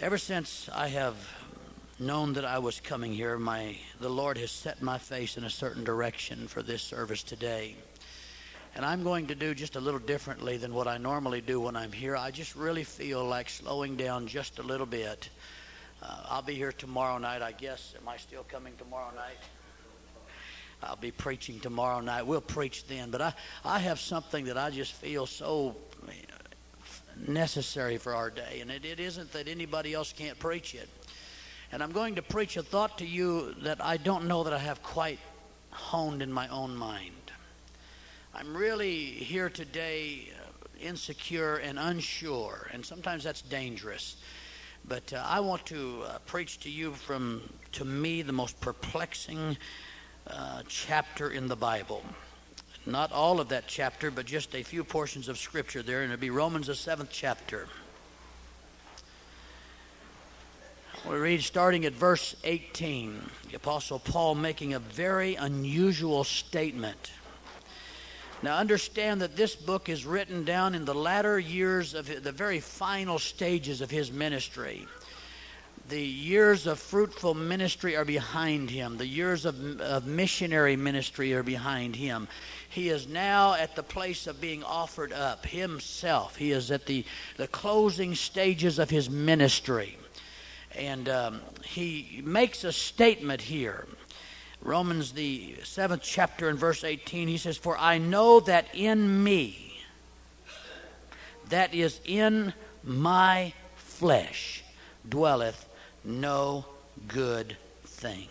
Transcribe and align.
Ever 0.00 0.16
since 0.16 0.66
I 0.72 0.88
have 0.88 1.14
known 1.98 2.32
that 2.32 2.44
I 2.46 2.58
was 2.58 2.80
coming 2.80 3.12
here, 3.12 3.38
my 3.38 3.76
the 4.00 4.08
Lord 4.08 4.38
has 4.38 4.50
set 4.50 4.80
my 4.80 4.96
face 4.96 5.36
in 5.36 5.44
a 5.44 5.50
certain 5.50 5.84
direction 5.84 6.48
for 6.48 6.62
this 6.62 6.80
service 6.80 7.22
today. 7.22 7.76
And 8.74 8.82
I'm 8.82 9.02
going 9.02 9.26
to 9.26 9.34
do 9.34 9.54
just 9.54 9.76
a 9.76 9.80
little 9.80 10.00
differently 10.00 10.56
than 10.56 10.72
what 10.72 10.88
I 10.88 10.96
normally 10.96 11.42
do 11.42 11.60
when 11.60 11.76
I'm 11.76 11.92
here. 11.92 12.16
I 12.16 12.30
just 12.30 12.56
really 12.56 12.82
feel 12.82 13.22
like 13.26 13.50
slowing 13.50 13.94
down 13.94 14.26
just 14.26 14.58
a 14.58 14.62
little 14.62 14.86
bit. 14.86 15.28
Uh, 16.02 16.22
I'll 16.30 16.40
be 16.40 16.54
here 16.54 16.72
tomorrow 16.72 17.18
night, 17.18 17.42
I 17.42 17.52
guess. 17.52 17.94
Am 18.00 18.08
I 18.08 18.16
still 18.16 18.44
coming 18.44 18.72
tomorrow 18.78 19.14
night? 19.14 19.36
I'll 20.82 20.96
be 20.96 21.10
preaching 21.10 21.60
tomorrow 21.60 22.00
night. 22.00 22.26
We'll 22.26 22.40
preach 22.40 22.86
then. 22.86 23.10
But 23.10 23.20
I, 23.20 23.34
I 23.66 23.78
have 23.80 24.00
something 24.00 24.46
that 24.46 24.56
I 24.56 24.70
just 24.70 24.94
feel 24.94 25.26
so 25.26 25.76
necessary 27.28 27.96
for 27.96 28.14
our 28.14 28.30
day. 28.30 28.58
And 28.60 28.70
it, 28.70 28.84
it 28.84 29.00
isn't 29.00 29.32
that 29.32 29.48
anybody 29.48 29.94
else 29.94 30.12
can't 30.12 30.38
preach 30.38 30.74
it. 30.74 30.88
And 31.72 31.82
I'm 31.82 31.92
going 31.92 32.16
to 32.16 32.22
preach 32.22 32.56
a 32.56 32.62
thought 32.62 32.98
to 32.98 33.06
you 33.06 33.54
that 33.62 33.82
I 33.84 33.96
don't 33.96 34.26
know 34.26 34.42
that 34.44 34.52
I 34.52 34.58
have 34.58 34.82
quite 34.82 35.20
honed 35.70 36.22
in 36.22 36.32
my 36.32 36.48
own 36.48 36.74
mind. 36.74 37.14
I'm 38.34 38.56
really 38.56 39.04
here 39.04 39.48
today 39.48 40.30
uh, 40.34 40.50
insecure 40.80 41.56
and 41.56 41.78
unsure, 41.78 42.68
and 42.72 42.84
sometimes 42.84 43.24
that's 43.24 43.42
dangerous. 43.42 44.16
But 44.88 45.12
uh, 45.12 45.22
I 45.26 45.40
want 45.40 45.66
to 45.66 46.02
uh, 46.06 46.18
preach 46.26 46.58
to 46.60 46.70
you 46.70 46.92
from, 46.92 47.42
to 47.72 47.84
me, 47.84 48.22
the 48.22 48.32
most 48.32 48.60
perplexing 48.60 49.56
uh, 50.26 50.62
chapter 50.68 51.30
in 51.30 51.48
the 51.48 51.56
Bible. 51.56 52.02
Not 52.86 53.12
all 53.12 53.40
of 53.40 53.50
that 53.50 53.66
chapter, 53.66 54.10
but 54.10 54.26
just 54.26 54.54
a 54.54 54.62
few 54.62 54.84
portions 54.84 55.28
of 55.28 55.38
Scripture 55.38 55.82
there, 55.82 56.02
and 56.02 56.12
it'll 56.12 56.20
be 56.20 56.30
Romans, 56.30 56.68
the 56.68 56.74
seventh 56.74 57.10
chapter. 57.12 57.68
We 61.08 61.16
read 61.16 61.42
starting 61.42 61.86
at 61.86 61.92
verse 61.92 62.36
18, 62.44 63.22
the 63.50 63.56
Apostle 63.56 63.98
Paul 63.98 64.34
making 64.34 64.74
a 64.74 64.78
very 64.78 65.34
unusual 65.34 66.24
statement. 66.24 67.12
Now, 68.42 68.56
understand 68.56 69.20
that 69.20 69.36
this 69.36 69.54
book 69.54 69.88
is 69.88 70.06
written 70.06 70.44
down 70.44 70.74
in 70.74 70.84
the 70.84 70.94
latter 70.94 71.38
years 71.38 71.94
of 71.94 72.22
the 72.22 72.32
very 72.32 72.60
final 72.60 73.18
stages 73.18 73.82
of 73.82 73.90
his 73.90 74.10
ministry. 74.10 74.86
The 75.90 76.00
years 76.00 76.68
of 76.68 76.78
fruitful 76.78 77.34
ministry 77.34 77.96
are 77.96 78.04
behind 78.04 78.70
him, 78.70 78.96
the 78.96 79.06
years 79.08 79.44
of, 79.44 79.80
of 79.80 80.06
missionary 80.06 80.76
ministry 80.76 81.34
are 81.34 81.42
behind 81.42 81.96
him. 81.96 82.28
He 82.68 82.90
is 82.90 83.08
now 83.08 83.54
at 83.54 83.74
the 83.74 83.82
place 83.82 84.28
of 84.28 84.40
being 84.40 84.62
offered 84.62 85.12
up 85.12 85.44
himself. 85.44 86.36
He 86.36 86.52
is 86.52 86.70
at 86.70 86.86
the, 86.86 87.04
the 87.38 87.48
closing 87.48 88.14
stages 88.14 88.78
of 88.78 88.88
his 88.88 89.10
ministry. 89.10 89.98
And 90.76 91.08
um, 91.08 91.40
he 91.64 92.22
makes 92.24 92.62
a 92.62 92.70
statement 92.70 93.42
here. 93.42 93.88
Romans, 94.62 95.10
the 95.10 95.56
seventh 95.64 96.02
chapter, 96.04 96.48
and 96.48 96.56
verse 96.56 96.84
18, 96.84 97.26
he 97.26 97.36
says, 97.36 97.56
For 97.56 97.76
I 97.76 97.98
know 97.98 98.38
that 98.38 98.66
in 98.74 99.24
me, 99.24 99.82
that 101.48 101.74
is 101.74 102.00
in 102.04 102.54
my 102.84 103.52
flesh, 103.74 104.62
dwelleth 105.08 105.66
no 106.04 106.64
good 107.08 107.56
thing. 107.84 108.28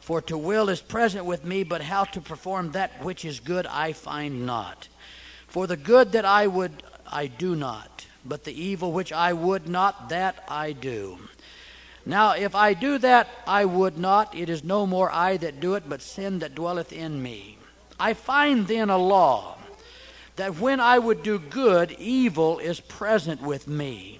For 0.00 0.20
to 0.22 0.36
will 0.36 0.68
is 0.68 0.80
present 0.80 1.24
with 1.24 1.44
me, 1.44 1.62
but 1.62 1.82
how 1.82 2.04
to 2.04 2.20
perform 2.20 2.72
that 2.72 3.04
which 3.04 3.24
is 3.24 3.40
good 3.40 3.66
I 3.66 3.92
find 3.92 4.46
not. 4.46 4.88
For 5.46 5.66
the 5.66 5.76
good 5.76 6.12
that 6.12 6.24
I 6.24 6.46
would, 6.46 6.82
I 7.06 7.26
do 7.26 7.54
not 7.54 8.06
but 8.24 8.44
the 8.44 8.62
evil 8.62 8.92
which 8.92 9.12
I 9.12 9.32
would 9.32 9.68
not, 9.68 10.08
that 10.10 10.44
I 10.48 10.72
do. 10.72 11.18
Now, 12.06 12.32
if 12.32 12.54
I 12.54 12.74
do 12.74 12.98
that 12.98 13.28
I 13.46 13.64
would 13.64 13.98
not, 13.98 14.34
it 14.34 14.48
is 14.48 14.64
no 14.64 14.86
more 14.86 15.10
I 15.10 15.36
that 15.38 15.60
do 15.60 15.74
it, 15.74 15.84
but 15.88 16.02
sin 16.02 16.38
that 16.40 16.54
dwelleth 16.54 16.92
in 16.92 17.22
me. 17.22 17.58
I 17.98 18.14
find 18.14 18.66
then 18.66 18.88
a 18.88 18.96
law, 18.96 19.58
that 20.36 20.58
when 20.58 20.80
I 20.80 20.98
would 20.98 21.22
do 21.22 21.38
good, 21.38 21.92
evil 21.98 22.58
is 22.58 22.80
present 22.80 23.42
with 23.42 23.68
me. 23.68 24.19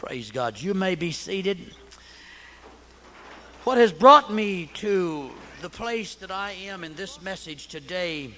Praise 0.00 0.30
God. 0.30 0.58
You 0.58 0.72
may 0.72 0.94
be 0.94 1.12
seated. 1.12 1.58
What 3.64 3.76
has 3.76 3.92
brought 3.92 4.32
me 4.32 4.70
to 4.76 5.30
the 5.60 5.68
place 5.68 6.14
that 6.14 6.30
I 6.30 6.52
am 6.52 6.84
in 6.84 6.94
this 6.94 7.20
message 7.20 7.66
today 7.66 8.30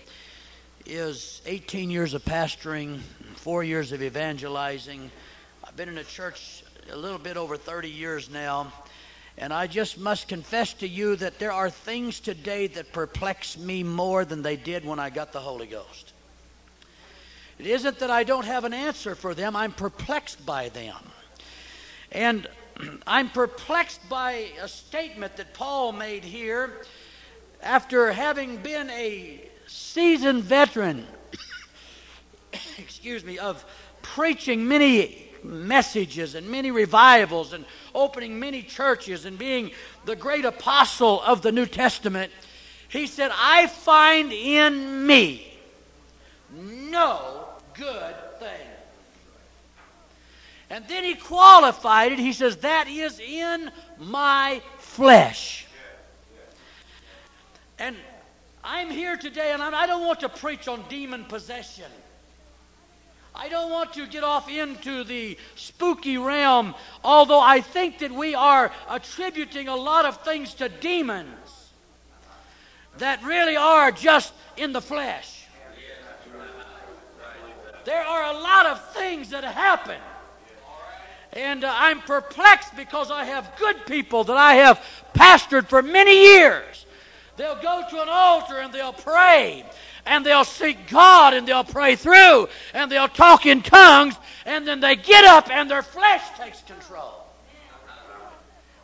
is 0.87 1.41
18 1.47 1.89
years 1.89 2.15
of 2.15 2.25
pastoring, 2.25 2.99
four 3.37 3.63
years 3.63 3.93
of 3.93 4.03
evangelizing 4.03 5.09
I've 5.63 5.77
been 5.77 5.89
in 5.89 5.99
a 5.99 6.05
church 6.05 6.65
a 6.91 6.97
little 6.97 7.17
bit 7.17 7.37
over 7.37 7.57
30 7.57 7.89
years 7.89 8.29
now, 8.29 8.73
and 9.39 9.53
I 9.53 9.69
just 9.69 10.01
must 10.01 10.27
confess 10.27 10.73
to 10.75 10.89
you 10.89 11.15
that 11.15 11.39
there 11.39 11.53
are 11.53 11.71
things 11.71 12.19
today 12.19 12.67
that 12.67 12.93
perplex 12.93 13.57
me 13.57 13.85
more 13.85 14.25
than 14.25 14.43
they 14.43 14.57
did 14.57 14.85
when 14.85 14.99
I 14.99 15.11
got 15.11 15.33
the 15.33 15.39
Holy 15.39 15.69
Ghost. 15.69 16.13
It 17.61 17.69
isn't 17.69 18.01
that 18.01 18.11
I 18.11 18.25
don't 18.25 18.47
have 18.47 18.65
an 18.65 18.75
answer 18.75 19.15
for 19.15 19.33
them, 19.33 19.55
I'm 19.55 19.71
perplexed 19.71 20.45
by 20.45 20.69
them. 20.69 20.97
And 22.13 22.47
I'm 23.07 23.31
perplexed 23.31 24.09
by 24.09 24.49
a 24.61 24.69
statement 24.69 25.37
that 25.37 25.55
Paul 25.55 25.93
made 25.93 26.25
here 26.25 26.83
after 27.63 28.13
having 28.13 28.59
been 28.59 28.91
a 28.91 29.49
seasoned 29.67 30.45
veteran, 30.45 31.07
excuse 32.79 33.25
me, 33.25 33.39
of 33.39 33.65
preaching 34.03 34.67
many 34.67 35.31
messages 35.45 36.35
and 36.35 36.49
many 36.49 36.71
revivals 36.71 37.53
and 37.53 37.65
opening 37.95 38.39
many 38.39 38.63
churches 38.63 39.25
and 39.25 39.39
being 39.39 39.71
the 40.05 40.15
great 40.17 40.45
apostle 40.45 41.21
of 41.23 41.43
the 41.43 41.53
New 41.53 41.67
Testament, 41.67 42.33
he 42.89 43.07
said, 43.07 43.31
I 43.35 43.67
find 43.67 44.33
in 44.33 45.07
me 45.07 45.59
no 46.51 47.47
good. 47.75 48.15
And 50.73 50.89
then 50.89 51.05
he 51.05 51.15
qualified 51.15 52.13
it. 52.13 52.19
He 52.19 52.33
says, 52.33 52.57
That 52.57 52.89
is 52.89 53.21
in 53.21 53.71
my 53.99 54.63
flesh. 54.79 55.67
And 57.79 57.95
I'm 58.65 58.89
here 58.89 59.19
today, 59.19 59.53
and 59.53 59.63
I 59.63 59.87
don't 59.87 60.07
want 60.07 60.21
to 60.21 60.31
preach 60.31 60.69
on 60.69 60.83
demon 60.89 61.27
possession. 61.27 61.91
I 63.35 63.51
don't 63.51 63.71
want 63.71 63.93
to 63.95 64.07
get 64.07 64.25
off 64.25 64.49
into 64.49 65.05
the 65.05 65.37
spooky 65.57 66.17
realm, 66.17 66.75
although 67.05 67.41
I 67.41 67.61
think 67.61 67.99
that 67.99 68.11
we 68.11 68.35
are 68.35 68.73
attributing 68.89 69.69
a 69.69 69.77
lot 69.77 70.07
of 70.07 70.23
things 70.23 70.55
to 70.55 70.71
demons 70.71 71.29
that 72.97 73.23
really 73.25 73.57
are 73.57 73.93
just 73.93 74.33
in 74.57 74.73
the 74.73 74.81
flesh. 74.81 75.45
There 77.85 78.03
are 78.03 78.35
a 78.35 78.39
lot 78.39 78.65
of 78.65 78.83
things 78.95 79.31
that 79.31 79.45
happen. 79.45 80.01
And 81.33 81.65
uh, 81.65 81.73
I'm 81.75 82.01
perplexed 82.01 82.77
because 82.77 83.11
I 83.11 83.25
have 83.25 83.53
good 83.59 83.87
people 83.87 84.25
that 84.25 84.37
I 84.37 84.55
have 84.55 84.85
pastored 85.15 85.67
for 85.69 85.83
many 85.83 86.35
years. 86.35 86.87
They'll 87.37 87.61
go 87.61 87.83
to 87.89 88.03
an 88.03 88.09
altar 88.11 88.59
and 88.59 88.73
they'll 88.73 88.93
pray 88.93 89.65
and 90.05 90.27
they'll 90.27 90.45
seek 90.45 90.89
God 90.89 91.33
and 91.33 91.47
they'll 91.47 91.65
pray 91.65 91.97
through 91.97 92.49
and 92.75 92.91
they'll 92.91 93.09
talk 93.09 93.47
in 93.47 93.63
tongues 93.63 94.15
and 94.45 94.67
then 94.67 94.81
they 94.81 94.97
get 94.97 95.25
up 95.25 95.51
and 95.51 95.71
their 95.71 95.83
flesh 95.83 96.23
takes 96.39 96.61
control. 96.63 97.27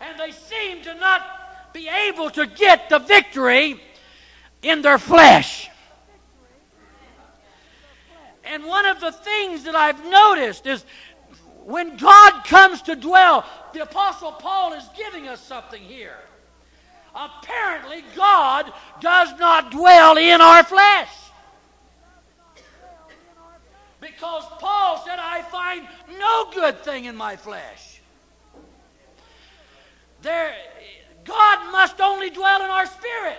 And 0.01 0.19
they 0.19 0.31
seem 0.31 0.83
to 0.83 0.95
not 0.95 1.73
be 1.75 1.89
able 1.89 2.31
to 2.31 2.47
get 2.47 2.89
the 2.89 2.99
victory 2.99 3.81
in 4.63 4.81
their 4.81 4.99
flesh. 4.99 5.69
And 8.45 8.65
one 8.65 8.87
of 8.87 9.01
the 9.01 9.13
things 9.13 9.65
that 9.65 9.75
I've 9.75 10.03
noticed 10.07 10.67
is 10.67 10.85
when 11.69 11.99
God 11.99 12.45
comes 12.45 12.81
to 12.83 12.97
dwell, 12.97 13.45
the 13.75 13.83
Apostle 13.83 14.33
Paul 14.33 14.73
is 14.73 14.85
giving 14.97 15.29
us 15.29 15.39
something 15.39 15.83
here. 15.83 16.17
Apparently, 17.15 18.03
God 18.17 18.73
does 19.01 19.39
not 19.39 19.71
dwell 19.71 20.17
in 20.17 20.41
our 20.41 20.65
flesh. 20.65 21.11
Because 24.01 24.45
Paul 24.59 25.05
said, 25.05 25.19
I 25.19 25.43
find 25.43 25.87
no 26.19 26.51
good 26.55 26.79
thing 26.85 27.05
in 27.05 27.15
my 27.15 27.37
flesh. 27.37 28.01
There, 30.23 30.55
God 31.25 31.71
must 31.71 32.01
only 32.01 32.31
dwell 32.31 32.65
in 32.65 32.71
our 32.71 32.87
spirit. 32.87 33.37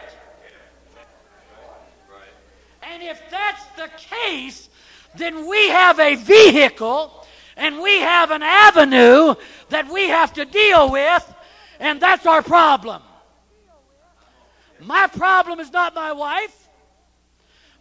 And 2.83 3.01
if 3.01 3.19
that's 3.31 3.65
the 3.75 3.89
case, 3.97 4.69
then 5.15 5.49
we 5.49 5.69
have 5.69 5.99
a 5.99 6.13
vehicle 6.13 7.18
and 7.59 7.81
we 7.81 7.99
have 7.99 8.31
an 8.31 8.41
avenue 8.41 9.35
that 9.69 9.91
we 9.91 10.07
have 10.07 10.33
to 10.33 10.45
deal 10.45 10.89
with, 10.89 11.33
and 11.79 12.01
that's 12.01 12.25
our 12.25 12.41
problem. 12.41 13.01
My 14.79 15.07
problem 15.07 15.59
is 15.59 15.71
not 15.71 15.93
my 15.93 16.13
wife. 16.13 16.69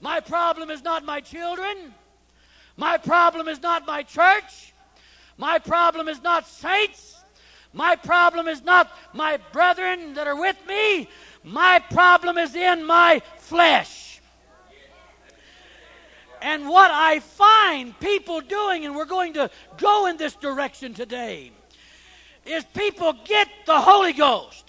My 0.00 0.20
problem 0.20 0.70
is 0.70 0.82
not 0.82 1.04
my 1.04 1.20
children. 1.20 1.94
My 2.76 2.96
problem 2.96 3.48
is 3.48 3.62
not 3.62 3.86
my 3.86 4.02
church. 4.02 4.72
My 5.36 5.58
problem 5.58 6.08
is 6.08 6.20
not 6.22 6.46
saints. 6.46 7.20
My 7.72 7.94
problem 7.94 8.48
is 8.48 8.62
not 8.62 8.90
my 9.14 9.38
brethren 9.52 10.14
that 10.14 10.26
are 10.26 10.38
with 10.38 10.56
me. 10.66 11.08
My 11.44 11.78
problem 11.78 12.36
is 12.36 12.56
in 12.56 12.84
my 12.84 13.22
flesh. 13.36 14.07
And 16.42 16.68
what 16.68 16.90
I 16.90 17.20
find 17.20 17.98
people 18.00 18.40
doing, 18.40 18.84
and 18.84 18.94
we're 18.94 19.04
going 19.04 19.34
to 19.34 19.50
go 19.76 20.06
in 20.06 20.16
this 20.16 20.34
direction 20.34 20.94
today, 20.94 21.52
is 22.46 22.64
people 22.74 23.14
get 23.24 23.48
the 23.66 23.80
Holy 23.80 24.12
Ghost 24.12 24.67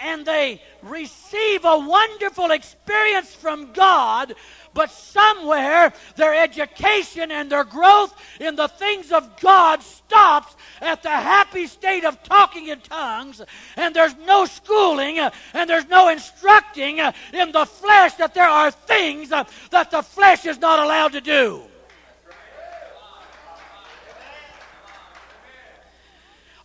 and 0.00 0.24
they 0.24 0.62
receive 0.82 1.64
a 1.64 1.78
wonderful 1.78 2.50
experience 2.50 3.34
from 3.34 3.72
God, 3.72 4.34
but 4.72 4.90
somewhere 4.90 5.92
their 6.16 6.34
education 6.34 7.30
and 7.30 7.50
their 7.50 7.64
growth 7.64 8.14
in 8.40 8.56
the 8.56 8.68
things 8.68 9.12
of 9.12 9.38
God 9.40 9.82
stops 9.82 10.56
at 10.80 11.02
the 11.02 11.10
happy 11.10 11.66
state 11.66 12.04
of 12.04 12.22
talking 12.22 12.68
in 12.68 12.80
tongues, 12.80 13.42
and 13.76 13.94
there's 13.94 14.16
no 14.16 14.46
schooling 14.46 15.18
uh, 15.18 15.30
and 15.54 15.68
there's 15.68 15.88
no 15.88 16.08
instructing 16.08 17.00
uh, 17.00 17.12
in 17.32 17.52
the 17.52 17.66
flesh 17.66 18.14
that 18.14 18.34
there 18.34 18.48
are 18.48 18.70
things 18.70 19.32
uh, 19.32 19.44
that 19.70 19.90
the 19.90 20.02
flesh 20.02 20.46
is 20.46 20.58
not 20.58 20.78
allowed 20.78 21.12
to 21.12 21.20
do. 21.20 21.62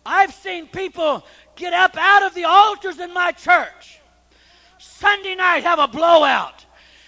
I've 0.06 0.32
seen 0.32 0.68
people 0.68 1.24
get 1.56 1.72
up 1.72 1.96
out 1.96 2.22
of 2.22 2.34
the 2.34 2.44
altars 2.44 3.00
in 3.00 3.12
my 3.12 3.32
church 3.32 4.00
Sunday 4.78 5.34
night, 5.34 5.62
have 5.62 5.78
a 5.78 5.88
blowout, 5.88 6.64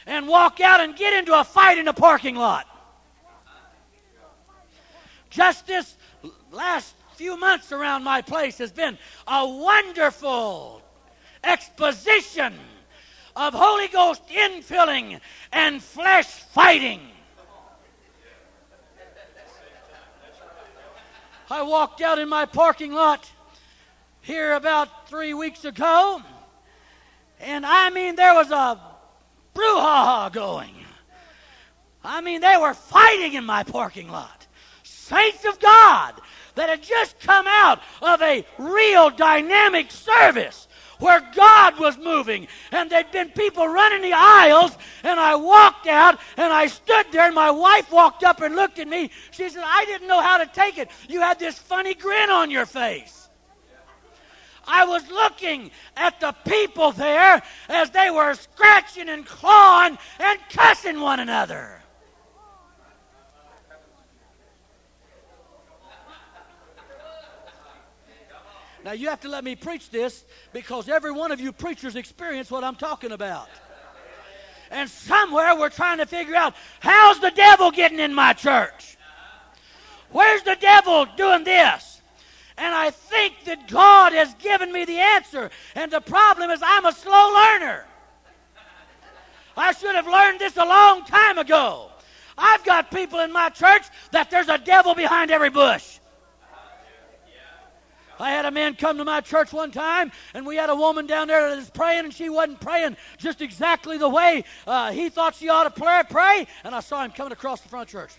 and 0.06 0.26
walk 0.26 0.60
out 0.60 0.80
and 0.80 0.96
get 0.96 1.12
into 1.12 1.38
a 1.38 1.44
fight 1.44 1.78
in 1.78 1.84
the 1.84 1.92
parking 1.92 2.34
lot. 2.34 2.66
Just 5.30 5.66
this 5.66 5.96
last 6.50 6.94
few 7.16 7.38
months 7.38 7.72
around 7.72 8.04
my 8.04 8.22
place 8.22 8.58
has 8.58 8.72
been 8.72 8.96
a 9.26 9.46
wonderful 9.46 10.82
exposition 11.44 12.54
of 13.36 13.54
Holy 13.54 13.88
Ghost 13.88 14.22
infilling 14.28 15.20
and 15.52 15.82
flesh 15.82 16.26
fighting. 16.26 17.00
I 21.50 21.62
walked 21.62 22.00
out 22.00 22.18
in 22.18 22.28
my 22.28 22.44
parking 22.44 22.92
lot 22.92 23.30
here 24.28 24.52
about 24.52 25.08
three 25.08 25.32
weeks 25.32 25.64
ago, 25.64 26.20
and 27.40 27.64
I 27.64 27.88
mean, 27.88 28.14
there 28.14 28.34
was 28.34 28.50
a 28.50 28.78
brouhaha 29.54 30.30
going. 30.30 30.74
I 32.04 32.20
mean, 32.20 32.42
they 32.42 32.58
were 32.58 32.74
fighting 32.74 33.32
in 33.32 33.44
my 33.46 33.62
parking 33.62 34.10
lot. 34.10 34.46
Saints 34.82 35.46
of 35.46 35.58
God 35.58 36.20
that 36.56 36.68
had 36.68 36.82
just 36.82 37.18
come 37.20 37.46
out 37.48 37.80
of 38.02 38.20
a 38.20 38.44
real 38.58 39.08
dynamic 39.08 39.90
service 39.90 40.68
where 40.98 41.26
God 41.34 41.78
was 41.78 41.96
moving. 41.96 42.48
And 42.70 42.90
there'd 42.90 43.10
been 43.10 43.30
people 43.30 43.66
running 43.66 44.02
the 44.02 44.14
aisles, 44.14 44.76
and 45.04 45.18
I 45.18 45.36
walked 45.36 45.86
out 45.86 46.20
and 46.36 46.52
I 46.52 46.66
stood 46.66 47.06
there, 47.12 47.24
and 47.24 47.34
my 47.34 47.50
wife 47.50 47.90
walked 47.90 48.24
up 48.24 48.42
and 48.42 48.54
looked 48.54 48.78
at 48.78 48.88
me. 48.88 49.10
She 49.30 49.48
said, 49.48 49.62
I 49.64 49.86
didn't 49.86 50.08
know 50.08 50.20
how 50.20 50.36
to 50.36 50.46
take 50.46 50.76
it. 50.76 50.90
You 51.08 51.22
had 51.22 51.38
this 51.38 51.58
funny 51.58 51.94
grin 51.94 52.28
on 52.28 52.50
your 52.50 52.66
face. 52.66 53.17
I 54.68 54.84
was 54.84 55.10
looking 55.10 55.70
at 55.96 56.20
the 56.20 56.32
people 56.46 56.92
there 56.92 57.42
as 57.70 57.90
they 57.90 58.10
were 58.10 58.34
scratching 58.34 59.08
and 59.08 59.24
clawing 59.24 59.96
and 60.20 60.38
cussing 60.50 61.00
one 61.00 61.20
another. 61.20 61.80
Now, 68.84 68.92
you 68.92 69.08
have 69.08 69.20
to 69.20 69.28
let 69.28 69.42
me 69.42 69.56
preach 69.56 69.90
this 69.90 70.24
because 70.52 70.88
every 70.88 71.12
one 71.12 71.32
of 71.32 71.40
you 71.40 71.52
preachers 71.52 71.96
experience 71.96 72.50
what 72.50 72.62
I'm 72.62 72.76
talking 72.76 73.12
about. 73.12 73.48
And 74.70 74.88
somewhere 74.88 75.56
we're 75.56 75.70
trying 75.70 75.98
to 75.98 76.06
figure 76.06 76.34
out 76.34 76.54
how's 76.80 77.18
the 77.20 77.30
devil 77.30 77.70
getting 77.70 77.98
in 77.98 78.14
my 78.14 78.34
church? 78.34 78.96
Where's 80.10 80.42
the 80.42 80.56
devil 80.60 81.06
doing 81.16 81.44
this? 81.44 81.87
And 82.58 82.74
I 82.74 82.90
think 82.90 83.44
that 83.44 83.68
God 83.68 84.12
has 84.12 84.34
given 84.34 84.72
me 84.72 84.84
the 84.84 84.98
answer. 84.98 85.50
And 85.76 85.92
the 85.92 86.00
problem 86.00 86.50
is, 86.50 86.60
I'm 86.62 86.86
a 86.86 86.92
slow 86.92 87.32
learner. 87.34 87.84
I 89.56 89.72
should 89.72 89.94
have 89.94 90.06
learned 90.06 90.40
this 90.40 90.56
a 90.56 90.64
long 90.64 91.04
time 91.04 91.38
ago. 91.38 91.90
I've 92.36 92.64
got 92.64 92.90
people 92.90 93.20
in 93.20 93.32
my 93.32 93.48
church 93.48 93.82
that 94.12 94.30
there's 94.30 94.48
a 94.48 94.58
devil 94.58 94.94
behind 94.94 95.30
every 95.30 95.50
bush. 95.50 95.98
I 98.20 98.30
had 98.30 98.44
a 98.44 98.50
man 98.50 98.74
come 98.74 98.98
to 98.98 99.04
my 99.04 99.20
church 99.20 99.52
one 99.52 99.70
time, 99.70 100.10
and 100.34 100.44
we 100.44 100.56
had 100.56 100.70
a 100.70 100.74
woman 100.74 101.06
down 101.06 101.28
there 101.28 101.50
that 101.50 101.56
was 101.56 101.70
praying, 101.70 102.06
and 102.06 102.12
she 102.12 102.28
wasn't 102.28 102.60
praying 102.60 102.96
just 103.16 103.40
exactly 103.40 103.96
the 103.96 104.08
way 104.08 104.42
uh, 104.66 104.90
he 104.90 105.08
thought 105.08 105.36
she 105.36 105.48
ought 105.48 105.64
to 105.64 105.70
pray, 105.70 106.02
pray. 106.10 106.46
And 106.64 106.74
I 106.74 106.80
saw 106.80 107.04
him 107.04 107.12
coming 107.12 107.32
across 107.32 107.60
the 107.60 107.68
front 107.68 107.88
church. 107.88 108.12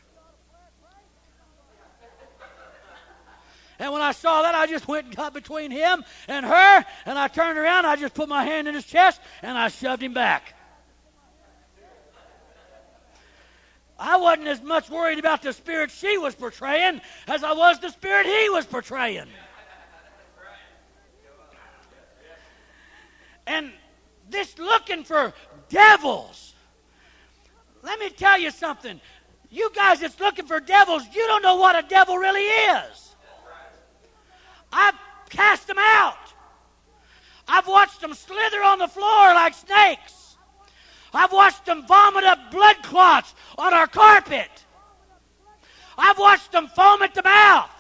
And 3.80 3.94
when 3.94 4.02
I 4.02 4.12
saw 4.12 4.42
that, 4.42 4.54
I 4.54 4.68
just 4.68 4.88
went 4.88 5.08
and 5.08 5.16
got 5.16 5.34
between 5.34 5.72
him 5.72 6.04
and 6.28 6.46
her, 6.46 6.86
and 7.06 7.18
I 7.18 7.30
turned 7.30 7.58
around, 7.58 7.86
I 7.86 7.96
just 7.96 8.14
put 8.14 8.28
my 8.28 8.44
hand 8.44 8.68
in 8.68 8.76
his 8.76 8.86
chest, 8.86 9.22
and 9.42 9.58
I 9.58 9.70
shoved 9.70 10.04
him 10.04 10.14
back. 10.14 10.54
I 13.98 14.18
wasn't 14.18 14.48
as 14.48 14.62
much 14.62 14.90
worried 14.90 15.20
about 15.20 15.42
the 15.42 15.52
spirit 15.52 15.92
she 15.92 16.18
was 16.18 16.36
portraying 16.36 17.02
as 17.28 17.44
I 17.44 17.52
was 17.54 17.80
the 17.80 17.90
spirit 17.90 18.26
he 18.26 18.50
was 18.50 18.66
portraying. 18.66 19.28
and 23.50 23.72
this 24.30 24.58
looking 24.60 25.04
for 25.04 25.34
devils. 25.70 26.54
Let 27.82 28.00
me 28.00 28.10
tell 28.10 28.40
you 28.40 28.52
something. 28.52 29.02
You 29.50 29.72
guys 29.76 30.02
that's 30.02 30.20
looking 30.20 30.46
for 30.46 30.60
devils, 30.60 31.04
you 31.14 31.26
don't 31.26 31.42
know 31.42 31.56
what 31.56 31.76
a 31.84 31.88
devil 31.88 32.18
really 32.18 32.44
is. 32.44 33.09
I've 34.72 34.96
cast 35.30 35.68
them 35.68 35.78
out. 35.80 36.18
I've 37.48 37.68
watched 37.68 38.02
them 38.02 38.14
slither 38.14 38.64
on 38.64 38.80
the 38.80 38.88
floor 38.88 39.34
like 39.34 39.54
snakes. 39.54 40.38
I've 41.14 41.32
watched 41.32 41.66
them 41.66 41.86
vomit 41.88 42.24
up 42.24 42.52
blood 42.52 42.82
clots 42.84 43.34
on 43.58 43.74
our 43.74 43.88
carpet. 43.88 44.50
I've 45.98 46.20
watched 46.20 46.52
them 46.52 46.68
foam 46.68 47.02
at 47.02 47.16
the 47.16 47.24
mouth. 47.24 47.72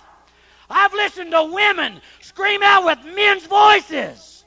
I've 0.69 0.93
listened 0.93 1.31
to 1.31 1.43
women 1.43 2.01
scream 2.22 2.62
out 2.63 2.86
with 2.86 3.15
men's 3.15 3.46
voices. 3.46 4.46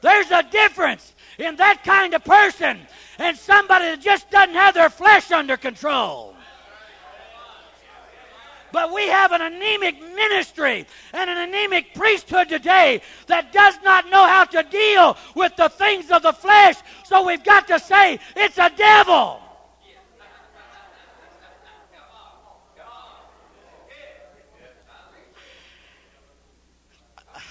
There's 0.00 0.30
a 0.30 0.42
difference 0.42 1.14
in 1.38 1.56
that 1.56 1.84
kind 1.84 2.14
of 2.14 2.24
person 2.24 2.80
and 3.18 3.36
somebody 3.36 3.86
that 3.86 4.00
just 4.00 4.30
doesn't 4.30 4.54
have 4.54 4.74
their 4.74 4.90
flesh 4.90 5.30
under 5.30 5.56
control. 5.56 6.34
But 8.72 8.92
we 8.92 9.08
have 9.08 9.32
an 9.32 9.40
anemic 9.42 10.00
ministry 10.00 10.86
and 11.12 11.30
an 11.30 11.38
anemic 11.38 11.94
priesthood 11.94 12.48
today 12.48 13.02
that 13.26 13.52
does 13.52 13.74
not 13.82 14.08
know 14.10 14.26
how 14.26 14.44
to 14.44 14.62
deal 14.62 15.16
with 15.34 15.56
the 15.56 15.68
things 15.68 16.10
of 16.10 16.22
the 16.22 16.32
flesh. 16.32 16.76
So 17.04 17.26
we've 17.26 17.44
got 17.44 17.66
to 17.68 17.78
say, 17.78 18.18
it's 18.36 18.58
a 18.58 18.70
devil. 18.76 19.40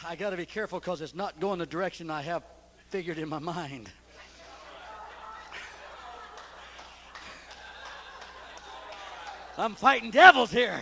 I 0.06 0.16
got 0.16 0.32
to 0.32 0.38
be 0.38 0.46
careful 0.46 0.80
because 0.80 1.02
it's 1.02 1.14
not 1.14 1.40
going 1.40 1.60
the 1.60 1.68
direction 1.68 2.10
I 2.10 2.24
have 2.24 2.44
figured 2.88 3.20
in 3.20 3.30
my 3.30 3.38
mind. 3.38 3.92
I'm 9.56 9.76
fighting 9.76 10.10
devils 10.10 10.52
here. 10.52 10.82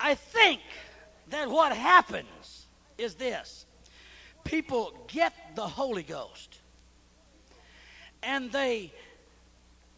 I 0.00 0.14
think 0.14 0.60
that 1.40 1.50
what 1.50 1.74
happens 1.74 2.66
is 2.98 3.14
this. 3.14 3.64
People 4.44 4.92
get 5.08 5.32
the 5.54 5.66
Holy 5.66 6.02
Ghost. 6.02 6.58
And 8.22 8.52
they 8.52 8.92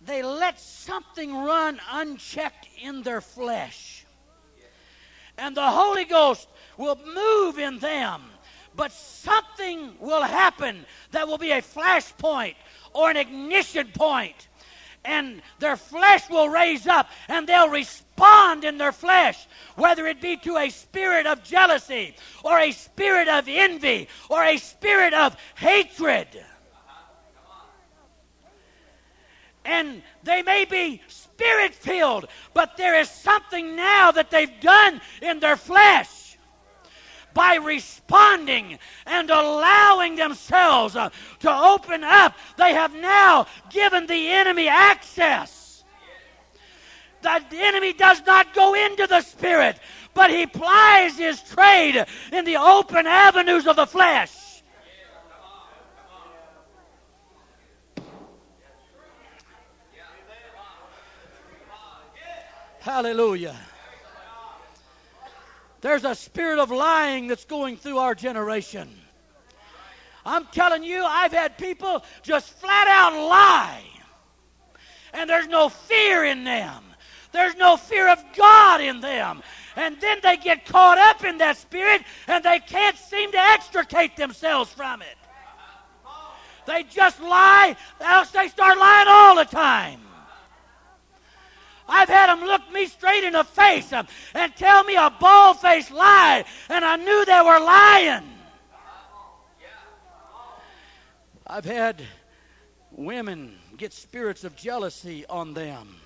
they 0.05 0.23
let 0.23 0.59
something 0.59 1.33
run 1.45 1.81
unchecked 1.91 2.69
in 2.81 3.03
their 3.03 3.21
flesh. 3.21 4.05
And 5.39 5.57
the 5.57 5.69
Holy 5.69 6.05
Ghost 6.05 6.49
will 6.77 6.99
move 7.15 7.59
in 7.59 7.79
them, 7.79 8.23
but 8.77 8.91
something 8.91 9.95
will 10.01 10.23
happen 10.23 10.85
that 11.13 11.27
will 11.27 11.39
be 11.39 11.53
a 11.53 11.63
flashpoint 11.63 12.57
or 12.93 13.11
an 13.11 13.17
ignition 13.17 13.89
point 13.95 14.49
and 15.05 15.43
their 15.59 15.77
flesh 15.77 16.29
will 16.31 16.49
raise 16.49 16.87
up 16.87 17.09
and 17.29 17.47
they'll 17.47 17.69
respond 17.69 18.65
in 18.65 18.79
their 18.79 18.93
flesh, 18.93 19.47
whether 19.77 20.07
it 20.07 20.21
be 20.21 20.37
to 20.39 20.57
a 20.57 20.71
spirit 20.71 21.27
of 21.27 21.43
jealousy 21.43 22.15
or 22.45 22.59
a 22.59 22.73
spirit 22.73 23.29
of 23.29 23.47
envy 23.49 24.09
or 24.29 24.45
a 24.45 24.57
spirit 24.57 25.13
of 25.15 25.37
hatred. 25.57 26.29
And 29.65 30.03
they 30.25 30.43
may 30.43 30.65
be 30.65 31.03
spirit 31.07 31.75
filled, 31.75 32.27
but 32.53 32.77
there 32.77 32.99
is 32.99 33.09
something 33.09 33.77
now 33.77 34.11
that 34.11 34.31
they've 34.31 34.61
done 34.61 35.01
in 35.21 35.39
their 35.41 35.57
flesh 35.57 36.22
by 37.35 37.57
responding 37.57 38.79
and 39.07 39.31
allowing 39.31 40.17
themselves 40.17 40.97
uh, 40.97 41.11
to 41.41 41.51
open 41.51 42.05
up, 42.05 42.37
they 42.57 42.73
have 42.73 42.95
now 42.95 43.47
given 43.71 44.07
the 44.07 44.29
enemy 44.29 44.69
access. 44.69 45.85
The 47.23 47.41
enemy 47.53 47.93
does 47.93 48.25
not 48.27 48.53
go 48.53 48.75
into 48.75 49.07
the 49.07 49.21
spirit, 49.21 49.79
but 50.13 50.31
he 50.31 50.47
plies 50.47 51.17
his 51.17 51.41
trade 51.43 52.05
in 52.33 52.45
the 52.45 52.57
open 52.57 53.07
avenues 53.07 53.67
of 53.67 53.77
the 53.77 53.87
flesh. 53.87 54.63
Hallelujah. 62.81 63.57
There's 65.83 66.05
a 66.05 66.15
spirit 66.15 66.61
of 66.61 66.71
lying 66.71 67.27
that's 67.27 67.45
going 67.45 67.77
through 67.77 67.99
our 67.99 68.15
generation. 68.15 68.89
I'm 70.25 70.47
telling 70.47 70.85
you, 70.85 71.05
I've 71.05 71.33
had 71.33 71.59
people 71.59 72.05
just 72.23 72.51
flat 72.55 72.87
out 72.87 73.13
lie. 73.13 73.83
And 75.13 75.29
there's 75.29 75.49
no 75.49 75.69
fear 75.69 76.25
in 76.25 76.45
them. 76.45 76.85
There's 77.33 77.57
no 77.57 77.77
fear 77.77 78.09
of 78.09 78.23
God 78.37 78.81
in 78.81 79.01
them. 79.01 79.43
And 79.75 80.01
then 80.01 80.21
they 80.23 80.37
get 80.37 80.67
caught 80.67 80.99
up 80.99 81.25
in 81.25 81.39
that 81.39 81.57
spirit 81.57 82.03
and 82.29 82.45
they 82.45 82.61
can't 82.61 82.97
seem 82.97 83.33
to 83.33 83.39
extricate 83.39 84.17
themselves 84.17 84.71
from 84.71 85.03
it. 85.03 85.17
They 86.65 86.85
just 86.85 87.21
lie, 87.21 87.77
else 88.01 88.31
they 88.31 88.47
start 88.47 88.79
lying 88.79 89.09
all 89.09 89.35
the 89.35 89.45
time. 89.45 90.01
I've 91.89 92.09
had 92.09 92.29
them 92.29 92.47
look 92.47 92.63
me 92.73 92.87
straight 92.87 93.25
in 93.25 93.33
the 93.33 93.45
face 93.45 93.93
um, 93.93 94.07
and 94.35 94.55
tell 94.57 94.85
me 94.85 94.95
a 94.95 95.11
bald 95.11 95.61
faced 95.61 95.91
lie, 95.91 96.45
and 96.69 96.85
I 96.85 96.97
knew 96.97 97.25
they 97.25 97.41
were 97.41 97.61
lying. 97.61 98.29
I've 101.47 101.65
had 101.65 102.03
women 102.93 103.59
get 103.77 103.93
spirits 103.93 104.45
of 104.45 104.57
jealousy 104.57 105.27
on 105.27 105.55
them. 105.55 105.97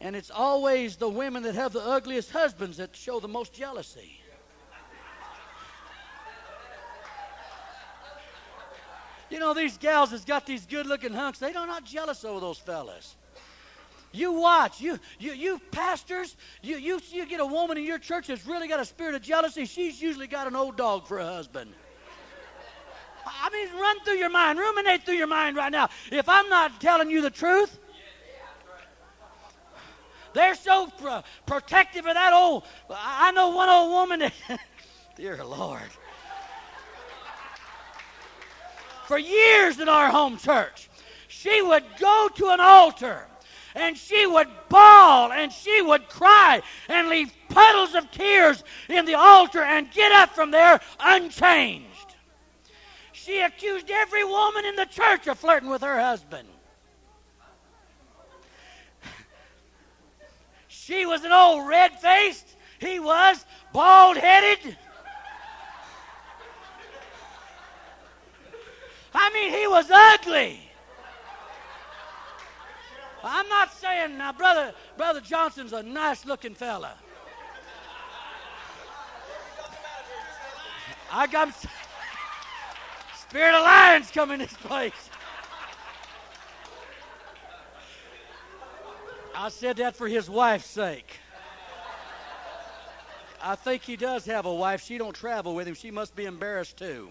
And 0.00 0.16
it's 0.16 0.30
always 0.30 0.96
the 0.96 1.08
women 1.08 1.42
that 1.44 1.54
have 1.54 1.72
the 1.72 1.80
ugliest 1.80 2.30
husbands 2.30 2.76
that 2.78 2.96
show 2.96 3.20
the 3.20 3.28
most 3.28 3.52
jealousy. 3.52 4.20
You 9.30 9.38
know, 9.38 9.54
these 9.54 9.78
gals 9.78 10.10
that's 10.10 10.24
got 10.24 10.46
these 10.46 10.66
good 10.66 10.86
looking 10.86 11.12
hunks, 11.12 11.38
they 11.38 11.54
are 11.54 11.66
not 11.66 11.84
jealous 11.84 12.24
over 12.24 12.40
those 12.40 12.58
fellas. 12.58 13.16
You 14.14 14.32
watch. 14.32 14.80
You, 14.80 15.00
you, 15.18 15.32
you 15.32 15.60
pastors, 15.72 16.36
you, 16.62 16.76
you, 16.76 17.00
you 17.10 17.26
get 17.26 17.40
a 17.40 17.46
woman 17.46 17.76
in 17.76 17.84
your 17.84 17.98
church 17.98 18.28
that's 18.28 18.46
really 18.46 18.68
got 18.68 18.78
a 18.78 18.84
spirit 18.84 19.16
of 19.16 19.22
jealousy. 19.22 19.64
She's 19.64 20.00
usually 20.00 20.28
got 20.28 20.46
an 20.46 20.54
old 20.54 20.76
dog 20.76 21.08
for 21.08 21.18
a 21.18 21.26
husband. 21.26 21.72
I 23.26 23.50
mean, 23.50 23.80
run 23.80 24.00
through 24.04 24.14
your 24.14 24.30
mind, 24.30 24.58
ruminate 24.58 25.02
through 25.02 25.16
your 25.16 25.26
mind 25.26 25.56
right 25.56 25.72
now. 25.72 25.88
If 26.12 26.28
I'm 26.28 26.48
not 26.48 26.80
telling 26.80 27.10
you 27.10 27.22
the 27.22 27.30
truth, 27.30 27.76
they're 30.32 30.54
so 30.54 30.92
protective 31.44 32.06
of 32.06 32.14
that 32.14 32.32
old. 32.32 32.64
I 32.90 33.32
know 33.32 33.48
one 33.48 33.68
old 33.68 33.90
woman 33.90 34.20
that, 34.20 34.32
dear 35.16 35.42
Lord, 35.44 35.90
for 39.06 39.18
years 39.18 39.80
in 39.80 39.88
our 39.88 40.08
home 40.08 40.36
church, 40.36 40.88
she 41.26 41.62
would 41.62 41.84
go 41.98 42.28
to 42.36 42.50
an 42.50 42.60
altar 42.60 43.26
and 43.74 43.96
she 43.96 44.26
would 44.26 44.48
bawl 44.68 45.32
and 45.32 45.52
she 45.52 45.82
would 45.82 46.08
cry 46.08 46.62
and 46.88 47.08
leave 47.08 47.32
puddles 47.48 47.94
of 47.94 48.10
tears 48.10 48.62
in 48.88 49.04
the 49.04 49.14
altar 49.14 49.62
and 49.62 49.90
get 49.90 50.12
up 50.12 50.30
from 50.30 50.50
there 50.50 50.80
unchanged. 51.00 52.14
She 53.12 53.40
accused 53.40 53.90
every 53.90 54.24
woman 54.24 54.64
in 54.64 54.76
the 54.76 54.86
church 54.86 55.26
of 55.26 55.38
flirting 55.38 55.70
with 55.70 55.82
her 55.82 55.98
husband. 55.98 56.48
She 60.68 61.06
was 61.06 61.24
an 61.24 61.32
old 61.32 61.66
red 61.66 61.98
faced, 62.00 62.56
he 62.78 63.00
was 63.00 63.44
bald 63.72 64.16
headed. 64.16 64.76
I 69.14 69.30
mean, 69.32 69.50
he 69.52 69.66
was 69.66 69.90
ugly. 69.90 70.63
I'm 73.24 73.48
not 73.48 73.72
saying 73.72 74.18
now, 74.18 74.32
brother, 74.32 74.74
brother 74.98 75.20
Johnson's 75.20 75.72
a 75.72 75.82
nice 75.82 76.26
looking 76.26 76.54
fella. 76.54 76.94
I 81.10 81.26
got 81.26 81.54
Spirit 83.16 83.54
of 83.54 83.62
Lions 83.62 84.10
come 84.10 84.30
in 84.30 84.40
this 84.40 84.52
place. 84.52 85.10
I 89.34 89.48
said 89.48 89.76
that 89.78 89.96
for 89.96 90.06
his 90.06 90.28
wife's 90.28 90.66
sake. 90.66 91.18
I 93.42 93.56
think 93.56 93.82
he 93.82 93.96
does 93.96 94.24
have 94.26 94.46
a 94.46 94.54
wife. 94.54 94.82
She 94.82 94.98
don't 94.98 95.14
travel 95.14 95.54
with 95.54 95.66
him. 95.66 95.74
She 95.74 95.90
must 95.90 96.14
be 96.16 96.24
embarrassed 96.24 96.78
too. 96.78 97.10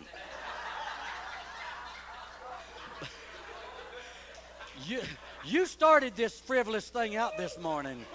you, 4.85 5.01
you 5.45 5.65
started 5.65 6.15
this 6.15 6.39
frivolous 6.39 6.89
thing 6.89 7.15
out 7.15 7.37
this 7.37 7.57
morning. 7.59 8.05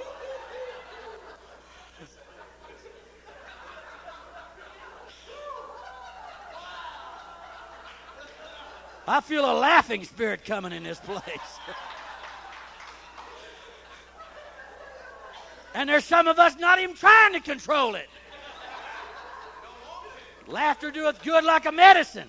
I 9.07 9.23
feel 9.23 9.51
a 9.51 9.55
laughing 9.55 10.05
spirit 10.05 10.45
coming 10.45 10.73
in 10.73 10.83
this 10.83 11.01
place. 11.01 11.59
and 15.75 15.89
there's 15.89 16.05
some 16.05 16.29
of 16.29 16.39
us 16.39 16.57
not 16.59 16.79
even 16.79 16.95
trying 16.95 17.33
to 17.33 17.41
control 17.41 17.95
it. 17.95 18.09
Laughter 20.47 20.91
doeth 20.91 21.23
good 21.23 21.45
like 21.45 21.67
a 21.67 21.73
medicine. 21.73 22.29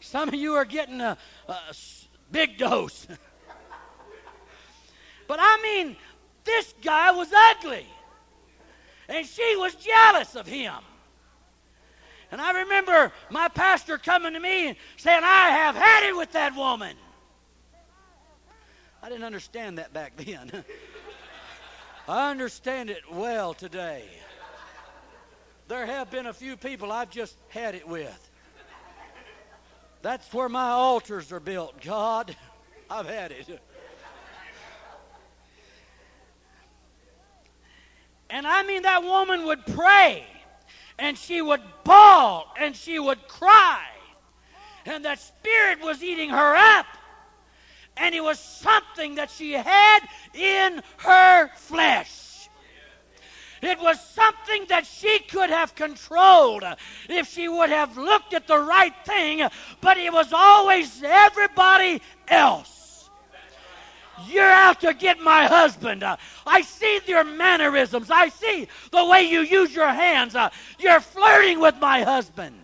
Some 0.00 0.28
of 0.28 0.34
you 0.34 0.54
are 0.54 0.64
getting 0.64 1.00
a, 1.00 1.16
a 1.48 1.54
big 2.30 2.58
dose. 2.58 3.06
But 5.26 5.38
I 5.40 5.60
mean, 5.62 5.96
this 6.44 6.74
guy 6.82 7.10
was 7.10 7.32
ugly. 7.32 7.86
And 9.08 9.26
she 9.26 9.56
was 9.56 9.74
jealous 9.74 10.34
of 10.34 10.46
him. 10.46 10.74
And 12.32 12.40
I 12.40 12.62
remember 12.62 13.12
my 13.30 13.48
pastor 13.48 13.98
coming 13.98 14.32
to 14.32 14.40
me 14.40 14.68
and 14.68 14.76
saying, 14.96 15.22
I 15.22 15.50
have 15.50 15.76
had 15.76 16.08
it 16.08 16.16
with 16.16 16.32
that 16.32 16.56
woman. 16.56 16.96
I 19.02 19.08
didn't 19.08 19.24
understand 19.24 19.78
that 19.78 19.92
back 19.92 20.16
then. 20.16 20.64
I 22.08 22.30
understand 22.30 22.90
it 22.90 23.02
well 23.10 23.54
today. 23.54 24.04
There 25.68 25.86
have 25.86 26.10
been 26.10 26.26
a 26.26 26.32
few 26.32 26.56
people 26.56 26.92
I've 26.92 27.10
just 27.10 27.36
had 27.48 27.74
it 27.74 27.86
with. 27.86 28.30
That's 30.02 30.32
where 30.32 30.48
my 30.48 30.70
altars 30.70 31.32
are 31.32 31.40
built. 31.40 31.80
God, 31.80 32.34
I've 32.90 33.08
had 33.08 33.32
it. 33.32 33.60
And 38.30 38.46
I 38.46 38.62
mean, 38.64 38.82
that 38.82 39.02
woman 39.02 39.44
would 39.46 39.64
pray 39.66 40.26
and 40.98 41.16
she 41.16 41.42
would 41.42 41.60
bawl 41.84 42.52
and 42.58 42.74
she 42.74 42.98
would 42.98 43.26
cry. 43.28 43.84
And 44.84 45.04
that 45.04 45.18
spirit 45.18 45.80
was 45.80 46.02
eating 46.02 46.30
her 46.30 46.56
up. 46.56 46.86
And 47.96 48.14
it 48.14 48.22
was 48.22 48.38
something 48.38 49.14
that 49.16 49.30
she 49.30 49.52
had 49.52 50.00
in 50.34 50.82
her 50.98 51.48
flesh. 51.56 52.48
It 53.62 53.80
was 53.80 53.98
something 54.00 54.66
that 54.68 54.86
she 54.86 55.18
could 55.20 55.50
have 55.50 55.74
controlled 55.74 56.62
if 57.08 57.28
she 57.28 57.48
would 57.48 57.70
have 57.70 57.96
looked 57.96 58.34
at 58.34 58.46
the 58.46 58.58
right 58.58 58.94
thing, 59.04 59.48
but 59.80 59.96
it 59.96 60.12
was 60.12 60.32
always 60.32 61.02
everybody 61.02 62.02
else. 62.28 62.75
You're 64.24 64.44
out 64.50 64.80
to 64.80 64.94
get 64.94 65.20
my 65.20 65.44
husband. 65.44 66.02
Uh, 66.02 66.16
I 66.46 66.62
see 66.62 67.00
your 67.06 67.24
mannerisms. 67.24 68.10
I 68.10 68.28
see 68.28 68.68
the 68.90 69.04
way 69.04 69.24
you 69.24 69.40
use 69.40 69.74
your 69.74 69.88
hands. 69.88 70.34
Uh, 70.34 70.50
you're 70.78 71.00
flirting 71.00 71.60
with 71.60 71.76
my 71.80 72.02
husband. 72.02 72.56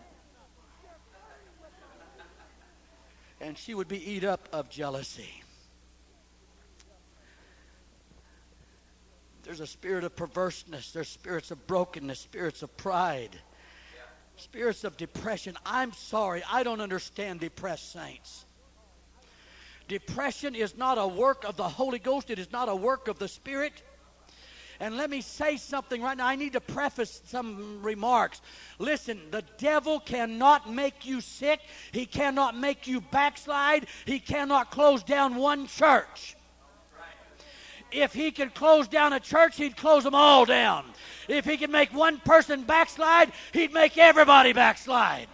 And 3.41 3.59
she 3.59 3.75
would 3.75 3.89
be 3.89 4.11
eat 4.11 4.25
up 4.25 4.49
of 4.53 4.71
jealousy. 4.71 5.43
There's 9.43 9.61
a 9.61 9.67
spirit 9.67 10.05
of 10.05 10.15
perverseness. 10.15 10.93
There's 10.93 11.09
spirits 11.09 11.51
of 11.51 11.67
brokenness, 11.67 12.21
spirits 12.21 12.63
of 12.63 12.75
pride, 12.77 13.37
spirits 14.37 14.85
of 14.85 14.97
depression. 14.97 15.57
I'm 15.67 15.93
sorry, 15.93 16.43
I 16.51 16.63
don't 16.63 16.81
understand 16.81 17.41
depressed 17.41 17.93
saints. 17.93 18.47
Depression 19.89 20.55
is 20.55 20.77
not 20.77 20.99
a 20.99 21.07
work 21.07 21.45
of 21.45 21.57
the 21.57 21.69
Holy 21.69 21.99
Ghost, 21.99 22.31
it 22.31 22.39
is 22.39 22.51
not 22.53 22.69
a 22.69 22.75
work 22.75 23.09
of 23.09 23.19
the 23.19 23.29
Spirit. 23.29 23.83
And 24.81 24.97
let 24.97 25.11
me 25.11 25.21
say 25.21 25.59
something 25.59 26.03
right 26.03 26.17
now. 26.17 26.27
I 26.27 26.35
need 26.35 26.55
to 26.55 26.61
preface 26.61 27.23
some 27.27 27.81
remarks. 27.83 28.41
Listen, 28.81 29.21
the 29.31 29.45
devil 29.57 30.01
cannot 30.01 30.73
make 30.73 31.07
you 31.07 31.21
sick. 31.21 31.61
He 31.93 32.05
cannot 32.05 32.57
make 32.57 32.89
you 32.89 33.01
backslide. 33.01 33.87
He 34.07 34.19
cannot 34.19 34.73
close 34.73 35.05
down 35.05 35.37
one 35.37 35.69
church. 35.69 36.35
If 37.93 38.13
he 38.13 38.33
could 38.33 38.55
close 38.55 38.89
down 38.89 39.13
a 39.13 39.21
church, 39.21 39.57
he'd 39.57 39.77
close 39.77 40.03
them 40.03 40.17
all 40.17 40.45
down. 40.47 40.87
If 41.29 41.45
he 41.45 41.57
could 41.59 41.71
make 41.71 41.95
one 41.95 42.19
person 42.19 42.63
backslide, 42.63 43.31
he'd 43.53 43.73
make 43.73 43.99
everybody 43.99 44.53
backslide. 44.53 45.29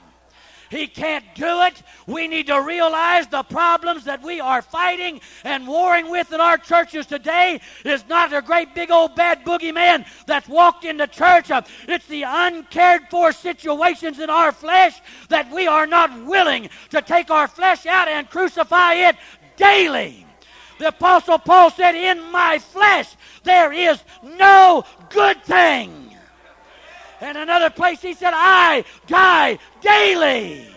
He 0.71 0.87
can't 0.87 1.25
do 1.35 1.63
it. 1.63 1.83
We 2.07 2.29
need 2.29 2.49
to 2.49 2.61
realize 2.61 3.27
the 3.27 3.43
problems 3.43 4.05
that 4.05 4.23
we 4.23 4.41
are 4.41 4.63
fighting 4.63 5.21
and 5.45 5.67
warring 5.67 6.11
with 6.11 6.33
in 6.33 6.41
our 6.41 6.59
churches 6.59 7.07
today 7.07 7.61
is 7.85 8.05
not 8.09 8.33
a 8.33 8.43
great 8.43 8.75
big 8.75 8.91
old 8.91 9.15
bad 9.15 9.45
boogeyman 9.45 10.07
that's 10.27 10.49
walked 10.49 10.85
into 10.85 11.07
church. 11.07 11.51
It's 11.87 12.07
the 12.07 12.25
uncared 12.27 13.09
for 13.11 13.33
situations 13.33 14.19
in 14.19 14.31
our 14.31 14.53
flesh 14.53 15.01
that 15.29 15.51
we 15.51 15.67
are 15.67 15.87
not 15.87 16.25
willing 16.25 16.69
to 16.91 17.01
take 17.03 17.31
our 17.31 17.49
flesh 17.49 17.87
out 17.87 18.09
and 18.09 18.29
crucify 18.29 18.95
it 18.95 19.17
daily. 19.57 20.27
The 20.79 20.89
Apostle 20.89 21.39
Paul 21.39 21.71
said, 21.71 21.95
In 21.95 22.31
my 22.31 22.59
flesh 22.59 23.17
there 23.43 23.73
is 23.73 24.03
no 24.23 24.85
good 25.11 25.43
thing. 25.45 26.08
And 27.21 27.37
another 27.37 27.71
place 27.71 28.01
he 28.01 28.15
said, 28.15 28.33
I 28.35 28.85
die 29.07 29.59
daily. 29.81 30.69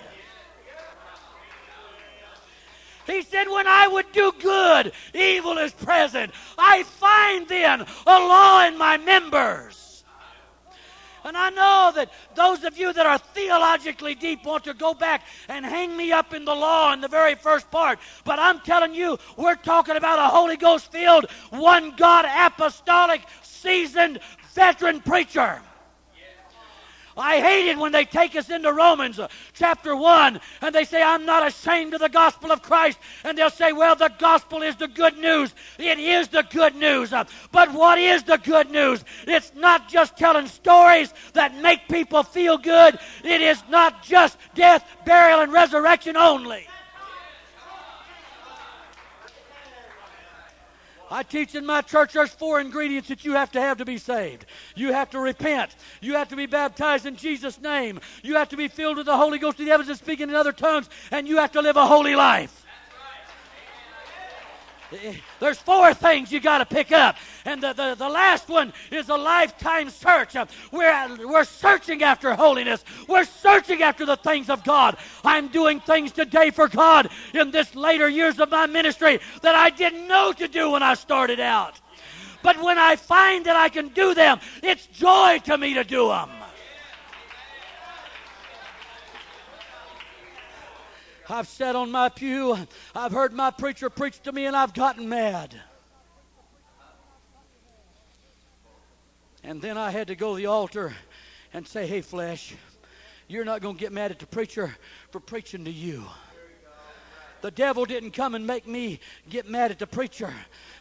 He 3.06 3.22
said, 3.22 3.48
When 3.48 3.68
I 3.68 3.88
would 3.88 4.12
do 4.12 4.32
good, 4.40 4.94
evil 5.14 5.58
is 5.58 5.74
present. 5.74 6.32
I 6.58 6.84
find 6.84 7.48
then 7.48 7.82
a 7.82 8.20
law 8.20 8.66
in 8.66 8.78
my 8.78 8.98
members. 8.98 10.04
And 11.24 11.38
I 11.38 11.52
know 11.52 11.92
that 11.96 12.12
those 12.34 12.64
of 12.64 12.78
you 12.80 12.92
that 12.94 13.06
are 13.06 13.20
theologically 13.20 14.16
deep 14.16 14.44
want 14.44 14.64
to 14.64 14.74
go 14.74 14.96
back 14.96 15.24
and 15.50 15.64
hang 15.64 15.96
me 15.96 16.12
up 16.12 16.34
in 16.34 16.46
the 16.46 16.56
law 16.56 16.94
in 16.94 17.02
the 17.02 17.08
very 17.08 17.36
first 17.36 17.70
part. 17.70 18.00
But 18.24 18.40
I'm 18.40 18.60
telling 18.62 18.96
you, 18.96 19.20
we're 19.38 19.56
talking 19.56 19.98
about 19.98 20.18
a 20.18 20.34
Holy 20.34 20.58
Ghost 20.58 20.92
filled, 20.92 21.30
one 21.52 21.92
God 21.96 22.26
apostolic, 22.26 23.22
seasoned, 23.44 24.20
veteran 24.54 25.00
preacher. 25.02 25.62
I 27.18 27.40
hate 27.40 27.70
it 27.70 27.78
when 27.78 27.92
they 27.92 28.06
take 28.06 28.36
us 28.36 28.50
into 28.50 28.72
Romans 28.72 29.20
uh, 29.20 29.28
chapter 29.54 29.96
1 29.96 30.40
and 30.62 30.76
they 30.76 30.86
say, 30.86 31.02
I'm 31.02 31.26
not 31.26 31.46
ashamed 31.46 31.94
of 31.94 32.00
the 32.00 32.10
gospel 32.10 32.52
of 32.52 32.62
Christ. 32.62 33.00
And 33.24 33.38
they'll 33.38 33.50
say, 33.50 33.74
well, 33.74 33.96
the 33.96 34.12
gospel 34.18 34.62
is 34.62 34.76
the 34.76 34.88
good 34.88 35.18
news. 35.18 35.54
It 35.78 36.00
is 36.00 36.28
the 36.30 36.44
good 36.44 36.76
news. 36.76 37.14
Uh, 37.14 37.26
but 37.52 37.72
what 37.74 38.00
is 38.00 38.24
the 38.24 38.38
good 38.38 38.72
news? 38.72 39.04
It's 39.28 39.52
not 39.56 39.90
just 39.90 40.18
telling 40.18 40.48
stories 40.48 41.14
that 41.34 41.56
make 41.56 41.88
people 41.88 42.24
feel 42.24 42.58
good, 42.58 43.00
it 43.24 43.42
is 43.42 43.62
not 43.70 44.04
just 44.04 44.38
death, 44.56 44.86
burial, 45.06 45.42
and 45.42 45.52
resurrection 45.52 46.16
only. 46.18 46.68
I 51.12 51.24
teach 51.24 51.56
in 51.56 51.66
my 51.66 51.82
church 51.82 52.14
there's 52.14 52.32
four 52.32 52.62
ingredients 52.62 53.10
that 53.10 53.26
you 53.26 53.34
have 53.34 53.52
to 53.52 53.62
have 53.62 53.78
to 53.80 53.86
be 53.86 53.98
saved. 53.98 54.46
You 54.76 54.94
have 54.94 55.10
to 55.10 55.20
repent. 55.20 55.76
You 56.00 56.14
have 56.14 56.30
to 56.30 56.38
be 56.38 56.46
baptized 56.46 57.06
in 57.06 57.18
Jesus' 57.18 57.60
name. 57.60 58.00
You 58.24 58.36
have 58.36 58.48
to 58.50 58.58
be 58.58 58.70
filled 58.70 58.96
with 58.96 59.08
the 59.08 59.18
Holy 59.18 59.38
Ghost, 59.38 59.58
the 59.58 59.70
evidence 59.72 60.00
of 60.00 60.04
speaking 60.04 60.30
in 60.30 60.36
other 60.36 60.54
tongues, 60.54 60.90
and 61.12 61.28
you 61.28 61.38
have 61.38 61.52
to 61.52 61.62
live 61.62 61.76
a 61.76 61.86
holy 61.86 62.16
life. 62.16 62.61
There's 65.40 65.58
four 65.58 65.94
things 65.94 66.32
you 66.32 66.40
got 66.40 66.58
to 66.58 66.66
pick 66.66 66.92
up. 66.92 67.18
And 67.46 67.62
the, 67.62 67.74
the, 67.74 67.96
the 67.96 68.10
last 68.10 68.50
one 68.50 68.74
is 68.92 69.10
a 69.10 69.16
lifetime 69.16 69.90
search. 69.90 70.36
Uh, 70.36 70.46
we're, 70.72 71.28
we're 71.28 71.44
searching 71.44 72.04
after 72.04 72.34
holiness. 72.34 72.84
We're 73.08 73.26
searching 73.26 73.82
after 73.82 74.06
the 74.06 74.18
things 74.18 74.50
of 74.50 74.64
God. 74.64 74.98
I'm 75.24 75.48
doing 75.48 75.80
things 75.80 76.12
today 76.12 76.52
for 76.52 76.68
God 76.68 77.10
in 77.34 77.52
this 77.52 77.76
later 77.76 78.10
years 78.10 78.40
of 78.40 78.50
my 78.50 78.66
ministry 78.66 79.20
that 79.42 79.56
I 79.56 79.70
didn't 79.70 80.08
know 80.08 80.34
to 80.34 80.48
do 80.48 80.72
when 80.72 80.84
I 80.84 80.94
started 80.96 81.40
out. 81.40 81.80
But 82.44 82.62
when 82.62 82.78
I 82.78 82.96
find 82.96 83.46
that 83.46 83.56
I 83.56 83.70
can 83.70 83.90
do 83.90 84.14
them, 84.14 84.40
it's 84.64 84.88
joy 84.88 85.40
to 85.46 85.58
me 85.58 85.76
to 85.76 85.84
do 85.84 86.08
them. 86.08 86.30
I've 91.32 91.48
sat 91.48 91.78
on 91.78 91.92
my 91.92 92.10
pew, 92.10 92.58
I've 92.94 93.14
heard 93.14 93.32
my 93.32 93.52
preacher 93.52 93.90
preach 93.90 94.20
to 94.24 94.34
me, 94.34 94.48
and 94.48 94.56
I've 94.56 94.74
gotten 94.74 95.08
mad. 95.08 95.56
And 99.42 99.62
then 99.62 99.78
I 99.78 99.92
had 99.92 100.08
to 100.08 100.16
go 100.16 100.32
to 100.32 100.38
the 100.38 100.48
altar 100.48 100.94
and 101.54 101.66
say, 101.66 101.88
Hey, 101.88 102.02
flesh, 102.02 102.54
you're 103.30 103.46
not 103.46 103.62
going 103.62 103.76
to 103.76 103.80
get 103.80 103.94
mad 103.94 104.12
at 104.12 104.20
the 104.20 104.28
preacher 104.28 104.76
for 105.12 105.22
preaching 105.22 105.64
to 105.66 105.72
you. 105.72 106.04
The 107.42 107.52
devil 107.52 107.86
didn't 107.86 108.12
come 108.12 108.36
and 108.36 108.46
make 108.46 108.68
me 108.68 109.00
get 109.30 109.50
mad 109.50 109.72
at 109.72 109.80
the 109.80 109.88
preacher. 109.88 110.34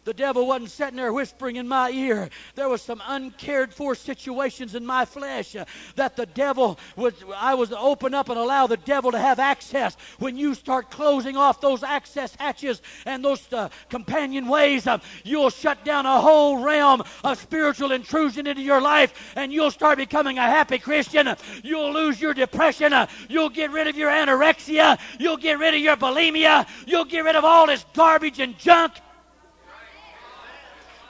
The 0.04 0.14
devil 0.14 0.46
wasn't 0.46 0.70
sitting 0.70 0.96
there 0.96 1.12
whispering 1.12 1.56
in 1.56 1.68
my 1.68 1.90
ear. 1.90 2.30
There 2.54 2.68
was 2.68 2.80
some 2.80 3.02
uncared 3.06 3.74
for 3.74 3.94
situations 3.94 4.74
in 4.74 4.84
my 4.86 5.04
flesh 5.04 5.54
uh, 5.54 5.66
that 5.96 6.16
the 6.16 6.26
devil 6.26 6.78
was, 6.96 7.12
I 7.36 7.54
was 7.54 7.68
to 7.68 7.78
open 7.78 8.14
up 8.14 8.30
and 8.30 8.38
allow 8.38 8.66
the 8.66 8.78
devil 8.78 9.12
to 9.12 9.18
have 9.18 9.38
access. 9.38 9.96
When 10.18 10.36
you 10.36 10.54
start 10.54 10.90
closing 10.90 11.36
off 11.36 11.60
those 11.60 11.82
access 11.82 12.34
hatches 12.36 12.80
and 13.04 13.22
those 13.22 13.52
uh, 13.52 13.68
companion 13.90 14.48
ways, 14.48 14.86
uh, 14.86 14.98
you'll 15.22 15.50
shut 15.50 15.84
down 15.84 16.06
a 16.06 16.20
whole 16.20 16.62
realm 16.62 17.02
of 17.22 17.38
spiritual 17.38 17.92
intrusion 17.92 18.46
into 18.46 18.62
your 18.62 18.80
life 18.80 19.32
and 19.36 19.52
you'll 19.52 19.70
start 19.70 19.98
becoming 19.98 20.38
a 20.38 20.42
happy 20.42 20.78
Christian. 20.78 21.28
You'll 21.62 21.92
lose 21.92 22.20
your 22.20 22.32
depression. 22.32 22.94
You'll 23.28 23.50
get 23.50 23.70
rid 23.70 23.86
of 23.86 23.96
your 23.96 24.10
anorexia. 24.10 24.98
You'll 25.18 25.36
get 25.36 25.58
rid 25.58 25.74
of 25.74 25.80
your 25.80 25.96
bulimia. 25.96 26.66
You'll 26.86 27.04
get 27.04 27.24
rid 27.24 27.36
of 27.36 27.44
all 27.44 27.66
this 27.66 27.84
garbage 27.92 28.40
and 28.40 28.58
junk. 28.58 28.94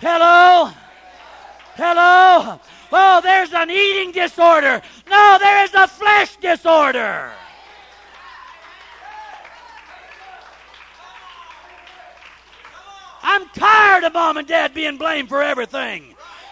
Hello? 0.00 0.70
Hello? 1.74 2.58
Oh, 2.90 3.20
there's 3.22 3.52
an 3.52 3.70
eating 3.70 4.12
disorder. 4.12 4.80
No, 5.08 5.36
there 5.38 5.62
is 5.64 5.74
a 5.74 5.86
flesh 5.86 6.36
disorder. 6.36 7.30
I'm 13.22 13.46
tired 13.50 14.04
of 14.04 14.14
mom 14.14 14.38
and 14.38 14.48
dad 14.48 14.72
being 14.72 14.96
blamed 14.96 15.28
for 15.28 15.42
everything. 15.42 16.09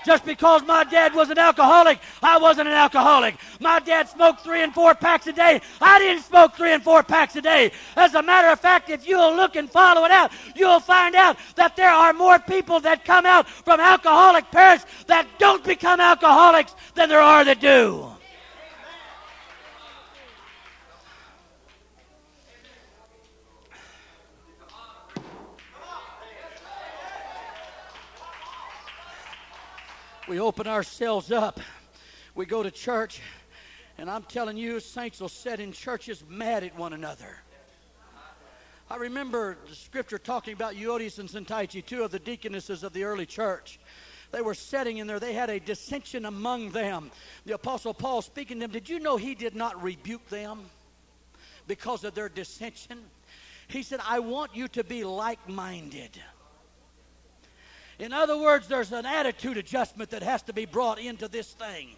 Just 0.09 0.25
because 0.25 0.63
my 0.63 0.85
dad 0.85 1.15
was 1.15 1.29
an 1.29 1.37
alcoholic, 1.37 1.99
I 2.23 2.39
wasn't 2.39 2.69
an 2.69 2.73
alcoholic. 2.73 3.37
My 3.61 3.79
dad 3.79 4.09
smoked 4.09 4.41
three 4.41 4.63
and 4.63 4.73
four 4.73 4.95
packs 4.95 5.27
a 5.27 5.35
day. 5.35 5.61
I 5.83 5.99
didn't 5.99 6.23
smoke 6.23 6.55
three 6.55 6.73
and 6.73 6.83
four 6.83 7.03
packs 7.03 7.37
a 7.37 7.43
day. 7.43 7.73
As 7.95 8.15
a 8.15 8.23
matter 8.23 8.49
of 8.49 8.59
fact, 8.59 8.89
if 8.89 9.07
you'll 9.07 9.37
look 9.37 9.55
and 9.55 9.71
follow 9.71 10.07
it 10.07 10.11
out, 10.11 10.33
you'll 10.57 10.81
find 10.81 11.15
out 11.15 11.37
that 11.57 11.77
there 11.77 11.91
are 11.91 12.15
more 12.15 12.39
people 12.39 12.81
that 12.81 13.05
come 13.05 13.27
out 13.27 13.47
from 13.51 13.81
alcoholic 13.81 14.51
parents 14.51 14.87
that 15.09 15.27
don't 15.39 15.63
become 15.63 16.01
alcoholics 16.01 16.75
than 16.95 17.11
there 17.11 17.21
are 17.21 17.45
that 17.45 17.61
do. 17.61 18.11
We 30.29 30.39
open 30.41 30.67
ourselves 30.67 31.33
up. 31.33 31.59
We 32.35 32.45
go 32.45 32.63
to 32.63 32.71
church, 32.71 33.23
and 33.97 34.11
I'm 34.11 34.25
telling 34.25 34.59
you, 34.59 34.79
saints 34.79 35.21
will 35.21 35.31
sit 35.31 35.59
in 35.59 35.73
churches 35.73 36.23
mad 36.29 36.65
at 36.65 36.77
one 36.77 36.93
another. 36.93 37.39
I 38.91 38.97
remember 38.97 39.57
the 39.69 39.75
scripture 39.75 40.19
talking 40.19 40.53
about 40.53 40.75
Euodias 40.75 41.19
and 41.19 41.29
Syntyche, 41.29 41.85
two 41.85 42.03
of 42.03 42.11
the 42.11 42.19
deaconesses 42.19 42.83
of 42.85 42.93
the 42.93 43.05
early 43.05 43.25
church. 43.25 43.79
They 44.31 44.43
were 44.43 44.55
sitting 44.55 44.99
in 44.99 45.07
there. 45.07 45.19
They 45.19 45.33
had 45.33 45.49
a 45.49 45.59
dissension 45.59 46.27
among 46.27 46.71
them. 46.73 47.11
The 47.47 47.55
Apostle 47.55 47.95
Paul 47.95 48.21
speaking 48.21 48.59
to 48.59 48.61
them, 48.63 48.71
did 48.71 48.89
you 48.89 49.01
know 49.01 49.17
he 49.17 49.35
did 49.35 49.57
not 49.57 49.83
rebuke 49.83 50.29
them 50.29 50.61
because 51.67 52.05
of 52.05 52.15
their 52.15 52.29
dissension? 52.29 53.01
He 53.69 53.83
said, 53.83 54.01
I 54.07 54.19
want 54.19 54.55
you 54.55 54.69
to 54.69 54.85
be 54.85 55.05
like 55.05 55.49
minded. 55.49 56.19
In 57.99 58.13
other 58.13 58.39
words, 58.39 58.69
there's 58.69 58.93
an 58.93 59.07
attitude 59.07 59.57
adjustment 59.57 60.11
that 60.11 60.23
has 60.23 60.43
to 60.43 60.53
be 60.53 60.67
brought 60.67 60.99
into 60.99 61.29
this 61.29 61.53
thing. 61.53 61.97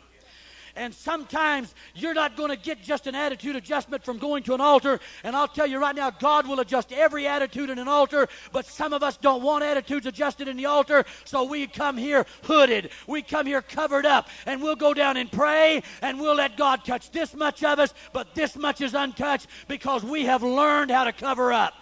And 0.77 0.95
sometimes 0.95 1.75
you're 1.95 2.15
not 2.15 2.37
going 2.37 2.51
to 2.51 2.57
get 2.57 2.83
just 2.83 3.07
an 3.07 3.15
attitude 3.15 3.57
adjustment 3.57 4.05
from 4.05 4.19
going 4.19 4.43
to 4.45 4.55
an 4.55 4.61
altar. 4.61 5.01
And 5.25 5.35
I'll 5.35 5.49
tell 5.49 5.67
you 5.67 5.79
right 5.79 5.95
now, 5.95 6.11
God 6.11 6.47
will 6.47 6.61
adjust 6.61 6.93
every 6.93 7.27
attitude 7.27 7.71
in 7.71 7.79
an 7.79 7.89
altar. 7.89 8.29
But 8.53 8.67
some 8.67 8.93
of 8.93 9.03
us 9.03 9.17
don't 9.17 9.43
want 9.43 9.65
attitudes 9.65 10.07
adjusted 10.07 10.49
in 10.49 10.57
the 10.57 10.67
altar. 10.67 11.05
So 11.25 11.45
we 11.45 11.67
come 11.67 11.97
here 11.97 12.27
hooded. 12.45 12.91
We 13.07 13.23
come 13.23 13.47
here 13.47 13.63
covered 13.63 14.07
up. 14.07 14.29
And 14.47 14.63
we'll 14.63 14.77
go 14.77 14.95
down 14.95 15.17
and 15.17 15.31
pray. 15.31 15.83
And 16.03 16.21
we'll 16.21 16.37
let 16.37 16.57
God 16.57 16.85
touch 16.85 17.11
this 17.11 17.35
much 17.35 17.65
of 17.65 17.79
us. 17.79 17.93
But 18.13 18.35
this 18.35 18.57
much 18.57 18.81
is 18.81 18.95
untouched 18.95 19.49
because 19.69 20.05
we 20.05 20.25
have 20.25 20.43
learned 20.43 20.91
how 20.91 21.05
to 21.05 21.13
cover 21.13 21.53
up 21.53 21.75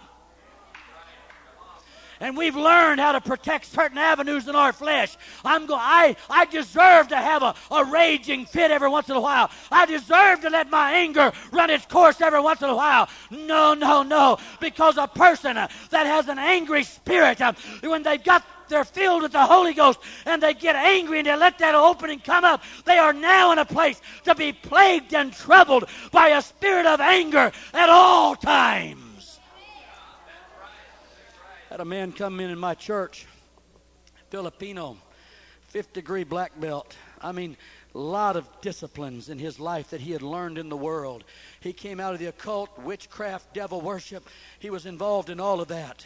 and 2.19 2.35
we've 2.35 2.55
learned 2.55 2.99
how 2.99 3.11
to 3.11 3.21
protect 3.21 3.65
certain 3.65 3.97
avenues 3.97 4.47
in 4.47 4.55
our 4.55 4.73
flesh. 4.73 5.17
I'm 5.45 5.65
go- 5.65 5.75
I, 5.75 6.15
I 6.29 6.45
deserve 6.45 7.07
to 7.09 7.17
have 7.17 7.43
a, 7.43 7.55
a 7.71 7.85
raging 7.85 8.45
fit 8.45 8.71
every 8.71 8.89
once 8.89 9.09
in 9.09 9.15
a 9.15 9.21
while. 9.21 9.49
I 9.71 9.85
deserve 9.85 10.41
to 10.41 10.49
let 10.49 10.69
my 10.69 10.93
anger 10.93 11.31
run 11.51 11.69
its 11.69 11.85
course 11.85 12.21
every 12.21 12.41
once 12.41 12.61
in 12.61 12.69
a 12.69 12.75
while. 12.75 13.09
No, 13.29 13.73
no, 13.73 14.03
no. 14.03 14.37
Because 14.59 14.97
a 14.97 15.07
person 15.07 15.57
uh, 15.57 15.67
that 15.91 16.05
has 16.05 16.27
an 16.27 16.39
angry 16.39 16.83
spirit, 16.83 17.41
uh, 17.41 17.53
when 17.83 18.03
they've 18.03 18.23
got 18.23 18.43
they're 18.69 18.83
filled 18.83 19.23
with 19.23 19.31
the 19.31 19.43
Holy 19.43 19.73
Ghost 19.73 19.99
and 20.27 20.43
they 20.43 20.53
get 20.53 20.75
angry 20.75 21.17
and 21.17 21.27
they 21.27 21.35
let 21.35 21.57
that 21.57 21.73
opening 21.73 22.19
come 22.19 22.45
up, 22.45 22.61
they 22.85 22.99
are 22.99 23.13
now 23.13 23.51
in 23.51 23.57
a 23.57 23.65
place 23.65 23.99
to 24.25 24.35
be 24.35 24.53
plagued 24.53 25.15
and 25.15 25.33
troubled 25.33 25.85
by 26.11 26.29
a 26.29 26.41
spirit 26.43 26.85
of 26.85 27.01
anger 27.01 27.51
at 27.73 27.89
all 27.89 28.35
times 28.35 29.08
had 31.69 31.79
a 31.79 31.85
man 31.85 32.11
come 32.11 32.39
in 32.39 32.49
in 32.49 32.57
my 32.57 32.73
church, 32.73 33.27
Filipino, 34.31 34.97
fifth 35.67 35.93
degree 35.93 36.23
black 36.23 36.59
belt. 36.59 36.95
I 37.21 37.31
mean, 37.31 37.55
a 37.93 37.97
lot 37.99 38.35
of 38.35 38.47
disciplines 38.61 39.29
in 39.29 39.37
his 39.37 39.59
life 39.59 39.91
that 39.91 40.01
he 40.01 40.11
had 40.11 40.23
learned 40.23 40.57
in 40.57 40.69
the 40.69 40.77
world. 40.77 41.23
He 41.59 41.71
came 41.71 41.99
out 41.99 42.13
of 42.13 42.19
the 42.19 42.25
occult, 42.25 42.75
witchcraft, 42.79 43.53
devil 43.53 43.81
worship. 43.81 44.27
He 44.57 44.71
was 44.71 44.87
involved 44.87 45.29
in 45.29 45.39
all 45.39 45.61
of 45.61 45.67
that. 45.67 46.03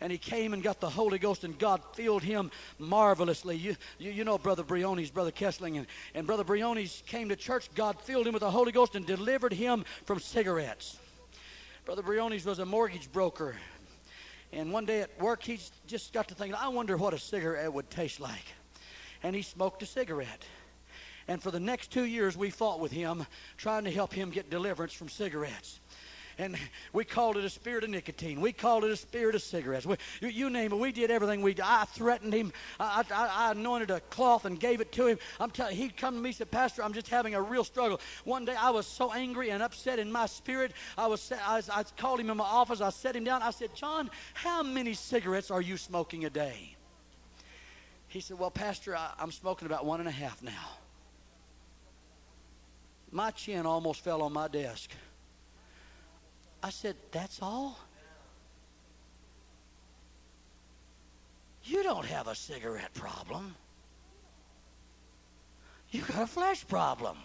And 0.00 0.10
he 0.10 0.18
came 0.18 0.52
and 0.52 0.62
got 0.62 0.80
the 0.80 0.90
Holy 0.90 1.20
Ghost, 1.20 1.44
and 1.44 1.56
God 1.56 1.82
filled 1.94 2.24
him 2.24 2.50
marvelously. 2.80 3.56
You, 3.56 3.76
you, 3.98 4.10
you 4.10 4.24
know 4.24 4.38
Brother 4.38 4.64
Briones, 4.64 5.10
Brother 5.10 5.30
Kessling, 5.30 5.78
and, 5.78 5.86
and 6.16 6.26
Brother 6.26 6.44
Briones 6.44 7.04
came 7.06 7.28
to 7.28 7.36
church. 7.36 7.70
God 7.76 8.00
filled 8.00 8.26
him 8.26 8.32
with 8.32 8.42
the 8.42 8.50
Holy 8.50 8.72
Ghost 8.72 8.96
and 8.96 9.06
delivered 9.06 9.52
him 9.52 9.84
from 10.04 10.18
cigarettes. 10.18 10.98
Brother 11.84 12.02
Briones 12.02 12.44
was 12.44 12.58
a 12.58 12.66
mortgage 12.66 13.10
broker 13.12 13.54
and 14.56 14.72
one 14.72 14.86
day 14.86 15.02
at 15.02 15.20
work, 15.20 15.42
he 15.42 15.60
just 15.86 16.14
got 16.14 16.28
to 16.28 16.34
thinking, 16.34 16.54
I 16.54 16.68
wonder 16.68 16.96
what 16.96 17.12
a 17.12 17.18
cigarette 17.18 17.70
would 17.70 17.90
taste 17.90 18.20
like. 18.20 18.44
And 19.22 19.36
he 19.36 19.42
smoked 19.42 19.82
a 19.82 19.86
cigarette. 19.86 20.44
And 21.28 21.42
for 21.42 21.50
the 21.50 21.60
next 21.60 21.90
two 21.90 22.04
years, 22.04 22.36
we 22.36 22.48
fought 22.48 22.80
with 22.80 22.90
him, 22.90 23.26
trying 23.58 23.84
to 23.84 23.90
help 23.90 24.14
him 24.14 24.30
get 24.30 24.48
deliverance 24.48 24.94
from 24.94 25.10
cigarettes 25.10 25.80
and 26.38 26.56
we 26.92 27.04
called 27.04 27.36
it 27.36 27.44
a 27.44 27.50
spirit 27.50 27.84
of 27.84 27.90
nicotine. 27.90 28.40
We 28.40 28.52
called 28.52 28.84
it 28.84 28.90
a 28.90 28.96
spirit 28.96 29.34
of 29.34 29.42
cigarettes. 29.42 29.86
We, 29.86 29.96
you, 30.20 30.28
you, 30.28 30.50
name 30.50 30.72
it. 30.72 30.76
We 30.76 30.92
did 30.92 31.10
everything 31.10 31.40
we. 31.40 31.54
I 31.62 31.84
threatened 31.86 32.34
him. 32.34 32.52
I, 32.78 33.04
I, 33.10 33.26
I 33.26 33.52
anointed 33.52 33.90
a 33.90 34.00
cloth 34.00 34.44
and 34.44 34.60
gave 34.60 34.80
it 34.80 34.92
to 34.92 35.06
him. 35.06 35.18
I'm 35.40 35.50
telling. 35.50 35.76
He'd 35.76 35.96
come 35.96 36.14
to 36.14 36.20
me 36.20 36.32
said, 36.32 36.50
"Pastor, 36.50 36.82
I'm 36.82 36.92
just 36.92 37.08
having 37.08 37.34
a 37.34 37.40
real 37.40 37.64
struggle." 37.64 38.00
One 38.24 38.44
day, 38.44 38.54
I 38.54 38.70
was 38.70 38.86
so 38.86 39.12
angry 39.12 39.50
and 39.50 39.62
upset 39.62 39.98
in 39.98 40.12
my 40.12 40.26
spirit. 40.26 40.72
I 40.98 41.06
was. 41.06 41.32
I, 41.32 41.62
I 41.72 41.84
called 41.96 42.20
him 42.20 42.28
in 42.28 42.36
my 42.36 42.44
office. 42.44 42.80
I 42.80 42.90
set 42.90 43.16
him 43.16 43.24
down. 43.24 43.42
I 43.42 43.50
said, 43.50 43.74
"John, 43.74 44.10
how 44.34 44.62
many 44.62 44.92
cigarettes 44.92 45.50
are 45.50 45.62
you 45.62 45.76
smoking 45.76 46.26
a 46.26 46.30
day?" 46.30 46.76
He 48.08 48.20
said, 48.20 48.38
"Well, 48.38 48.50
Pastor, 48.50 48.94
I, 48.94 49.12
I'm 49.18 49.32
smoking 49.32 49.66
about 49.66 49.86
one 49.86 50.00
and 50.00 50.08
a 50.08 50.12
half 50.12 50.42
now." 50.42 50.52
My 53.10 53.30
chin 53.30 53.64
almost 53.64 54.02
fell 54.02 54.20
on 54.20 54.32
my 54.32 54.48
desk. 54.48 54.90
I 56.66 56.70
said, 56.70 56.96
That's 57.12 57.40
all? 57.40 57.78
You 61.62 61.84
don't 61.84 62.04
have 62.04 62.26
a 62.26 62.34
cigarette 62.34 62.92
problem. 62.92 63.54
You 65.92 66.02
got 66.02 66.22
a 66.22 66.26
flesh 66.26 66.66
problem. 66.66 67.18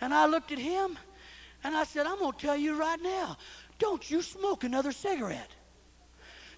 And 0.00 0.12
I 0.12 0.26
looked 0.26 0.50
at 0.50 0.58
him 0.58 0.98
and 1.62 1.76
I 1.76 1.84
said, 1.84 2.06
I'm 2.06 2.18
going 2.18 2.32
to 2.32 2.38
tell 2.38 2.56
you 2.56 2.74
right 2.74 3.00
now 3.00 3.36
don't 3.78 4.10
you 4.10 4.20
smoke 4.20 4.64
another 4.64 4.90
cigarette. 4.90 5.50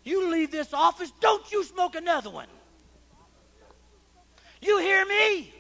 You 0.05 0.31
leave 0.31 0.51
this 0.51 0.73
office, 0.73 1.13
don't 1.21 1.53
you 1.53 1.63
smoke 1.63 1.95
another 1.95 2.31
one. 2.31 2.49
You 4.63 4.79
hear 4.79 5.05
me? 5.05 5.53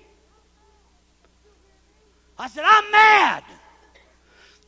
I 2.39 2.49
said, 2.49 2.65
I'm 2.67 2.91
mad. 2.91 3.45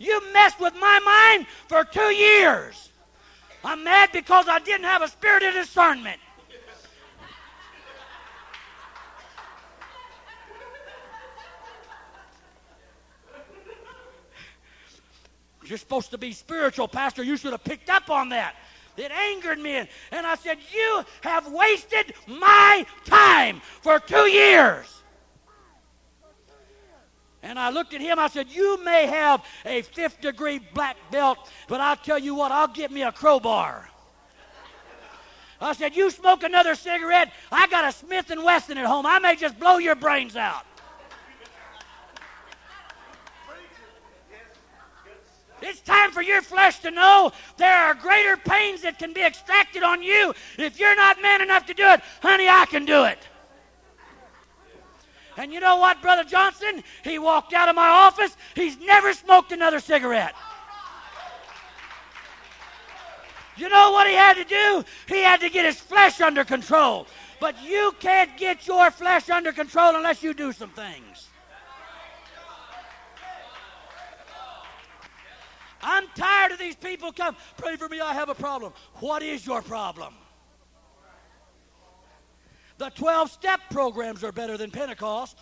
You 0.05 0.21
messed 0.33 0.61
with 0.61 0.75
my 0.75 1.01
mind 1.01 1.47
for 1.67 1.83
two 1.85 2.13
years. 2.15 2.91
I'm 3.65 3.83
mad 3.83 4.11
because 4.13 4.47
I 4.49 4.59
didn't 4.59 4.85
have 4.85 5.01
a 5.01 5.09
spirit 5.09 5.43
of 5.43 5.55
discernment. 5.55 6.21
You're 15.65 15.79
supposed 15.79 16.11
to 16.11 16.19
be 16.19 16.33
spiritual, 16.33 16.87
Pastor. 16.87 17.23
You 17.23 17.39
should 17.39 17.53
have 17.53 17.65
picked 17.65 17.89
up 17.89 18.11
on 18.11 18.29
that. 18.29 18.57
It 18.99 19.11
angered 19.11 19.59
me. 19.59 19.77
And 20.13 20.27
I 20.27 20.35
said, 20.35 20.59
You 20.71 21.05
have 21.23 21.51
wasted 21.51 22.13
my 22.27 22.85
time 23.07 23.61
for 23.81 23.99
two 23.99 24.29
years. 24.29 25.04
And 27.45 27.59
I 27.59 27.69
looked 27.69 27.93
at 27.93 28.01
him, 28.01 28.19
I 28.19 28.29
said, 28.29 28.49
You 28.49 28.83
may 28.85 29.07
have 29.07 29.45
a 29.67 29.83
fifth 29.83 30.23
degree 30.23 30.61
black 30.73 30.97
belt, 31.11 31.39
but 31.69 31.79
I'll 31.79 31.95
tell 31.95 32.19
you 32.19 32.35
what, 32.35 32.51
I'll 32.51 32.69
get 32.69 32.91
me 32.91 33.03
a 33.03 33.13
crowbar. 33.13 33.91
I 35.61 35.75
said, 35.75 35.95
You 35.95 36.11
smoke 36.11 36.43
another 36.43 36.75
cigarette, 36.75 37.35
I 37.53 37.67
got 37.67 37.85
a 37.85 37.93
Smith 37.93 38.31
and 38.31 38.43
Wesson 38.43 38.79
at 38.79 38.87
home. 38.87 39.05
I 39.05 39.19
may 39.19 39.37
just 39.37 39.61
blow 39.61 39.77
your 39.77 39.95
brains 39.95 40.37
out. 40.37 40.65
It's 45.61 45.81
time 45.81 46.13
for 46.13 46.23
your 46.23 46.41
flesh 46.41 46.79
to 46.81 46.91
know 46.91 47.31
there 47.59 47.77
are 47.77 47.95
greater 47.95 48.39
pains 48.39 48.83
that 48.83 48.99
can 48.99 49.13
be 49.13 49.23
extracted 49.23 49.83
on 49.83 50.03
you. 50.03 50.35
If 50.59 50.79
you're 50.79 50.97
not 50.97 51.21
man 51.21 51.43
enough 51.43 51.67
to 51.67 51.75
do 51.75 51.87
it, 51.87 52.01
honey, 52.23 52.49
I 52.49 52.65
can 52.67 52.87
do 52.87 53.05
it. 53.05 53.19
And 55.37 55.53
you 55.53 55.61
know 55.61 55.77
what, 55.77 56.01
Brother 56.01 56.25
Johnson? 56.25 56.83
He 57.03 57.19
walked 57.19 57.53
out 57.53 57.69
of 57.69 57.75
my 57.75 57.89
office. 57.89 58.37
He's 58.55 58.79
never 58.79 59.13
smoked 59.13 59.53
another 59.53 59.81
cigarette. 59.81 60.35
You 63.57 63.69
know 63.69 63.93
what 63.93 64.07
he 64.07 64.15
had 64.15 64.35
to 64.35 64.45
do? 64.45 64.85
He 65.07 65.23
had 65.23 65.41
to 65.41 65.49
get 65.49 65.65
his 65.65 65.81
flesh 65.81 66.21
under 66.21 66.45
control. 66.45 67.07
But 67.41 67.63
you 67.63 67.95
can't 68.01 68.37
get 68.37 68.67
your 68.67 68.91
flesh 68.91 69.31
under 69.31 69.53
control 69.53 69.97
unless 69.97 70.23
you 70.23 70.35
do 70.35 70.53
some 70.53 70.71
things. 70.71 71.29
I'm 75.83 76.09
tired 76.15 76.53
of 76.53 76.59
these 76.59 76.77
people 76.77 77.13
come, 77.13 77.37
pray 77.59 77.77
for 77.77 77.89
me, 77.89 78.01
I 78.01 78.15
have 78.15 78.31
a 78.31 78.35
problem. 78.35 78.73
What 79.01 79.23
is 79.23 79.47
your 79.47 79.61
problem? 79.61 80.15
The 82.79 82.91
12 82.91 83.31
step 83.31 83.61
programs 83.71 84.25
are 84.25 84.33
better 84.33 84.57
than 84.57 84.71
Pentecost. 84.71 85.39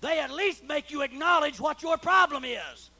They 0.00 0.20
at 0.20 0.30
least 0.30 0.64
make 0.64 0.90
you 0.90 1.02
acknowledge 1.02 1.60
what 1.60 1.82
your 1.82 1.96
problem 1.96 2.44
is. 2.44 2.90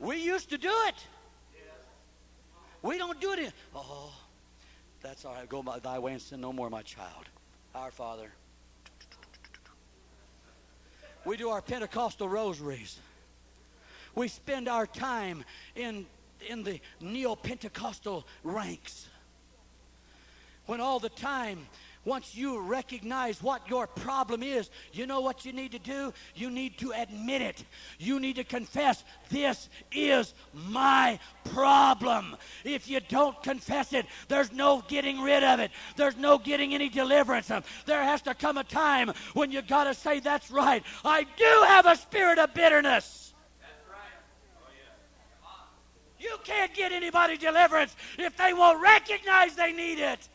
We 0.00 0.22
used 0.22 0.50
to 0.50 0.58
do 0.58 0.72
it. 0.86 0.94
We 2.82 2.98
don't 2.98 3.20
do 3.20 3.32
it. 3.32 3.40
In, 3.40 3.52
oh, 3.74 4.14
that's 5.02 5.24
all 5.24 5.34
right. 5.34 5.48
Go 5.48 5.64
thy 5.82 5.98
way 5.98 6.12
and 6.12 6.22
sin 6.22 6.40
no 6.40 6.52
more, 6.52 6.70
my 6.70 6.82
child. 6.82 7.24
Our 7.74 7.90
Father. 7.90 8.30
We 11.24 11.36
do 11.36 11.48
our 11.48 11.60
Pentecostal 11.60 12.28
rosaries. 12.28 13.00
We 14.14 14.28
spend 14.28 14.68
our 14.68 14.86
time 14.86 15.44
in, 15.74 16.06
in 16.48 16.62
the 16.62 16.80
neo 17.00 17.34
Pentecostal 17.34 18.26
ranks. 18.42 19.08
When 20.66 20.80
all 20.80 20.98
the 20.98 21.08
time 21.08 21.66
once 22.08 22.34
you 22.34 22.58
recognize 22.60 23.42
what 23.42 23.68
your 23.68 23.86
problem 23.86 24.42
is, 24.42 24.70
you 24.92 25.06
know 25.06 25.20
what 25.20 25.44
you 25.44 25.52
need 25.52 25.72
to 25.72 25.78
do? 25.78 26.12
You 26.34 26.50
need 26.50 26.78
to 26.78 26.92
admit 26.92 27.42
it. 27.42 27.64
You 27.98 28.18
need 28.18 28.36
to 28.36 28.44
confess, 28.44 29.04
this 29.28 29.68
is 29.92 30.32
my 30.54 31.18
problem. 31.52 32.36
If 32.64 32.88
you 32.88 33.00
don't 33.00 33.40
confess 33.42 33.92
it, 33.92 34.06
there's 34.28 34.52
no 34.52 34.82
getting 34.88 35.20
rid 35.20 35.44
of 35.44 35.60
it. 35.60 35.70
There's 35.96 36.16
no 36.16 36.38
getting 36.38 36.74
any 36.74 36.88
deliverance. 36.88 37.52
There 37.84 38.02
has 38.02 38.22
to 38.22 38.34
come 38.34 38.56
a 38.56 38.64
time 38.64 39.12
when 39.34 39.50
you 39.50 39.60
got 39.60 39.84
to 39.84 39.94
say, 39.94 40.20
that's 40.20 40.50
right. 40.50 40.82
I 41.04 41.24
do 41.36 41.64
have 41.66 41.86
a 41.86 41.96
spirit 41.96 42.38
of 42.38 42.54
bitterness. 42.54 43.34
You 46.20 46.37
can't 46.48 46.74
get 46.74 46.92
anybody 46.92 47.36
deliverance 47.36 47.94
if 48.18 48.36
they 48.36 48.54
won't 48.54 48.80
recognize 48.80 49.54
they 49.54 49.72
need 49.72 49.98
it. 49.98 50.28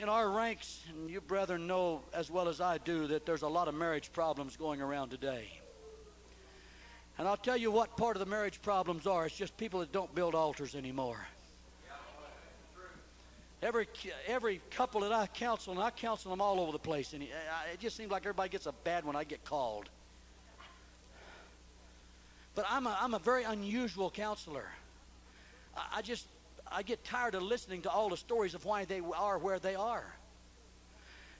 in 0.00 0.08
our 0.10 0.28
ranks, 0.28 0.82
and 0.90 1.08
you 1.08 1.22
brethren 1.22 1.66
know 1.66 2.02
as 2.12 2.30
well 2.30 2.48
as 2.48 2.60
I 2.60 2.76
do 2.78 3.06
that 3.06 3.24
there's 3.24 3.42
a 3.42 3.48
lot 3.48 3.66
of 3.66 3.74
marriage 3.74 4.12
problems 4.12 4.56
going 4.56 4.82
around 4.82 5.10
today. 5.10 5.48
And 7.18 7.26
I'll 7.26 7.36
tell 7.36 7.56
you 7.56 7.70
what 7.70 7.96
part 7.96 8.14
of 8.14 8.20
the 8.20 8.26
marriage 8.26 8.60
problems 8.60 9.06
are. 9.06 9.24
It's 9.24 9.36
just 9.36 9.56
people 9.56 9.80
that 9.80 9.92
don't 9.92 10.14
build 10.14 10.34
altars 10.34 10.74
anymore. 10.74 11.26
Every 13.62 13.88
every 14.26 14.60
couple 14.70 15.00
that 15.00 15.12
I 15.12 15.26
counsel, 15.28 15.72
and 15.72 15.82
I 15.82 15.90
counsel 15.90 16.30
them 16.30 16.42
all 16.42 16.60
over 16.60 16.72
the 16.72 16.78
place, 16.78 17.14
and 17.14 17.22
it 17.22 17.80
just 17.80 17.96
seems 17.96 18.10
like 18.10 18.22
everybody 18.22 18.50
gets 18.50 18.66
a 18.66 18.74
bad 18.84 19.04
one 19.04 19.16
I 19.16 19.24
get 19.24 19.44
called. 19.44 19.88
But 22.56 22.64
I'm 22.68 22.86
a, 22.88 22.98
I'm 23.00 23.14
a 23.14 23.20
very 23.20 23.44
unusual 23.44 24.10
counselor. 24.10 24.66
I, 25.76 25.98
I 25.98 26.02
just 26.02 26.26
I 26.72 26.82
get 26.82 27.04
tired 27.04 27.36
of 27.36 27.42
listening 27.42 27.82
to 27.82 27.90
all 27.90 28.08
the 28.08 28.16
stories 28.16 28.54
of 28.54 28.64
why 28.64 28.86
they 28.86 29.00
are 29.16 29.38
where 29.38 29.60
they 29.60 29.76
are. 29.76 30.04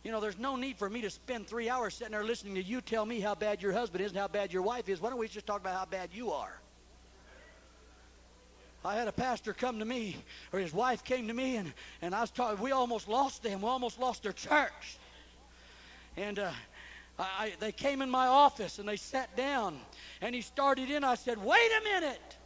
You 0.05 0.13
know, 0.13 0.21
there's 0.21 0.39
no 0.39 0.55
need 0.55 0.77
for 0.77 0.89
me 0.89 1.01
to 1.01 1.11
spend 1.11 1.49
three 1.49 1.69
hours 1.69 1.95
sitting 1.95 2.13
there 2.13 2.23
listening 2.23 2.55
to 2.55 2.63
you 2.63 2.81
tell 2.81 3.05
me 3.05 3.19
how 3.19 3.35
bad 3.35 3.61
your 3.61 3.73
husband 3.73 4.05
is 4.05 4.13
and 4.13 4.21
how 4.21 4.29
bad 4.29 4.53
your 4.53 4.63
wife 4.63 4.89
is. 4.89 5.01
Why 5.01 5.11
don't 5.11 5.19
we 5.19 5.27
just 5.27 5.47
talk 5.47 5.61
about 5.61 5.77
how 5.77 5.87
bad 5.87 6.11
you 6.13 6.31
are? 6.31 6.61
I 8.85 8.95
had 8.95 9.09
a 9.09 9.13
pastor 9.13 9.53
come 9.53 9.81
to 9.81 9.85
me, 9.85 10.17
or 10.53 10.61
his 10.61 10.73
wife 10.73 11.03
came 11.03 11.27
to 11.27 11.35
me, 11.35 11.57
and, 11.57 11.73
and 12.03 12.15
I 12.15 12.21
was 12.21 12.31
talking. 12.31 12.63
We 12.63 12.71
almost 12.71 13.09
lost 13.09 13.43
them. 13.43 13.63
We 13.63 13.69
almost 13.69 13.99
lost 13.99 14.23
their 14.23 14.33
church. 14.33 14.99
And 16.17 16.39
uh, 16.39 16.53
I, 17.19 17.53
they 17.61 17.73
came 17.73 18.03
in 18.03 18.11
my 18.11 18.27
office 18.27 18.79
and 18.79 18.89
they 18.89 18.97
sat 18.97 19.35
down, 19.37 19.79
and 20.21 20.35
he 20.35 20.43
started 20.43 20.91
in. 20.91 21.05
I 21.05 21.15
said, 21.15 21.43
"Wait 21.43 21.71
a 21.81 21.85
minute." 21.85 22.37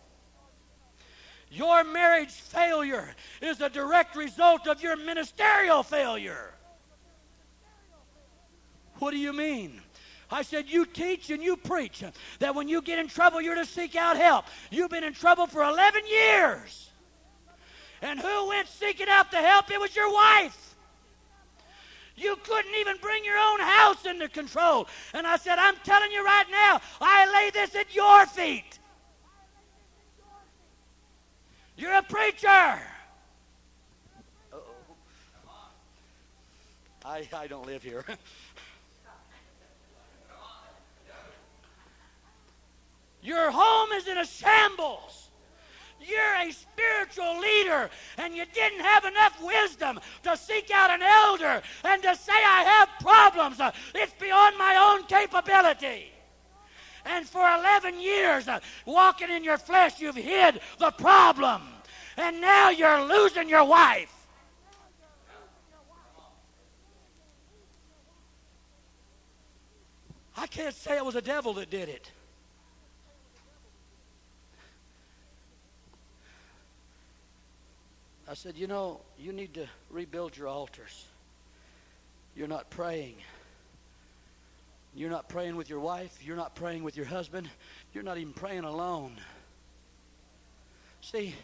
Your 1.53 1.83
marriage 1.83 2.31
failure 2.31 3.13
is 3.43 3.61
a 3.61 3.69
direct 3.69 4.15
result 4.15 4.69
of 4.69 4.81
your 4.81 4.97
ministerial 4.97 5.83
failure. 5.83 6.55
What 9.01 9.11
do 9.11 9.19
you 9.19 9.33
mean? 9.33 9.81
I 10.31 10.43
said, 10.43 10.69
You 10.69 10.87
teach 10.87 11.31
and 11.31 11.43
you 11.43 11.57
preach 11.57 12.05
that 12.39 12.55
when 12.55 12.69
you 12.69 12.83
get 12.83 12.99
in 12.99 13.09
trouble, 13.09 13.41
you're 13.41 13.57
to 13.57 13.67
seek 13.67 13.97
out 13.97 14.17
help. 14.17 14.45
You've 14.71 14.91
been 14.91 15.03
in 15.03 15.13
trouble 15.13 15.47
for 15.47 15.63
11 15.63 16.07
years. 16.07 16.91
And 18.03 18.21
who 18.21 18.49
went 18.49 18.69
seeking 18.69 19.09
out 19.09 19.31
the 19.31 19.39
help? 19.39 19.71
It 19.71 19.81
was 19.81 19.95
your 19.95 20.13
wife. 20.13 20.70
You 22.21 22.37
couldn't 22.45 22.75
even 22.75 22.99
bring 22.99 23.25
your 23.25 23.39
own 23.39 23.61
house 23.61 24.05
into 24.05 24.29
control. 24.29 24.87
And 25.15 25.27
I 25.27 25.39
said, 25.39 25.59
I'm 25.59 25.77
telling 25.85 26.13
you 26.13 26.23
right 26.23 26.45
now, 26.51 26.81
I 27.01 27.33
lay 27.33 27.51
this 27.51 27.75
at 27.75 27.95
your 27.95 28.27
feet. 28.27 28.79
You're 31.79 31.95
a 31.95 32.03
preacher. 32.03 32.79
Uh-oh. 34.53 34.61
I, 37.07 37.27
I 37.33 37.47
don't 37.47 37.65
live 37.67 37.83
here. 37.83 38.05
Your 43.23 43.51
home 43.51 43.93
is 43.93 44.09
in 44.09 44.19
a 44.19 44.27
shambles. 44.27 45.30
You're 46.01 46.49
a 46.49 46.53
spiritual 46.53 47.39
leader, 47.41 47.91
and 48.17 48.35
you 48.35 48.45
didn't 48.55 48.81
have 48.81 49.05
enough 49.05 49.41
wisdom 49.43 50.01
to 50.23 50.37
seek 50.37 50.71
out 50.71 50.91
an 50.91 51.03
elder 51.03 51.63
and 51.85 52.03
to 52.03 52.17
say, 52.17 52.33
I 52.33 52.63
have 52.63 52.89
problems. 53.01 53.61
It's 53.95 54.15
beyond 54.15 54.57
my 54.59 54.77
own 54.77 55.07
capability. 55.07 56.13
And 57.05 57.27
for 57.27 57.49
11 57.49 58.01
years, 58.01 58.49
uh, 58.49 58.61
walking 58.87 59.31
in 59.31 59.45
your 59.45 59.59
flesh, 59.59 60.01
you've 60.01 60.17
hid 60.17 60.61
the 60.79 60.91
problem. 60.91 61.63
And 62.17 62.41
now 62.41 62.71
you're 62.71 63.03
losing 63.05 63.49
your 63.49 63.65
wife. 63.65 64.15
I 70.37 70.47
can't 70.47 70.75
say 70.75 70.97
it 70.97 71.05
was 71.05 71.15
the 71.15 71.23
devil 71.23 71.53
that 71.55 71.71
did 71.71 71.89
it. 71.89 72.11
I 78.31 78.35
said, 78.35 78.57
You 78.57 78.69
know, 78.69 79.01
you 79.19 79.33
need 79.33 79.55
to 79.55 79.67
rebuild 79.91 80.37
your 80.37 80.47
altars. 80.47 81.05
You're 82.37 82.47
not 82.47 82.71
praying. 82.71 83.17
You're 84.95 85.11
not 85.11 85.29
praying 85.29 85.57
with 85.57 85.69
your 85.69 85.81
wife. 85.81 86.17
You're 86.25 86.37
not 86.37 86.55
praying 86.55 86.85
with 86.85 86.97
your 86.97 87.07
husband. 87.07 87.51
You're 87.93 88.05
not 88.05 88.19
even 88.19 88.33
praying 88.33 88.63
alone. 88.63 89.17
See, 91.01 91.35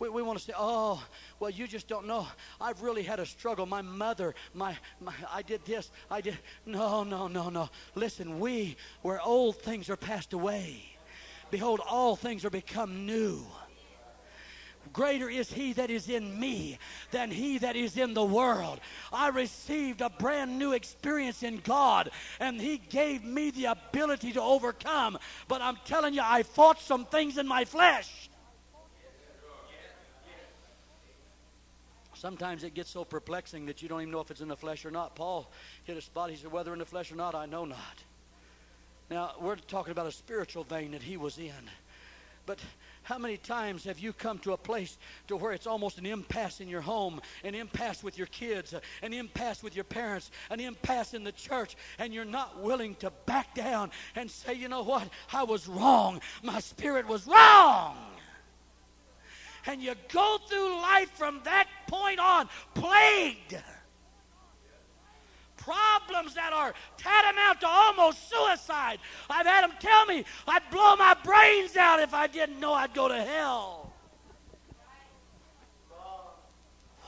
we, 0.00 0.08
we 0.08 0.20
want 0.22 0.36
to 0.36 0.44
say, 0.44 0.52
oh, 0.56 1.00
well, 1.38 1.50
you 1.50 1.68
just 1.68 1.86
don't 1.86 2.08
know. 2.08 2.26
I've 2.60 2.82
really 2.82 3.04
had 3.04 3.20
a 3.20 3.26
struggle. 3.26 3.64
My 3.64 3.82
mother, 3.82 4.34
my, 4.52 4.76
my 5.00 5.12
I 5.30 5.42
did 5.42 5.64
this, 5.64 5.92
I 6.10 6.20
did. 6.20 6.36
No, 6.66 7.04
no, 7.04 7.28
no, 7.28 7.50
no. 7.50 7.70
Listen, 7.94 8.40
we, 8.40 8.76
where 9.02 9.20
old 9.22 9.58
things 9.62 9.88
are 9.88 9.96
passed 9.96 10.32
away, 10.32 10.82
behold, 11.52 11.80
all 11.88 12.16
things 12.16 12.44
are 12.44 12.50
become 12.50 13.06
new. 13.06 13.44
Greater 14.92 15.30
is 15.30 15.52
he 15.52 15.72
that 15.74 15.90
is 15.90 16.08
in 16.08 16.38
me 16.38 16.78
than 17.10 17.30
he 17.30 17.58
that 17.58 17.76
is 17.76 17.96
in 17.96 18.14
the 18.14 18.24
world. 18.24 18.80
I 19.12 19.28
received 19.28 20.00
a 20.00 20.10
brand 20.10 20.58
new 20.58 20.72
experience 20.72 21.42
in 21.42 21.58
God, 21.58 22.10
and 22.40 22.60
he 22.60 22.78
gave 22.78 23.24
me 23.24 23.50
the 23.50 23.66
ability 23.66 24.32
to 24.32 24.42
overcome. 24.42 25.18
But 25.48 25.62
I'm 25.62 25.78
telling 25.84 26.14
you, 26.14 26.22
I 26.22 26.42
fought 26.42 26.80
some 26.80 27.06
things 27.06 27.38
in 27.38 27.46
my 27.46 27.64
flesh. 27.64 28.28
Sometimes 32.14 32.62
it 32.62 32.74
gets 32.74 32.88
so 32.88 33.04
perplexing 33.04 33.66
that 33.66 33.82
you 33.82 33.88
don't 33.88 34.00
even 34.00 34.12
know 34.12 34.20
if 34.20 34.30
it's 34.30 34.40
in 34.40 34.46
the 34.46 34.56
flesh 34.56 34.84
or 34.84 34.92
not. 34.92 35.16
Paul 35.16 35.50
hit 35.82 35.96
a 35.96 36.00
spot. 36.00 36.30
He 36.30 36.36
said, 36.36 36.52
Whether 36.52 36.72
in 36.72 36.78
the 36.78 36.84
flesh 36.84 37.10
or 37.10 37.16
not, 37.16 37.34
I 37.34 37.46
know 37.46 37.64
not. 37.64 38.04
Now, 39.10 39.32
we're 39.40 39.56
talking 39.56 39.90
about 39.90 40.06
a 40.06 40.12
spiritual 40.12 40.62
vein 40.62 40.92
that 40.92 41.02
he 41.02 41.16
was 41.16 41.36
in. 41.38 41.50
But 42.46 42.60
how 43.02 43.18
many 43.18 43.36
times 43.36 43.84
have 43.84 43.98
you 43.98 44.12
come 44.12 44.38
to 44.40 44.52
a 44.52 44.56
place 44.56 44.96
to 45.28 45.36
where 45.36 45.52
it's 45.52 45.66
almost 45.66 45.98
an 45.98 46.06
impasse 46.06 46.60
in 46.60 46.68
your 46.68 46.80
home, 46.80 47.20
an 47.44 47.54
impasse 47.54 48.02
with 48.02 48.16
your 48.16 48.28
kids, 48.28 48.74
an 49.02 49.12
impasse 49.12 49.62
with 49.62 49.74
your 49.74 49.84
parents, 49.84 50.30
an 50.50 50.60
impasse 50.60 51.14
in 51.14 51.24
the 51.24 51.32
church, 51.32 51.76
and 51.98 52.14
you're 52.14 52.24
not 52.24 52.60
willing 52.60 52.94
to 52.96 53.10
back 53.26 53.54
down 53.54 53.90
and 54.14 54.30
say, 54.30 54.54
you 54.54 54.68
know 54.68 54.82
what? 54.82 55.08
I 55.32 55.42
was 55.42 55.68
wrong. 55.68 56.20
My 56.42 56.60
spirit 56.60 57.06
was 57.06 57.26
wrong. 57.26 57.96
And 59.66 59.80
you 59.80 59.94
go 60.12 60.38
through 60.48 60.80
life 60.82 61.10
from 61.10 61.40
that 61.44 61.68
point 61.86 62.18
on 62.18 62.48
plagued 62.74 63.56
problems 65.62 66.34
that 66.34 66.52
are 66.52 66.74
tantamount 66.96 67.60
to 67.60 67.66
almost 67.68 68.28
suicide. 68.30 68.98
I've 69.30 69.46
had 69.46 69.62
them 69.62 69.72
tell 69.78 70.06
me 70.06 70.24
I'd 70.46 70.68
blow 70.70 70.96
my 70.96 71.16
brains 71.24 71.76
out 71.76 72.00
if 72.00 72.14
I 72.14 72.26
didn't 72.26 72.60
know 72.60 72.72
I'd 72.72 72.94
go 72.94 73.08
to 73.08 73.22
hell. 73.22 73.92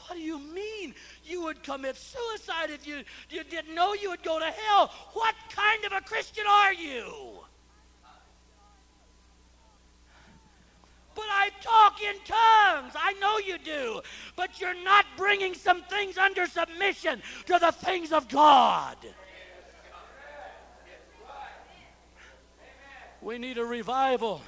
What 0.07 0.17
do 0.17 0.21
you 0.21 0.39
mean 0.39 0.95
you 1.25 1.43
would 1.43 1.63
commit 1.63 1.97
suicide 1.97 2.71
if 2.71 2.87
you, 2.87 3.03
you 3.31 3.43
didn't 3.45 3.75
know 3.75 3.95
you 3.95 4.11
would 4.11 4.23
go 4.23 4.39
to 4.39 4.45
hell? 4.45 4.93
What 5.13 5.35
kind 5.51 5.85
of 5.85 5.93
a 5.93 6.01
Christian 6.01 6.45
are 6.49 6.73
you? 6.73 7.41
But 11.15 11.25
I 11.45 11.51
talk 11.61 12.03
in 12.03 12.15
tongues. 12.25 12.95
I 12.97 13.13
know 13.21 13.39
you 13.39 13.59
do. 13.59 14.01
But 14.35 14.61
you're 14.61 14.83
not 14.83 15.05
bringing 15.17 15.55
some 15.55 15.83
things 15.83 16.17
under 16.17 16.47
submission 16.47 17.23
to 17.47 17.59
the 17.59 17.71
things 17.71 18.13
of 18.13 18.29
God. 18.29 18.97
We 23.21 23.39
need 23.39 23.59
a 23.59 23.65
revival 23.65 24.43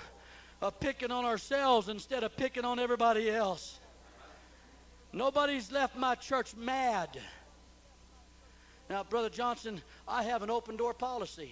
of 0.62 0.78
picking 0.80 1.10
on 1.10 1.24
ourselves 1.24 1.88
instead 1.88 2.24
of 2.24 2.36
picking 2.36 2.64
on 2.64 2.78
everybody 2.78 3.30
else. 3.30 3.78
Nobody's 5.12 5.70
left 5.72 5.96
my 5.96 6.14
church 6.14 6.54
mad. 6.56 7.18
Now, 8.88 9.02
Brother 9.02 9.30
Johnson, 9.30 9.80
I 10.06 10.22
have 10.22 10.42
an 10.42 10.50
open 10.50 10.76
door 10.76 10.94
policy. 10.94 11.50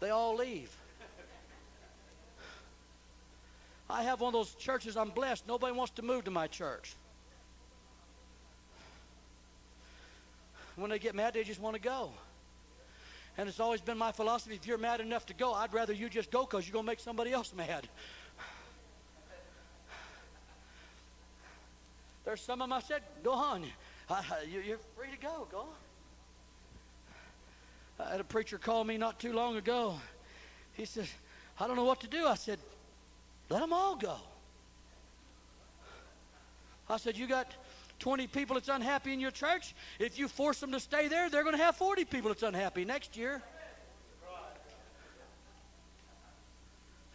They 0.00 0.10
all 0.10 0.36
leave. 0.36 0.74
I 3.90 4.02
have 4.04 4.20
one 4.20 4.28
of 4.28 4.32
those 4.32 4.54
churches 4.54 4.96
I'm 4.96 5.10
blessed. 5.10 5.46
Nobody 5.46 5.72
wants 5.72 5.92
to 5.94 6.02
move 6.02 6.24
to 6.24 6.30
my 6.30 6.46
church. 6.46 6.94
When 10.76 10.90
they 10.90 10.98
get 10.98 11.14
mad, 11.14 11.34
they 11.34 11.44
just 11.44 11.60
want 11.60 11.76
to 11.76 11.82
go. 11.82 12.10
And 13.36 13.48
it's 13.48 13.60
always 13.60 13.80
been 13.80 13.98
my 13.98 14.12
philosophy 14.12 14.54
if 14.54 14.66
you're 14.66 14.78
mad 14.78 15.00
enough 15.00 15.26
to 15.26 15.34
go, 15.34 15.52
I'd 15.52 15.72
rather 15.72 15.92
you 15.92 16.08
just 16.08 16.30
go 16.30 16.42
because 16.42 16.66
you're 16.66 16.72
going 16.72 16.84
to 16.84 16.90
make 16.90 17.00
somebody 17.00 17.32
else 17.32 17.52
mad. 17.54 17.88
There's 22.24 22.40
some 22.40 22.60
of 22.62 22.68
them 22.68 22.72
I 22.72 22.80
said, 22.80 23.02
go 23.22 23.32
on. 23.32 23.64
You're 24.50 24.78
free 24.96 25.10
to 25.10 25.18
go. 25.20 25.46
Go 25.50 25.58
on. 25.58 25.66
I 28.06 28.10
had 28.12 28.20
a 28.20 28.24
preacher 28.24 28.58
call 28.58 28.84
me 28.84 28.96
not 28.96 29.18
too 29.18 29.32
long 29.32 29.56
ago. 29.56 29.98
He 30.74 30.84
said, 30.84 31.08
I 31.58 31.66
don't 31.66 31.76
know 31.76 31.84
what 31.84 32.00
to 32.00 32.08
do. 32.08 32.26
I 32.26 32.34
said, 32.34 32.58
let 33.48 33.60
them 33.60 33.72
all 33.72 33.96
go. 33.96 34.16
I 36.88 36.96
said, 36.96 37.16
you 37.16 37.26
got 37.26 37.52
20 37.98 38.26
people 38.26 38.54
that's 38.54 38.68
unhappy 38.68 39.12
in 39.12 39.20
your 39.20 39.30
church. 39.30 39.74
If 39.98 40.18
you 40.18 40.28
force 40.28 40.60
them 40.60 40.72
to 40.72 40.80
stay 40.80 41.08
there, 41.08 41.30
they're 41.30 41.44
going 41.44 41.56
to 41.56 41.62
have 41.62 41.76
40 41.76 42.04
people 42.04 42.30
that's 42.30 42.42
unhappy 42.42 42.84
next 42.84 43.16
year. 43.16 43.40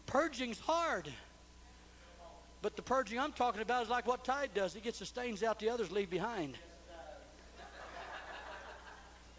Purging's 0.05 0.59
hard. 0.59 1.09
But 2.61 2.75
the 2.75 2.81
purging 2.81 3.19
I'm 3.19 3.33
talking 3.33 3.61
about 3.61 3.83
is 3.83 3.89
like 3.89 4.07
what 4.07 4.23
Tide 4.23 4.51
does. 4.53 4.75
It 4.75 4.83
gets 4.83 4.99
the 4.99 5.05
stains 5.05 5.43
out 5.43 5.59
the 5.59 5.69
others 5.69 5.91
leave 5.91 6.09
behind. 6.09 6.57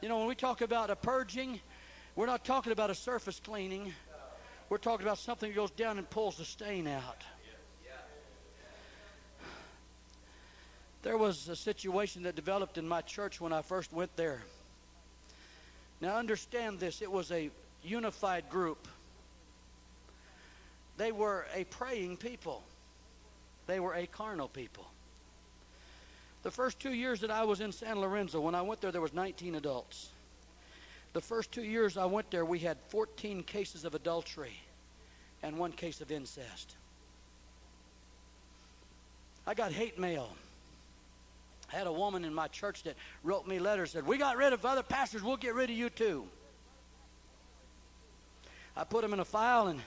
You 0.01 0.09
know, 0.09 0.19
when 0.19 0.29
we 0.29 0.37
talk 0.37 0.61
about 0.61 0.91
a 0.91 0.97
purging, 0.97 1.61
we're 2.15 2.27
not 2.27 2.45
talking 2.45 2.73
about 2.73 2.91
a 2.91 2.95
surface 2.95 3.41
cleaning. 3.41 3.93
We're 4.69 4.79
talking 4.79 5.07
about 5.07 5.19
something 5.19 5.51
that 5.51 5.57
goes 5.57 5.71
down 5.71 5.99
and 5.99 6.09
pulls 6.09 6.37
the 6.37 6.45
stain 6.45 6.87
out. 6.87 7.23
There 11.03 11.17
was 11.17 11.49
a 11.49 11.57
situation 11.57 12.25
that 12.25 12.35
developed 12.35 12.77
in 12.77 12.87
my 12.87 13.01
church 13.01 13.41
when 13.41 13.53
I 13.53 13.63
first 13.63 13.93
went 13.93 14.15
there. 14.17 14.43
Now, 16.01 16.17
understand 16.17 16.81
this 16.81 17.03
it 17.03 17.11
was 17.11 17.33
a 17.33 17.51
unified 17.83 18.51
group, 18.51 18.87
they 20.97 21.13
were 21.13 21.47
a 21.55 21.65
praying 21.65 22.19
people, 22.19 22.63
they 23.67 23.81
were 23.81 23.95
a 23.95 24.07
carnal 24.07 24.49
people. 24.49 24.87
The 26.43 26.51
first 26.51 26.79
two 26.79 26.93
years 26.93 27.21
that 27.21 27.31
I 27.31 27.45
was 27.45 27.61
in 27.61 27.73
San 27.73 28.01
Lorenzo, 28.01 28.41
when 28.41 28.55
I 28.55 28.63
went 28.63 28.81
there, 28.81 28.93
there 28.93 29.01
was 29.01 29.13
19 29.13 29.55
adults. 29.55 30.11
The 31.19 31.23
first 31.23 31.51
two 31.51 31.65
years 31.65 31.97
I 31.97 32.05
went 32.05 32.31
there, 32.31 32.45
we 32.45 32.61
had 32.61 32.79
14 32.91 33.43
cases 33.43 33.85
of 33.85 33.97
adultery 33.97 34.55
and 35.43 35.59
one 35.59 35.73
case 35.73 36.01
of 36.01 36.13
incest. 36.13 36.77
I 39.45 39.55
got 39.55 39.73
hate 39.73 39.99
mail. 39.99 40.31
I 41.73 41.77
had 41.77 41.89
a 41.89 41.93
woman 41.93 42.25
in 42.25 42.33
my 42.33 42.47
church 42.47 42.85
that 42.85 42.95
wrote 43.25 43.49
me 43.49 43.59
letters 43.59 43.91
said, 43.91 44.07
"We 44.07 44.17
got 44.17 44.37
rid 44.37 44.53
of 44.53 44.65
other 44.65 44.85
pastors, 44.85 45.21
we'll 45.21 45.37
get 45.37 45.57
rid 45.57 45.71
of 45.71 45.77
you 45.77 45.91
too." 45.91 46.29
I 48.77 48.85
put 48.85 49.03
them 49.03 49.13
in 49.13 49.19
a 49.19 49.25
file 49.25 49.67
and 49.67 49.81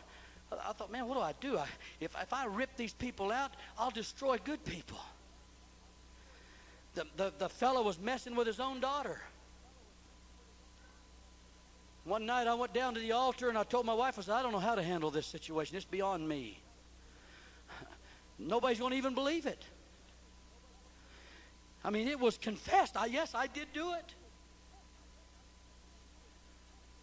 I 0.52 0.74
thought, 0.74 0.92
man, 0.92 1.08
what 1.08 1.16
do 1.16 1.22
I 1.22 1.34
do? 1.40 1.58
I, 1.58 1.68
if, 2.02 2.14
if 2.22 2.34
I 2.34 2.46
rip 2.46 2.76
these 2.76 2.92
people 2.92 3.32
out, 3.32 3.52
I'll 3.78 3.90
destroy 3.90 4.38
good 4.38 4.66
people. 4.66 5.00
The, 6.94 7.06
the, 7.16 7.34
the 7.38 7.48
fellow 7.48 7.84
was 7.84 7.98
messing 7.98 8.36
with 8.36 8.48
his 8.48 8.60
own 8.60 8.82
daughter. 8.82 9.22
One 12.04 12.26
night 12.26 12.48
I 12.48 12.56
went 12.56 12.74
down 12.74 12.96
to 12.96 13.00
the 13.00 13.12
altar 13.12 13.50
and 13.50 13.58
I 13.58 13.64
told 13.64 13.86
my 13.86 13.94
wife, 13.94 14.18
I 14.18 14.24
said, 14.24 14.34
I 14.34 14.42
don't 14.42 14.52
know 14.52 14.60
how 14.60 14.76
to 14.76 14.84
handle 14.84 15.12
this 15.12 15.28
situation. 15.28 15.76
It's 15.76 15.86
beyond 15.86 16.28
me. 16.28 16.60
Nobody's 18.40 18.80
going 18.80 18.92
to 18.92 18.98
even 18.98 19.14
believe 19.14 19.46
it. 19.46 19.64
I 21.84 21.90
mean, 21.90 22.08
it 22.08 22.20
was 22.20 22.38
confessed. 22.38 22.98
I, 22.98 23.06
yes, 23.06 23.34
I 23.36 23.48
did 23.48 23.68
do 23.74 23.94
it. 23.94 24.14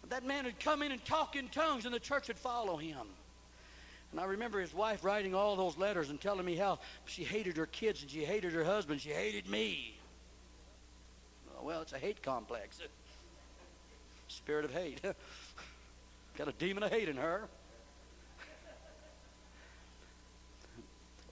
That 0.09 0.25
man 0.25 0.45
had 0.45 0.59
come 0.59 0.81
in 0.81 0.91
and 0.91 1.03
talk 1.05 1.35
in 1.35 1.49
tongues, 1.49 1.85
and 1.85 1.93
the 1.93 1.99
church 1.99 2.29
would 2.29 2.37
follow 2.37 2.77
him. 2.77 3.07
And 4.11 4.19
I 4.19 4.25
remember 4.25 4.59
his 4.59 4.73
wife 4.73 5.03
writing 5.03 5.35
all 5.35 5.55
those 5.55 5.77
letters 5.77 6.09
and 6.09 6.19
telling 6.19 6.45
me 6.45 6.55
how 6.55 6.79
she 7.05 7.23
hated 7.23 7.57
her 7.57 7.67
kids 7.67 8.01
and 8.01 8.09
she 8.09 8.25
hated 8.25 8.53
her 8.53 8.63
husband, 8.63 9.01
she 9.01 9.09
hated 9.09 9.47
me. 9.47 9.99
Well, 11.61 11.81
it's 11.81 11.93
a 11.93 11.99
hate 11.99 12.23
complex. 12.23 12.81
Spirit 14.29 14.65
of 14.65 14.71
hate. 14.71 15.01
Got 16.37 16.47
a 16.47 16.53
demon 16.53 16.83
of 16.83 16.91
hate 16.91 17.09
in 17.09 17.17
her. 17.17 17.43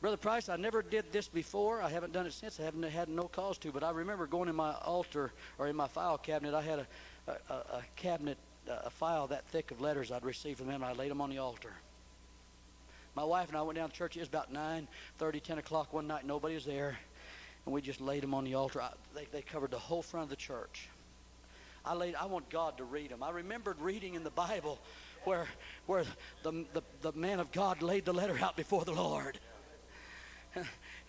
Brother 0.02 0.18
Price, 0.18 0.48
I 0.48 0.58
never 0.58 0.82
did 0.82 1.06
this 1.12 1.28
before. 1.28 1.82
I 1.82 1.90
haven't 1.90 2.14
done 2.14 2.28
it 2.28 2.34
since. 2.34 2.60
I 2.60 2.64
haven't 2.64 2.84
had 2.84 3.10
no 3.10 3.24
cause 3.24 3.58
to. 3.60 3.72
But 3.72 3.84
I 3.84 3.92
remember 3.92 4.28
going 4.28 4.48
in 4.48 4.56
my 4.56 4.74
altar 4.86 5.32
or 5.58 5.68
in 5.68 5.76
my 5.76 5.88
file 5.88 6.18
cabinet. 6.18 6.54
I 6.54 6.62
had 6.62 6.80
a, 6.80 7.32
a, 7.50 7.54
a 7.54 7.82
cabinet, 7.96 8.38
a 8.68 8.90
file 8.90 9.28
that 9.28 9.46
thick 9.46 9.72
of 9.72 9.82
letters 9.82 10.12
I'd 10.12 10.24
received 10.24 10.60
from 10.60 10.68
them. 10.68 10.84
I 10.84 10.94
laid 10.94 11.10
them 11.10 11.22
on 11.22 11.30
the 11.30 11.40
altar. 11.40 11.74
My 13.16 13.24
wife 13.24 13.48
and 13.48 13.58
I 13.58 13.64
went 13.64 13.78
down 13.78 13.90
to 13.90 13.96
church. 13.96 14.16
It 14.16 14.20
was 14.20 14.30
about 14.30 14.54
9, 14.54 14.88
30, 15.18 15.40
10 15.40 15.58
o'clock 15.58 15.92
one 15.94 16.06
night. 16.06 16.26
Nobody 16.26 16.54
was 16.54 16.66
there. 16.66 16.98
And 17.66 17.74
we 17.74 17.82
just 17.82 18.00
laid 18.00 18.22
them 18.22 18.36
on 18.36 18.44
the 18.44 18.54
altar. 18.54 18.82
I, 18.82 18.90
they, 19.16 19.26
they 19.32 19.42
covered 19.42 19.72
the 19.72 19.80
whole 19.80 20.04
front 20.04 20.26
of 20.26 20.30
the 20.30 20.36
church. 20.36 20.88
I 21.86 21.94
laid. 21.94 22.16
I 22.16 22.26
want 22.26 22.50
God 22.50 22.78
to 22.78 22.84
read 22.84 23.12
them. 23.12 23.24
I 23.24 23.32
remembered 23.32 23.80
reading 23.80 24.16
in 24.16 24.24
the 24.24 24.32
Bible 24.32 24.80
where 25.24 25.48
where 25.86 26.04
the 26.44 26.66
the, 26.74 26.84
the 27.02 27.12
man 27.13 27.40
of 27.40 27.52
God 27.52 27.82
laid 27.82 28.06
the 28.06 28.13
letter 28.13 28.38
out 28.42 28.56
before 28.56 28.86
the 28.86 28.94
Lord. 28.94 29.40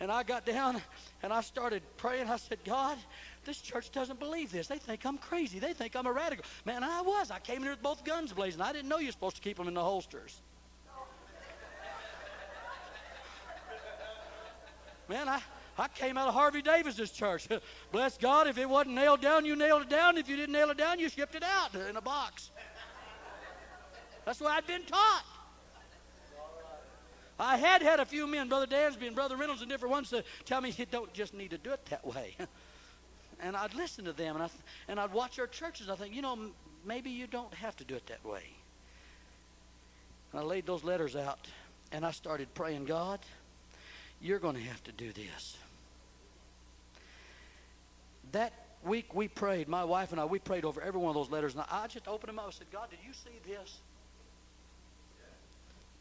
And 0.00 0.12
I 0.12 0.22
got 0.22 0.46
down 0.46 0.80
and 1.22 1.32
I 1.32 1.40
started 1.40 1.82
praying. 1.96 2.28
I 2.28 2.36
said, 2.36 2.58
God, 2.64 2.96
this 3.44 3.60
church 3.60 3.90
doesn't 3.90 4.20
believe 4.20 4.52
this. 4.52 4.68
They 4.68 4.78
think 4.78 5.04
I'm 5.04 5.18
crazy. 5.18 5.58
They 5.58 5.72
think 5.72 5.96
I'm 5.96 6.06
a 6.06 6.12
radical. 6.12 6.44
Man, 6.64 6.84
I 6.84 7.02
was. 7.02 7.30
I 7.30 7.40
came 7.40 7.56
in 7.56 7.62
here 7.62 7.72
with 7.72 7.82
both 7.82 8.04
guns 8.04 8.32
blazing. 8.32 8.60
I 8.60 8.72
didn't 8.72 8.88
know 8.88 8.98
you're 8.98 9.12
supposed 9.12 9.36
to 9.36 9.42
keep 9.42 9.56
them 9.56 9.66
in 9.66 9.74
the 9.74 9.82
holsters. 9.82 10.40
Man, 15.08 15.28
I, 15.28 15.40
I 15.78 15.86
came 15.88 16.18
out 16.18 16.26
of 16.26 16.34
Harvey 16.34 16.60
Davis's 16.60 17.12
church. 17.12 17.46
Bless 17.92 18.18
God, 18.18 18.48
if 18.48 18.58
it 18.58 18.68
wasn't 18.68 18.96
nailed 18.96 19.20
down, 19.20 19.44
you 19.44 19.54
nailed 19.54 19.82
it 19.82 19.88
down. 19.88 20.18
If 20.18 20.28
you 20.28 20.36
didn't 20.36 20.52
nail 20.52 20.70
it 20.70 20.76
down, 20.76 20.98
you 20.98 21.08
shipped 21.08 21.36
it 21.36 21.44
out 21.44 21.74
in 21.74 21.96
a 21.96 22.00
box. 22.00 22.50
That's 24.24 24.40
what 24.40 24.50
I'd 24.50 24.66
been 24.66 24.82
taught. 24.82 25.24
I 27.40 27.56
had 27.56 27.82
had 27.82 28.00
a 28.00 28.04
few 28.04 28.26
men, 28.26 28.48
Brother 28.48 28.66
Dansby 28.66 29.06
and 29.06 29.14
Brother 29.14 29.36
Reynolds 29.36 29.62
and 29.62 29.70
different 29.70 29.92
ones, 29.92 30.10
to 30.10 30.24
tell 30.44 30.60
me 30.60 30.74
you 30.76 30.86
don't 30.86 31.12
just 31.12 31.32
need 31.32 31.50
to 31.50 31.58
do 31.58 31.70
it 31.70 31.84
that 31.86 32.04
way. 32.04 32.34
and 33.40 33.56
I'd 33.56 33.74
listen 33.74 34.04
to 34.06 34.12
them, 34.12 34.34
and, 34.34 34.42
I, 34.42 34.48
and 34.88 34.98
I'd 34.98 35.12
watch 35.12 35.38
our 35.38 35.46
churches. 35.46 35.88
I 35.88 35.94
think, 35.94 36.12
you 36.12 36.22
know, 36.22 36.36
maybe 36.84 37.10
you 37.10 37.28
don't 37.28 37.54
have 37.54 37.76
to 37.76 37.84
do 37.84 37.94
it 37.94 38.06
that 38.08 38.24
way. 38.24 38.42
And 40.32 40.40
I 40.40 40.44
laid 40.44 40.66
those 40.66 40.82
letters 40.82 41.14
out, 41.14 41.46
and 41.92 42.04
I 42.04 42.10
started 42.10 42.52
praying, 42.54 42.86
God, 42.86 43.20
you're 44.20 44.40
going 44.40 44.56
to 44.56 44.62
have 44.62 44.82
to 44.84 44.92
do 44.92 45.12
this 45.12 45.56
that 48.32 48.52
week 48.84 49.14
we 49.14 49.28
prayed, 49.28 49.68
my 49.68 49.84
wife 49.84 50.12
and 50.12 50.20
I, 50.20 50.24
we 50.24 50.38
prayed 50.38 50.64
over 50.64 50.80
every 50.80 51.00
one 51.00 51.10
of 51.10 51.14
those 51.14 51.30
letters. 51.30 51.54
And 51.54 51.64
I 51.70 51.86
just 51.86 52.08
opened 52.08 52.30
them 52.30 52.38
up 52.38 52.46
and 52.46 52.54
said, 52.54 52.66
God, 52.72 52.90
did 52.90 53.00
you 53.06 53.12
see 53.12 53.38
this? 53.46 53.78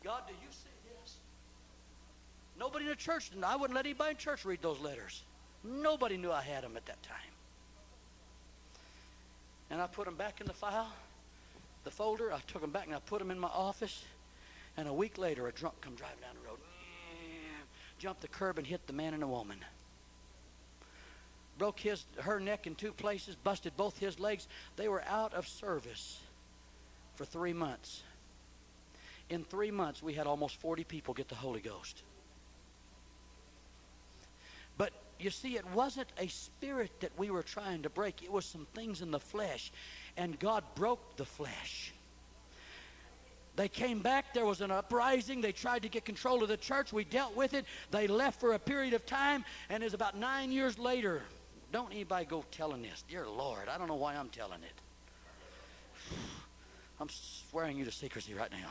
God, 0.03 0.23
do 0.27 0.33
you 0.33 0.51
see 0.51 0.69
this? 1.01 1.15
Nobody 2.57 2.85
in 2.85 2.89
the 2.91 2.95
church, 2.95 3.31
I 3.43 3.55
wouldn't 3.55 3.75
let 3.75 3.85
anybody 3.85 4.11
in 4.11 4.17
church 4.17 4.45
read 4.45 4.61
those 4.61 4.79
letters. 4.79 5.23
Nobody 5.63 6.17
knew 6.17 6.31
I 6.31 6.41
had 6.41 6.63
them 6.63 6.77
at 6.77 6.85
that 6.85 7.01
time. 7.03 7.17
And 9.69 9.81
I 9.81 9.87
put 9.87 10.05
them 10.05 10.15
back 10.15 10.39
in 10.39 10.47
the 10.47 10.53
file, 10.53 10.87
the 11.83 11.91
folder. 11.91 12.31
I 12.31 12.39
took 12.47 12.61
them 12.61 12.71
back 12.71 12.85
and 12.85 12.95
I 12.95 12.99
put 12.99 13.19
them 13.19 13.31
in 13.31 13.39
my 13.39 13.49
office. 13.49 14.03
And 14.77 14.87
a 14.87 14.93
week 14.93 15.17
later, 15.17 15.47
a 15.47 15.51
drunk 15.51 15.81
come 15.81 15.95
driving 15.95 16.21
down 16.21 16.35
the 16.41 16.47
road, 16.47 16.59
jumped 17.99 18.21
the 18.21 18.27
curb 18.27 18.59
and 18.59 18.67
hit 18.67 18.85
the 18.87 18.93
man 18.93 19.13
and 19.13 19.23
the 19.23 19.27
woman 19.27 19.57
broke 21.57 21.79
his 21.79 22.05
her 22.19 22.39
neck 22.39 22.67
in 22.67 22.75
two 22.75 22.91
places, 22.91 23.35
busted 23.35 23.75
both 23.77 23.97
his 23.97 24.19
legs. 24.19 24.47
They 24.75 24.87
were 24.87 25.03
out 25.07 25.33
of 25.33 25.47
service 25.47 26.19
for 27.15 27.25
three 27.25 27.53
months. 27.53 28.03
In 29.29 29.43
three 29.43 29.71
months, 29.71 30.01
we 30.01 30.13
had 30.13 30.27
almost 30.27 30.55
40 30.61 30.83
people 30.85 31.13
get 31.13 31.27
the 31.27 31.35
Holy 31.35 31.59
Ghost. 31.59 32.01
But 34.77 34.93
you 35.19 35.29
see, 35.29 35.57
it 35.57 35.65
wasn't 35.73 36.07
a 36.17 36.27
spirit 36.27 36.91
that 37.01 37.11
we 37.17 37.29
were 37.29 37.43
trying 37.43 37.83
to 37.83 37.89
break, 37.89 38.23
it 38.23 38.31
was 38.31 38.45
some 38.45 38.67
things 38.73 39.01
in 39.01 39.11
the 39.11 39.19
flesh. 39.19 39.71
And 40.15 40.39
God 40.39 40.63
broke 40.75 41.17
the 41.17 41.25
flesh. 41.25 41.93
They 43.55 43.67
came 43.67 43.99
back. 43.99 44.35
There 44.35 44.45
was 44.45 44.61
an 44.61 44.69
uprising. 44.69 45.41
They 45.41 45.51
tried 45.51 45.81
to 45.81 45.89
get 45.89 46.05
control 46.05 46.43
of 46.43 46.49
the 46.49 46.57
church. 46.57 46.93
We 46.93 47.03
dealt 47.03 47.35
with 47.35 47.55
it. 47.55 47.65
They 47.89 48.05
left 48.05 48.39
for 48.39 48.53
a 48.53 48.59
period 48.59 48.93
of 48.93 49.05
time. 49.07 49.43
And 49.69 49.81
it 49.81 49.87
was 49.87 49.95
about 49.95 50.15
nine 50.15 50.51
years 50.51 50.77
later 50.77 51.23
don't 51.71 51.91
anybody 51.91 52.25
go 52.25 52.43
telling 52.51 52.81
this. 52.81 53.03
Dear 53.09 53.27
Lord, 53.27 53.67
I 53.69 53.77
don't 53.77 53.87
know 53.87 53.95
why 53.95 54.15
I'm 54.15 54.29
telling 54.29 54.61
it. 54.63 56.13
I'm 56.99 57.09
swearing 57.09 57.77
you 57.77 57.85
to 57.85 57.91
secrecy 57.91 58.33
right 58.33 58.51
now. 58.51 58.69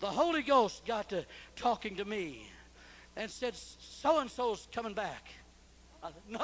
The 0.00 0.06
Holy 0.06 0.42
Ghost 0.42 0.84
got 0.84 1.08
to 1.10 1.24
talking 1.54 1.96
to 1.96 2.04
me 2.04 2.50
and 3.16 3.30
said, 3.30 3.54
So 3.54 4.18
and 4.18 4.30
so's 4.30 4.68
coming 4.72 4.92
back. 4.92 5.28
I 6.02 6.08
said, 6.08 6.22
No. 6.28 6.40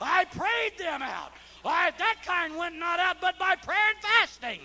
I 0.00 0.24
prayed 0.26 0.78
them 0.78 1.02
out. 1.02 1.32
That 1.64 2.16
kind 2.24 2.56
went 2.56 2.76
not 2.76 3.00
out 3.00 3.20
but 3.20 3.38
by 3.38 3.56
prayer 3.56 3.78
and 3.94 4.02
fasting. 4.02 4.60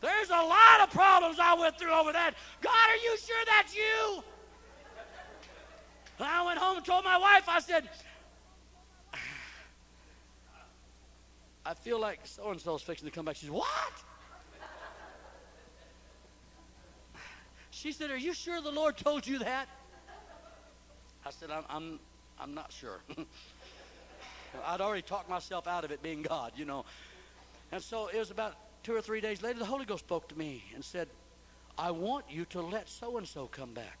There's 0.00 0.30
a 0.30 0.32
lot 0.32 0.80
of 0.82 0.90
problems 0.90 1.38
I 1.40 1.54
went 1.54 1.78
through 1.78 1.92
over 1.92 2.12
that. 2.12 2.34
God, 2.60 2.72
are 2.72 2.96
you 2.96 3.16
sure 3.18 3.44
that's 3.46 3.74
you? 3.74 4.22
And 6.18 6.28
I 6.28 6.44
went 6.44 6.58
home 6.58 6.76
and 6.76 6.86
told 6.86 7.04
my 7.04 7.16
wife, 7.16 7.48
I 7.48 7.60
said, 7.60 7.88
I 11.64 11.74
feel 11.74 12.00
like 12.00 12.20
so 12.24 12.50
and 12.50 12.60
so's 12.60 12.82
fixing 12.82 13.08
to 13.08 13.14
come 13.14 13.24
back. 13.24 13.36
She 13.36 13.46
said, 13.46 13.54
What? 13.54 13.92
She 17.70 17.92
said, 17.92 18.10
Are 18.10 18.16
you 18.16 18.32
sure 18.32 18.60
the 18.60 18.70
Lord 18.72 18.96
told 18.96 19.26
you 19.26 19.38
that? 19.40 19.68
I 21.26 21.30
said, 21.30 21.50
I'm, 21.50 21.64
I'm, 21.68 21.98
I'm 22.40 22.54
not 22.54 22.72
sure. 22.72 23.00
I'd 24.66 24.80
already 24.80 25.02
talked 25.02 25.28
myself 25.28 25.66
out 25.66 25.84
of 25.84 25.90
it 25.90 26.02
being 26.02 26.22
God, 26.22 26.52
you 26.56 26.64
know. 26.64 26.84
And 27.70 27.82
so 27.82 28.08
it 28.08 28.18
was 28.18 28.30
about 28.30 28.54
two 28.88 28.96
or 28.96 29.02
three 29.02 29.20
days 29.20 29.42
later, 29.42 29.58
the 29.58 29.66
Holy 29.66 29.84
Ghost 29.84 30.06
spoke 30.06 30.28
to 30.28 30.38
me 30.38 30.64
and 30.74 30.82
said, 30.82 31.08
I 31.76 31.90
want 31.90 32.24
you 32.30 32.46
to 32.46 32.62
let 32.62 32.88
so 32.88 33.18
and 33.18 33.28
so 33.28 33.46
come 33.46 33.74
back. 33.74 33.98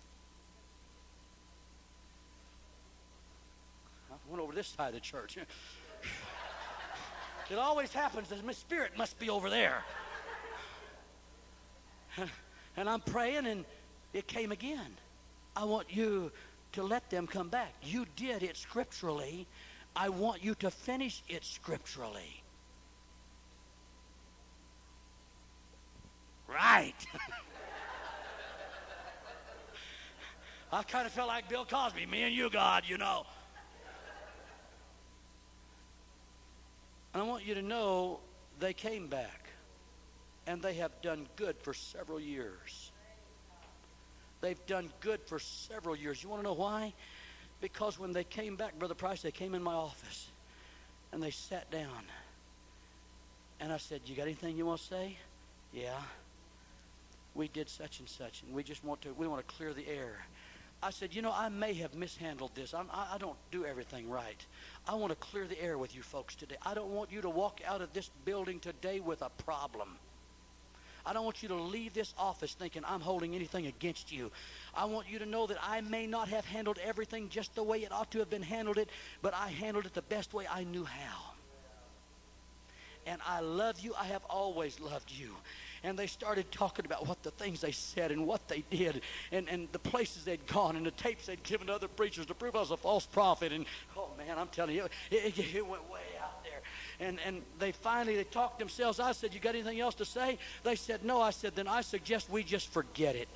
I 4.10 4.14
went 4.30 4.42
over 4.42 4.54
this 4.54 4.68
side 4.68 4.88
of 4.88 4.94
the 4.94 5.00
church. 5.00 5.36
it 7.50 7.58
always 7.58 7.92
happens 7.92 8.30
that 8.30 8.42
my 8.46 8.52
spirit 8.52 8.92
must 8.96 9.18
be 9.18 9.28
over 9.28 9.50
there. 9.50 9.84
and 12.78 12.88
I'm 12.88 13.00
praying, 13.00 13.46
and 13.46 13.66
it 14.14 14.26
came 14.26 14.52
again. 14.52 14.96
I 15.54 15.64
want 15.64 15.94
you 15.94 16.32
to 16.72 16.82
let 16.82 17.10
them 17.10 17.26
come 17.26 17.50
back. 17.50 17.74
You 17.82 18.06
did 18.16 18.42
it 18.42 18.56
scripturally. 18.56 19.46
I 19.94 20.08
want 20.08 20.42
you 20.42 20.54
to 20.54 20.70
finish 20.70 21.22
it 21.28 21.44
scripturally. 21.44 22.42
Right. 26.48 26.94
I 30.72 30.82
kind 30.82 31.06
of 31.06 31.12
felt 31.12 31.28
like 31.28 31.48
Bill 31.48 31.64
Cosby, 31.64 32.06
me 32.06 32.22
and 32.24 32.34
you, 32.34 32.50
God, 32.50 32.84
you 32.86 32.98
know. 32.98 33.24
And 37.14 37.22
I 37.22 37.26
want 37.26 37.44
you 37.46 37.54
to 37.54 37.62
know 37.62 38.20
they 38.60 38.72
came 38.72 39.06
back. 39.08 39.48
And 40.46 40.62
they 40.62 40.74
have 40.74 40.92
done 41.02 41.26
good 41.36 41.56
for 41.58 41.74
several 41.74 42.18
years. 42.18 42.90
They've 44.40 44.64
done 44.66 44.88
good 45.00 45.20
for 45.26 45.38
several 45.38 45.94
years. 45.94 46.22
You 46.22 46.30
want 46.30 46.42
to 46.42 46.48
know 46.48 46.54
why? 46.54 46.94
Because 47.60 47.98
when 47.98 48.12
they 48.12 48.24
came 48.24 48.56
back, 48.56 48.78
Brother 48.78 48.94
Price, 48.94 49.20
they 49.20 49.30
came 49.30 49.54
in 49.54 49.62
my 49.62 49.74
office 49.74 50.28
and 51.12 51.22
they 51.22 51.30
sat 51.30 51.70
down. 51.70 52.04
And 53.60 53.72
I 53.72 53.76
said, 53.76 54.02
You 54.06 54.14
got 54.14 54.22
anything 54.22 54.56
you 54.56 54.64
want 54.64 54.80
to 54.80 54.86
say? 54.86 55.16
Yeah. 55.72 56.00
We 57.38 57.46
did 57.46 57.68
such 57.68 58.00
and 58.00 58.08
such, 58.08 58.42
and 58.42 58.52
we 58.52 58.64
just 58.64 58.82
want 58.82 59.00
to 59.02 59.14
we 59.14 59.28
want 59.28 59.46
to 59.46 59.54
clear 59.54 59.72
the 59.72 59.86
air. 59.86 60.26
I 60.82 60.90
said, 60.90 61.14
you 61.14 61.22
know, 61.22 61.32
I 61.32 61.48
may 61.48 61.72
have 61.74 61.94
mishandled 61.94 62.50
this. 62.56 62.74
I'm, 62.74 62.88
I, 62.92 63.14
I 63.14 63.18
don't 63.18 63.36
do 63.52 63.64
everything 63.64 64.10
right. 64.10 64.44
I 64.88 64.94
want 64.96 65.10
to 65.10 65.16
clear 65.16 65.46
the 65.46 65.60
air 65.62 65.78
with 65.78 65.94
you 65.94 66.02
folks 66.02 66.34
today. 66.34 66.56
I 66.66 66.74
don't 66.74 66.90
want 66.90 67.12
you 67.12 67.20
to 67.20 67.30
walk 67.30 67.60
out 67.64 67.80
of 67.80 67.92
this 67.92 68.10
building 68.24 68.58
today 68.58 68.98
with 68.98 69.22
a 69.22 69.30
problem. 69.44 69.88
I 71.06 71.12
don't 71.12 71.24
want 71.24 71.40
you 71.40 71.48
to 71.50 71.54
leave 71.54 71.94
this 71.94 72.12
office 72.18 72.54
thinking 72.54 72.82
I'm 72.84 73.00
holding 73.00 73.36
anything 73.36 73.66
against 73.66 74.10
you. 74.10 74.32
I 74.74 74.86
want 74.86 75.08
you 75.08 75.20
to 75.20 75.26
know 75.26 75.46
that 75.46 75.58
I 75.62 75.80
may 75.80 76.08
not 76.08 76.28
have 76.28 76.44
handled 76.44 76.78
everything 76.82 77.28
just 77.28 77.54
the 77.54 77.62
way 77.62 77.84
it 77.84 77.92
ought 77.92 78.10
to 78.12 78.18
have 78.18 78.30
been 78.30 78.42
handled 78.42 78.78
it, 78.78 78.88
but 79.22 79.32
I 79.32 79.48
handled 79.48 79.86
it 79.86 79.94
the 79.94 80.02
best 80.02 80.34
way 80.34 80.46
I 80.50 80.64
knew 80.64 80.84
how. 80.84 81.22
And 83.06 83.20
I 83.24 83.40
love 83.40 83.78
you. 83.78 83.94
I 83.98 84.06
have 84.06 84.24
always 84.24 84.80
loved 84.80 85.12
you 85.12 85.34
and 85.82 85.98
they 85.98 86.06
started 86.06 86.50
talking 86.50 86.84
about 86.84 87.06
what 87.06 87.22
the 87.22 87.30
things 87.32 87.60
they 87.60 87.72
said 87.72 88.10
and 88.10 88.26
what 88.26 88.46
they 88.48 88.64
did 88.70 89.02
and, 89.32 89.48
and 89.48 89.68
the 89.72 89.78
places 89.78 90.24
they'd 90.24 90.46
gone 90.46 90.76
and 90.76 90.86
the 90.86 90.90
tapes 90.92 91.26
they'd 91.26 91.42
given 91.42 91.66
to 91.68 91.74
other 91.74 91.88
preachers 91.88 92.26
to 92.26 92.34
prove 92.34 92.56
I 92.56 92.60
was 92.60 92.70
a 92.70 92.76
false 92.76 93.06
prophet. 93.06 93.52
And 93.52 93.66
oh 93.96 94.08
man, 94.16 94.38
I'm 94.38 94.48
telling 94.48 94.74
you, 94.74 94.84
it, 95.10 95.38
it, 95.38 95.54
it 95.54 95.66
went 95.66 95.88
way 95.90 96.00
out 96.22 96.44
there. 96.44 96.60
And, 97.00 97.18
and 97.24 97.42
they 97.58 97.72
finally 97.72 98.16
they 98.16 98.24
talked 98.24 98.58
themselves. 98.58 98.98
I 99.00 99.12
said, 99.12 99.32
"You 99.32 99.40
got 99.40 99.54
anything 99.54 99.78
else 99.80 99.94
to 99.96 100.04
say?" 100.04 100.38
They 100.64 100.74
said, 100.74 101.04
"No." 101.04 101.20
I 101.20 101.30
said, 101.30 101.54
"Then 101.54 101.68
I 101.68 101.82
suggest 101.82 102.28
we 102.28 102.42
just 102.42 102.72
forget 102.72 103.14
it." 103.14 103.28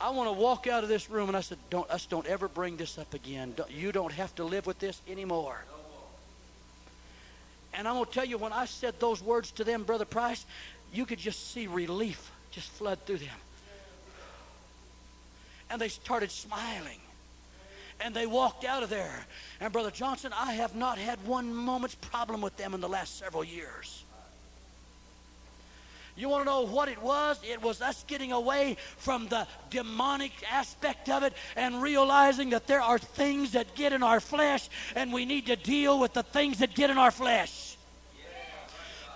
I 0.00 0.10
want 0.10 0.28
to 0.28 0.32
walk 0.32 0.68
out 0.68 0.84
of 0.84 0.88
this 0.88 1.10
room 1.10 1.28
and 1.28 1.36
I 1.36 1.40
said, 1.40 1.58
don't, 1.70 1.90
us 1.90 2.06
don't 2.06 2.26
ever 2.26 2.46
bring 2.46 2.76
this 2.76 2.98
up 2.98 3.14
again. 3.14 3.54
Don't, 3.56 3.70
you 3.70 3.90
don't 3.90 4.12
have 4.12 4.32
to 4.36 4.44
live 4.44 4.64
with 4.64 4.78
this 4.78 5.00
anymore. 5.08 5.64
And 7.78 7.86
I'm 7.86 7.94
going 7.94 8.06
to 8.06 8.12
tell 8.12 8.24
you, 8.24 8.38
when 8.38 8.52
I 8.52 8.64
said 8.64 8.98
those 8.98 9.22
words 9.22 9.52
to 9.52 9.62
them, 9.62 9.84
Brother 9.84 10.04
Price, 10.04 10.44
you 10.92 11.06
could 11.06 11.20
just 11.20 11.52
see 11.52 11.68
relief 11.68 12.32
just 12.50 12.68
flood 12.70 12.98
through 13.06 13.18
them. 13.18 13.38
And 15.70 15.80
they 15.80 15.88
started 15.88 16.32
smiling. 16.32 16.98
And 18.00 18.14
they 18.14 18.26
walked 18.26 18.64
out 18.64 18.82
of 18.82 18.90
there. 18.90 19.24
And 19.60 19.72
Brother 19.72 19.92
Johnson, 19.92 20.32
I 20.36 20.54
have 20.54 20.74
not 20.74 20.98
had 20.98 21.24
one 21.24 21.54
moment's 21.54 21.94
problem 21.94 22.40
with 22.40 22.56
them 22.56 22.74
in 22.74 22.80
the 22.80 22.88
last 22.88 23.16
several 23.16 23.44
years. 23.44 24.02
You 26.16 26.28
want 26.28 26.46
to 26.46 26.50
know 26.50 26.62
what 26.62 26.88
it 26.88 27.00
was? 27.00 27.38
It 27.48 27.62
was 27.62 27.80
us 27.80 28.04
getting 28.08 28.32
away 28.32 28.76
from 28.96 29.28
the 29.28 29.46
demonic 29.70 30.32
aspect 30.50 31.08
of 31.08 31.22
it 31.22 31.32
and 31.54 31.80
realizing 31.80 32.50
that 32.50 32.66
there 32.66 32.82
are 32.82 32.98
things 32.98 33.52
that 33.52 33.76
get 33.76 33.92
in 33.92 34.02
our 34.02 34.18
flesh 34.18 34.68
and 34.96 35.12
we 35.12 35.24
need 35.24 35.46
to 35.46 35.54
deal 35.54 36.00
with 36.00 36.14
the 36.14 36.24
things 36.24 36.58
that 36.58 36.74
get 36.74 36.90
in 36.90 36.98
our 36.98 37.12
flesh. 37.12 37.67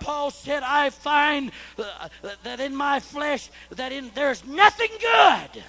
Paul 0.03 0.31
said, 0.31 0.63
I 0.63 0.89
find 0.89 1.51
uh, 1.79 2.09
that 2.43 2.59
in 2.59 2.75
my 2.75 2.99
flesh 2.99 3.49
that 3.71 3.93
in 3.93 4.11
there's 4.13 4.45
nothing 4.45 4.89
good. 4.99 5.63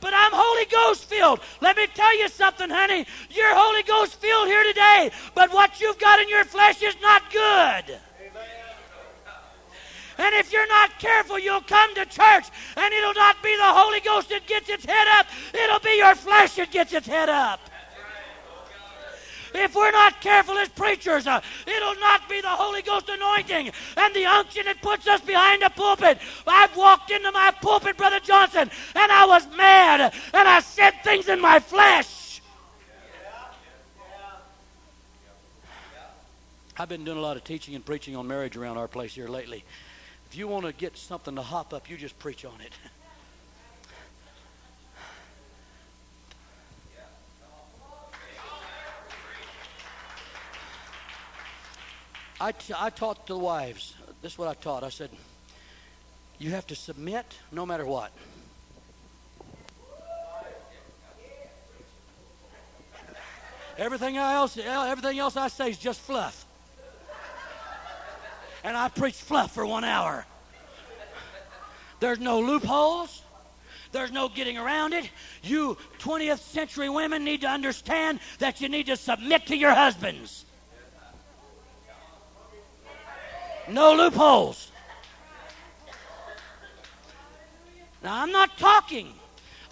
But 0.00 0.14
I'm 0.14 0.32
Holy 0.32 0.64
Ghost 0.64 1.04
filled. 1.04 1.40
Let 1.60 1.76
me 1.76 1.86
tell 1.94 2.18
you 2.18 2.28
something, 2.28 2.70
honey. 2.70 3.06
You're 3.30 3.54
Holy 3.54 3.82
Ghost 3.82 4.18
filled 4.18 4.48
here 4.48 4.64
today, 4.64 5.10
but 5.34 5.52
what 5.52 5.78
you've 5.78 5.98
got 5.98 6.20
in 6.20 6.28
your 6.28 6.44
flesh 6.44 6.82
is 6.82 6.96
not 7.02 7.30
good. 7.30 7.98
And 10.16 10.34
if 10.36 10.52
you're 10.52 10.68
not 10.68 10.98
careful, 10.98 11.38
you'll 11.38 11.60
come 11.60 11.94
to 11.96 12.06
church 12.06 12.46
and 12.76 12.94
it'll 12.94 13.14
not 13.14 13.42
be 13.42 13.54
the 13.56 13.62
Holy 13.62 14.00
Ghost 14.00 14.30
that 14.30 14.46
gets 14.46 14.70
its 14.70 14.86
head 14.86 15.06
up, 15.18 15.26
it'll 15.52 15.80
be 15.80 15.96
your 15.98 16.14
flesh 16.14 16.54
that 16.54 16.70
gets 16.70 16.92
its 16.94 17.06
head 17.06 17.28
up. 17.28 17.60
If 19.54 19.76
we're 19.76 19.92
not 19.92 20.20
careful 20.20 20.58
as 20.58 20.68
preachers, 20.68 21.28
uh, 21.28 21.40
it'll 21.64 21.94
not 22.00 22.28
be 22.28 22.40
the 22.40 22.48
Holy 22.48 22.82
Ghost 22.82 23.08
anointing 23.08 23.70
and 23.96 24.14
the 24.14 24.26
unction 24.26 24.64
that 24.64 24.82
puts 24.82 25.06
us 25.06 25.20
behind 25.20 25.62
the 25.62 25.70
pulpit. 25.70 26.18
I've 26.44 26.76
walked 26.76 27.12
into 27.12 27.30
my 27.30 27.52
pulpit, 27.62 27.96
Brother 27.96 28.18
Johnson, 28.18 28.68
and 28.96 29.12
I 29.12 29.24
was 29.26 29.46
mad 29.56 30.12
and 30.32 30.48
I 30.48 30.60
said 30.60 30.94
things 31.04 31.28
in 31.28 31.40
my 31.40 31.60
flesh. 31.60 32.42
I've 36.76 36.88
been 36.88 37.04
doing 37.04 37.18
a 37.18 37.20
lot 37.20 37.36
of 37.36 37.44
teaching 37.44 37.76
and 37.76 37.86
preaching 37.86 38.16
on 38.16 38.26
marriage 38.26 38.56
around 38.56 38.78
our 38.78 38.88
place 38.88 39.14
here 39.14 39.28
lately. 39.28 39.62
If 40.28 40.36
you 40.36 40.48
want 40.48 40.66
to 40.66 40.72
get 40.72 40.96
something 40.96 41.36
to 41.36 41.42
hop 41.42 41.72
up, 41.72 41.88
you 41.88 41.96
just 41.96 42.18
preach 42.18 42.44
on 42.44 42.60
it. 42.60 42.72
I, 52.40 52.52
t- 52.52 52.74
I 52.76 52.90
taught 52.90 53.26
the 53.26 53.38
wives. 53.38 53.94
This 54.22 54.32
is 54.32 54.38
what 54.38 54.48
I 54.48 54.54
taught. 54.54 54.84
I 54.84 54.88
said, 54.88 55.10
you 56.38 56.50
have 56.50 56.66
to 56.68 56.74
submit 56.74 57.26
no 57.52 57.64
matter 57.64 57.86
what. 57.86 58.10
Everything 63.76 64.16
else, 64.16 64.56
everything 64.56 65.18
else 65.18 65.36
I 65.36 65.48
say 65.48 65.70
is 65.70 65.78
just 65.78 66.00
fluff 66.00 66.44
and 68.64 68.76
I 68.76 68.88
preached 68.88 69.20
fluff 69.20 69.52
for 69.52 69.64
one 69.64 69.84
hour. 69.84 70.26
There's 72.00 72.18
no 72.18 72.40
loopholes. 72.40 73.22
There's 73.92 74.10
no 74.10 74.28
getting 74.28 74.58
around 74.58 74.94
it. 74.94 75.08
You 75.42 75.76
20th 76.00 76.40
century 76.40 76.88
women 76.88 77.22
need 77.22 77.42
to 77.42 77.46
understand 77.46 78.18
that 78.40 78.60
you 78.60 78.68
need 78.68 78.86
to 78.86 78.96
submit 78.96 79.46
to 79.46 79.56
your 79.56 79.72
husbands. 79.72 80.44
No 83.68 83.94
loopholes. 83.94 84.70
Now, 88.02 88.22
I'm 88.22 88.32
not 88.32 88.58
talking 88.58 89.14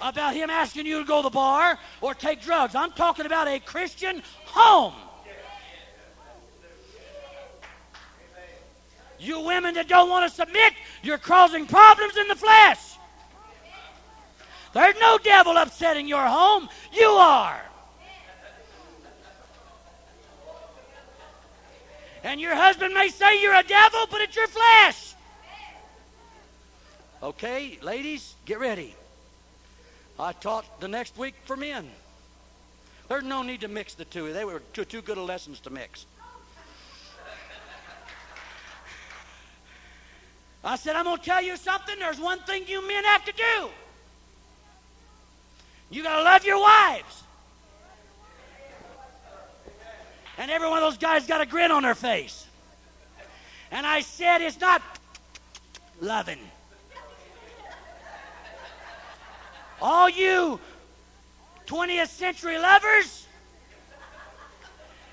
about 0.01 0.34
him 0.34 0.49
asking 0.49 0.86
you 0.86 0.99
to 0.99 1.05
go 1.05 1.18
to 1.18 1.24
the 1.24 1.30
bar 1.30 1.78
or 2.01 2.14
take 2.14 2.40
drugs. 2.40 2.74
I'm 2.74 2.93
talking 2.93 3.26
about 3.26 3.47
a 3.47 3.61
Christian 3.61 4.22
home. 4.47 4.95
You 9.18 9.40
women 9.40 9.74
that 9.74 9.86
don't 9.86 10.09
want 10.09 10.28
to 10.28 10.34
submit, 10.34 10.72
you're 11.03 11.18
causing 11.18 11.66
problems 11.66 12.16
in 12.16 12.26
the 12.26 12.34
flesh. 12.34 12.97
There's 14.72 14.97
no 14.99 15.18
devil 15.18 15.57
upsetting 15.57 16.09
your 16.09 16.24
home. 16.24 16.68
You 16.93 17.09
are. 17.09 17.62
And 22.25 22.41
your 22.41 22.55
husband 22.55 22.95
may 22.95 23.09
say 23.09 23.43
you're 23.43 23.55
a 23.55 23.62
devil, 23.62 24.07
but 24.11 24.20
it's 24.20 24.37
your 24.37 24.47
flesh. 24.47 25.14
Okay, 27.23 27.79
ladies, 27.83 28.35
get 28.45 28.59
ready. 28.59 28.95
I 30.18 30.33
taught 30.33 30.81
the 30.81 30.89
next 30.89 31.16
week 31.18 31.35
for 31.45 31.57
men. 31.57 31.89
There's 33.09 33.25
no 33.25 33.43
need 33.43 33.61
to 33.62 33.68
mix 33.68 33.95
the 33.95 34.05
two. 34.05 34.33
They 34.33 34.45
were 34.45 34.62
too, 34.73 34.85
too 34.85 35.03
good 35.03 35.18
of 35.18 35.25
lessons 35.25 35.61
to 35.61 35.70
mix. 35.70 36.07
I 40.64 40.77
said, 40.77 40.95
I'm 40.95 41.05
going 41.05 41.18
to 41.18 41.25
tell 41.25 41.43
you 41.43 41.57
something. 41.57 41.99
There's 41.99 42.20
one 42.20 42.39
thing 42.41 42.64
you 42.68 42.87
men 42.87 43.03
have 43.05 43.25
to 43.25 43.33
do. 43.33 43.68
You 45.91 46.03
got 46.05 46.18
to 46.18 46.23
love 46.23 46.45
your 46.45 46.61
wives. 46.61 47.22
And 50.39 50.51
every 50.51 50.68
one 50.68 50.83
of 50.83 50.91
those 50.91 50.99
guys 50.99 51.26
got 51.26 51.41
a 51.41 51.47
grin 51.47 51.70
on 51.70 51.83
their 51.83 51.95
face. 51.95 52.47
And 53.70 53.87
I 53.87 54.01
said, 54.01 54.41
it's 54.41 54.61
not 54.61 54.83
loving. 56.01 56.39
All 59.80 60.09
you 60.09 60.61
20th 61.66 62.09
century 62.09 62.59
lovers, 62.59 63.26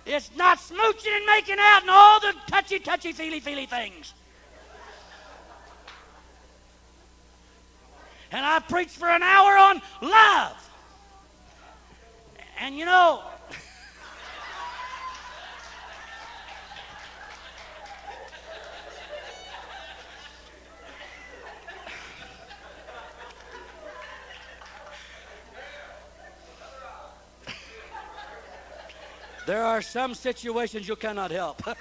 it's 0.06 0.30
not 0.36 0.58
smooching 0.60 1.16
and 1.16 1.26
making 1.26 1.58
out 1.60 1.82
and 1.82 1.90
all 1.90 2.20
the 2.20 2.34
touchy, 2.48 2.80
touchy, 2.80 3.12
feely, 3.12 3.40
feely 3.40 3.66
things. 3.66 4.14
And 8.32 8.46
I 8.46 8.60
preached 8.60 8.92
for 8.92 9.08
an 9.08 9.24
hour 9.24 9.58
on 9.58 9.82
love. 10.02 10.70
And 12.60 12.78
you 12.78 12.86
know, 12.86 13.24
There 29.50 29.66
are 29.66 29.82
some 29.82 30.14
situations 30.14 30.88
you 30.88 30.96
cannot 30.96 31.32
help. 31.32 31.64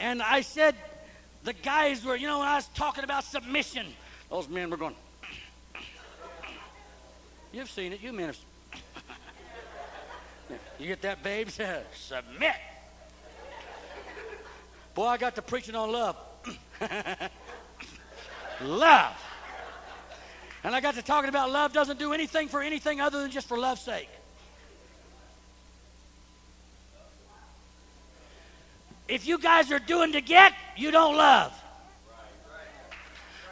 and 0.00 0.22
I 0.22 0.40
said, 0.40 0.74
the 1.44 1.52
guys 1.52 2.02
were, 2.02 2.16
you 2.16 2.26
know, 2.26 2.38
when 2.38 2.48
I 2.48 2.54
was 2.54 2.68
talking 2.68 3.04
about 3.04 3.24
submission, 3.24 3.86
those 4.30 4.48
men 4.48 4.70
were 4.70 4.78
going, 4.78 4.94
You've 7.52 7.68
seen 7.68 7.92
it, 7.92 8.00
you 8.00 8.14
men. 8.14 8.28
have. 8.28 8.38
you 10.78 10.86
get 10.86 11.02
that, 11.02 11.22
babes? 11.22 11.60
Submit. 11.94 12.56
Boy, 14.94 15.04
I 15.04 15.18
got 15.18 15.34
to 15.34 15.42
preaching 15.42 15.74
on 15.74 15.92
love. 15.92 16.16
love. 18.62 19.22
And 20.64 20.74
I 20.74 20.80
got 20.80 20.94
to 20.94 21.02
talking 21.02 21.28
about 21.28 21.50
love 21.50 21.72
doesn't 21.72 21.98
do 21.98 22.12
anything 22.12 22.48
for 22.48 22.62
anything 22.62 23.00
other 23.00 23.20
than 23.20 23.30
just 23.30 23.48
for 23.48 23.58
love's 23.58 23.80
sake. 23.80 24.08
If 29.08 29.26
you 29.26 29.38
guys 29.38 29.72
are 29.72 29.80
doing 29.80 30.12
to 30.12 30.20
get, 30.20 30.52
you 30.76 30.90
don't 30.90 31.16
love. 31.16 31.52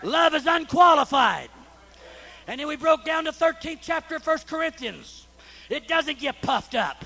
Love 0.02 0.34
is 0.34 0.46
unqualified. 0.46 1.50
And 2.46 2.60
then 2.60 2.66
we 2.66 2.76
broke 2.76 3.04
down 3.04 3.24
the 3.24 3.30
13th 3.32 3.78
chapter 3.82 4.16
of 4.16 4.26
1 4.26 4.38
Corinthians. 4.46 5.26
It 5.68 5.86
doesn't 5.86 6.18
get 6.18 6.40
puffed 6.40 6.74
up. 6.74 7.04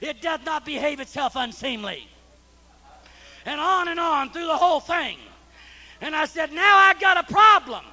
It 0.00 0.22
does 0.22 0.40
not 0.44 0.64
behave 0.64 1.00
itself 1.00 1.36
unseemly. 1.36 2.08
And 3.44 3.60
on 3.60 3.88
and 3.88 4.00
on 4.00 4.30
through 4.30 4.46
the 4.46 4.56
whole 4.56 4.80
thing. 4.80 5.18
And 6.00 6.14
I 6.14 6.24
said, 6.26 6.52
now 6.52 6.76
I 6.76 6.94
got 6.94 7.16
a 7.16 7.32
problem. 7.32 7.84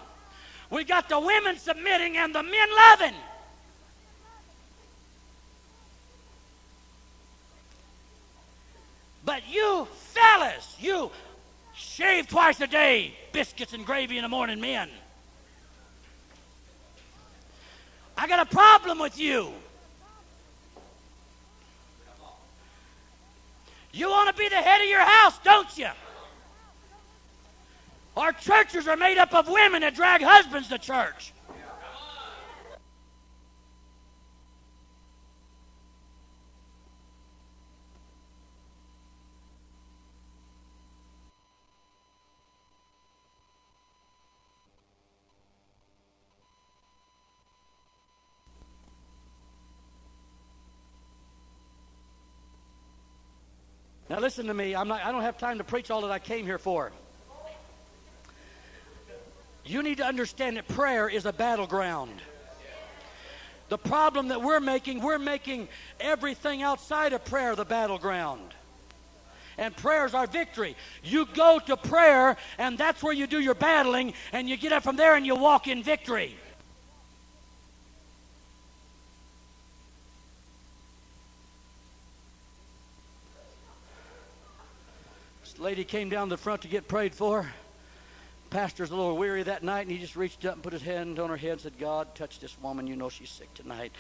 We 0.74 0.84
got 0.84 1.08
the 1.08 1.20
women 1.20 1.60
submitting 1.60 2.18
and 2.18 2.34
the 2.34 2.42
men 2.42 2.68
loving. 2.76 3.14
But 9.24 9.44
you 9.48 9.88
fellas, 10.14 10.76
you 10.80 11.12
shave 11.76 12.28
twice 12.28 12.60
a 12.60 12.66
day, 12.66 13.14
biscuits 13.32 13.74
and 13.74 13.86
gravy 13.86 14.18
in 14.18 14.24
the 14.24 14.30
morning, 14.30 14.60
men. 14.60 14.90
I 18.18 18.28
got 18.28 18.40
a 18.40 18.50
problem 18.50 18.98
with 18.98 19.20
you. 19.20 19.52
You 23.92 24.10
want 24.10 24.36
to 24.36 24.42
be 24.42 24.50
the 24.50 24.56
head 24.56 24.82
of 24.82 24.90
your 24.90 25.02
house, 25.02 25.38
don't 25.44 25.78
you? 25.78 25.90
Our 28.16 28.32
churches 28.32 28.88
are 28.88 28.96
made 28.96 29.18
up 29.18 29.34
of 29.34 29.48
women 29.48 29.82
that 29.82 29.96
drag 29.96 30.22
husbands 30.22 30.70
to 30.70 30.78
church. 30.78 31.34
Now 54.10 54.20
listen 54.20 54.46
to 54.46 54.54
me. 54.54 54.76
I'm 54.76 54.88
not, 54.88 55.04
I 55.04 55.12
don't 55.12 55.24
have 55.24 55.40
time 55.40 55.58
to 55.58 55.64
preach 55.64 55.90
all 55.90 56.02
that 56.02 56.12
I 56.12 56.20
came 56.20 56.46
here 56.46 56.60
for. 56.60 56.92
You 59.66 59.82
need 59.82 59.98
to 59.98 60.06
understand 60.06 60.58
that 60.58 60.68
prayer 60.68 61.08
is 61.08 61.26
a 61.26 61.34
battleground. 61.34 62.22
The 63.70 63.78
problem 63.78 64.28
that 64.28 64.42
we're 64.42 64.60
making, 64.60 65.02
we're 65.02 65.18
making 65.18 65.70
everything 66.00 66.62
outside 66.62 67.14
of 67.14 67.24
prayer 67.26 67.56
the 67.56 67.66
battleground. 67.66 68.54
And 69.58 69.76
prayer 69.76 70.06
is 70.06 70.14
our 70.14 70.28
victory. 70.28 70.76
You 71.04 71.28
go 71.34 71.60
to 71.68 71.78
prayer, 71.78 72.36
and 72.58 72.78
that's 72.78 73.02
where 73.02 73.14
you 73.14 73.26
do 73.26 73.40
your 73.40 73.56
battling, 73.56 74.14
and 74.32 74.50
you 74.50 74.58
get 74.58 74.74
up 74.74 74.84
from 74.84 74.96
there 74.96 75.16
and 75.16 75.26
you 75.26 75.36
walk 75.36 75.68
in 75.68 75.82
victory. 75.82 76.36
This 85.44 85.58
lady 85.60 85.84
came 85.84 86.10
down 86.10 86.30
the 86.30 86.38
front 86.38 86.64
to 86.64 86.68
get 86.68 86.88
prayed 86.88 87.14
for 87.16 87.48
pastor's 88.54 88.92
a 88.92 88.96
little 88.96 89.18
weary 89.18 89.42
that 89.42 89.64
night, 89.64 89.82
and 89.82 89.92
he 89.92 89.98
just 89.98 90.16
reached 90.16 90.46
up 90.46 90.54
and 90.54 90.62
put 90.62 90.74
his 90.74 90.84
hand 90.84 91.18
on 91.18 91.28
her 91.28 91.36
head 91.36 91.54
and 91.54 91.62
said, 91.62 91.78
God, 91.80 92.14
touch 92.14 92.40
this 92.40 92.56
woman. 92.62 92.86
You 92.86 92.96
know 92.96 93.10
she's 93.10 93.32
sick 93.32 93.52
tonight. 93.56 93.92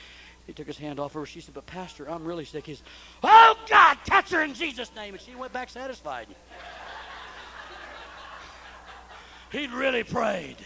He 0.45 0.53
took 0.53 0.67
his 0.67 0.77
hand 0.77 0.99
off 0.99 1.13
her. 1.13 1.25
She 1.25 1.41
said, 1.41 1.55
But, 1.55 1.65
Pastor, 1.65 2.07
I'm 2.07 2.23
really 2.23 2.45
sick. 2.45 2.67
He 2.67 2.75
said, 2.75 2.85
Oh, 3.23 3.55
God, 3.67 3.97
touch 4.05 4.29
her 4.29 4.43
in 4.43 4.53
Jesus' 4.53 4.91
name. 4.95 5.15
And 5.15 5.23
she 5.23 5.33
went 5.33 5.53
back 5.53 5.69
satisfied. 5.69 6.27
He'd 9.51 9.71
really 9.71 10.03
prayed. 10.03 10.57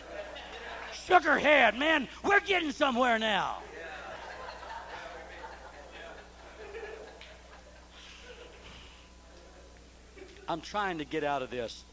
Shook 1.06 1.24
her 1.24 1.40
head. 1.40 1.78
Man, 1.78 2.10
we're 2.26 2.42
getting 2.42 2.72
somewhere 2.72 3.18
now. 3.18 3.60
I'm 10.50 10.62
trying 10.62 10.98
to 10.98 11.06
get 11.06 11.24
out 11.24 11.42
of 11.42 11.52
this. 11.52 11.86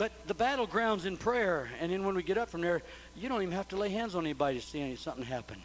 But 0.00 0.12
the 0.26 0.32
battleground's 0.32 1.04
in 1.04 1.18
prayer, 1.18 1.68
and 1.78 1.92
then 1.92 2.06
when 2.06 2.14
we 2.14 2.22
get 2.22 2.38
up 2.38 2.48
from 2.48 2.62
there, 2.62 2.80
you 3.14 3.28
don't 3.28 3.42
even 3.42 3.54
have 3.54 3.68
to 3.68 3.76
lay 3.76 3.90
hands 3.90 4.14
on 4.14 4.24
anybody 4.24 4.58
to 4.58 4.66
see 4.66 4.96
something 4.96 5.26
happen. 5.26 5.60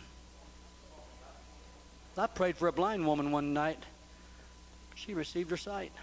I 2.17 2.27
prayed 2.27 2.57
for 2.57 2.67
a 2.67 2.73
blind 2.73 3.07
woman 3.07 3.31
one 3.31 3.53
night. 3.53 3.81
She 4.95 5.13
received 5.13 5.51
her 5.51 5.57
sight. 5.57 5.93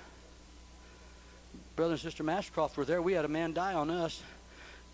Brother 1.77 1.93
and 1.93 2.01
Sister 2.01 2.25
Mashcroft 2.25 2.79
were 2.79 2.87
there. 2.87 3.03
We 3.03 3.13
had 3.13 3.27
a 3.27 3.29
man 3.29 3.53
die 3.53 3.75
on 3.75 3.91
us. 3.91 4.23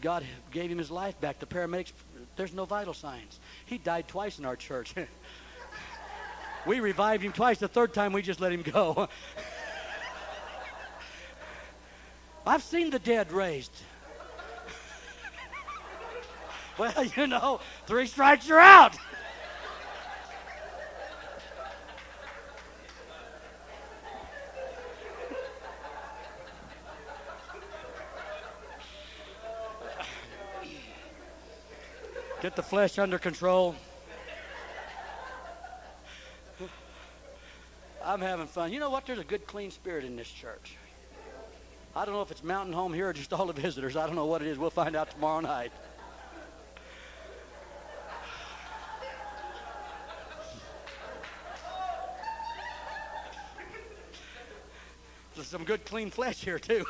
God 0.02 0.24
gave 0.50 0.68
him 0.68 0.78
his 0.78 0.90
life 0.90 1.20
back. 1.20 1.38
The 1.38 1.46
paramedics, 1.46 1.92
there's 2.34 2.52
no 2.52 2.64
vital 2.64 2.92
signs. 2.92 3.38
He 3.66 3.78
died 3.78 4.08
twice 4.08 4.40
in 4.40 4.46
our 4.46 4.56
church. 4.56 4.96
we 6.66 6.80
revived 6.80 7.22
him 7.22 7.30
twice. 7.30 7.58
The 7.58 7.68
third 7.68 7.94
time, 7.94 8.12
we 8.12 8.20
just 8.20 8.40
let 8.40 8.50
him 8.50 8.62
go. 8.62 9.08
I've 12.48 12.62
seen 12.62 12.88
the 12.88 12.98
dead 12.98 13.30
raised. 13.30 13.72
Well, 16.78 17.04
you 17.04 17.26
know, 17.26 17.60
three 17.86 18.06
strikes, 18.06 18.46
you're 18.46 18.60
out. 18.60 18.94
Get 32.40 32.54
the 32.54 32.62
flesh 32.62 32.98
under 33.00 33.18
control. 33.18 33.74
I'm 38.04 38.20
having 38.20 38.46
fun. 38.46 38.72
You 38.72 38.78
know 38.78 38.88
what? 38.88 39.04
There's 39.04 39.18
a 39.18 39.24
good, 39.24 39.48
clean 39.48 39.72
spirit 39.72 40.04
in 40.04 40.14
this 40.14 40.30
church. 40.30 40.76
I 41.98 42.04
don't 42.04 42.14
know 42.14 42.22
if 42.22 42.30
it's 42.30 42.44
Mountain 42.44 42.74
Home 42.74 42.94
here 42.94 43.08
or 43.08 43.12
just 43.12 43.32
all 43.32 43.46
the 43.46 43.52
visitors. 43.52 43.96
I 43.96 44.06
don't 44.06 44.14
know 44.14 44.26
what 44.26 44.40
it 44.40 44.46
is. 44.46 44.56
We'll 44.56 44.70
find 44.70 44.94
out 44.94 45.10
tomorrow 45.10 45.40
night. 45.40 45.72
There's 55.34 55.48
some 55.48 55.64
good, 55.64 55.84
clean 55.86 56.10
flesh 56.10 56.40
here, 56.40 56.60
too. 56.60 56.86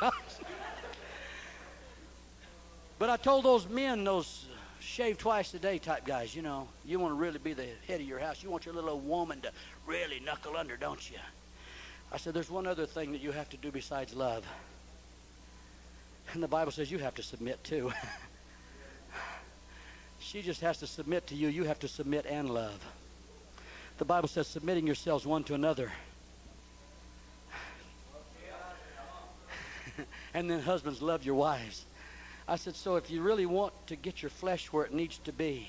but 2.99 3.09
I 3.09 3.17
told 3.17 3.45
those 3.45 3.67
men, 3.67 4.03
those 4.03 4.45
shave 4.79 5.17
twice 5.17 5.51
a 5.55 5.59
day 5.59 5.79
type 5.79 6.05
guys, 6.05 6.35
you 6.35 6.43
know, 6.43 6.67
you 6.85 6.99
want 6.99 7.13
to 7.13 7.19
really 7.19 7.39
be 7.39 7.53
the 7.53 7.65
head 7.87 7.99
of 7.99 8.05
your 8.05 8.19
house. 8.19 8.43
You 8.43 8.51
want 8.51 8.67
your 8.67 8.75
little 8.75 8.91
old 8.91 9.07
woman 9.07 9.41
to 9.41 9.51
really 9.87 10.19
knuckle 10.19 10.55
under, 10.55 10.77
don't 10.77 11.09
you? 11.09 11.17
I 12.11 12.17
said, 12.17 12.35
there's 12.35 12.51
one 12.51 12.67
other 12.67 12.85
thing 12.85 13.11
that 13.13 13.21
you 13.21 13.31
have 13.31 13.49
to 13.49 13.57
do 13.57 13.71
besides 13.71 14.13
love. 14.13 14.45
And 16.33 16.43
the 16.43 16.47
Bible 16.47 16.71
says 16.71 16.91
you 16.91 16.99
have 16.99 17.15
to 17.15 17.23
submit 17.23 17.63
too. 17.63 17.91
she 20.19 20.41
just 20.41 20.61
has 20.61 20.77
to 20.79 20.87
submit 20.87 21.27
to 21.27 21.35
you. 21.35 21.47
You 21.47 21.63
have 21.63 21.79
to 21.79 21.87
submit 21.87 22.25
and 22.27 22.49
love. 22.49 22.79
The 23.97 24.05
Bible 24.05 24.27
says 24.27 24.47
submitting 24.47 24.85
yourselves 24.85 25.25
one 25.25 25.43
to 25.45 25.55
another. 25.55 25.91
and 30.33 30.49
then 30.49 30.61
husbands 30.61 31.01
love 31.01 31.25
your 31.25 31.35
wives. 31.35 31.85
I 32.47 32.55
said, 32.55 32.75
so 32.75 32.95
if 32.95 33.09
you 33.11 33.21
really 33.21 33.45
want 33.45 33.73
to 33.87 33.95
get 33.95 34.21
your 34.21 34.29
flesh 34.29 34.71
where 34.71 34.85
it 34.85 34.93
needs 34.93 35.17
to 35.19 35.33
be, 35.33 35.67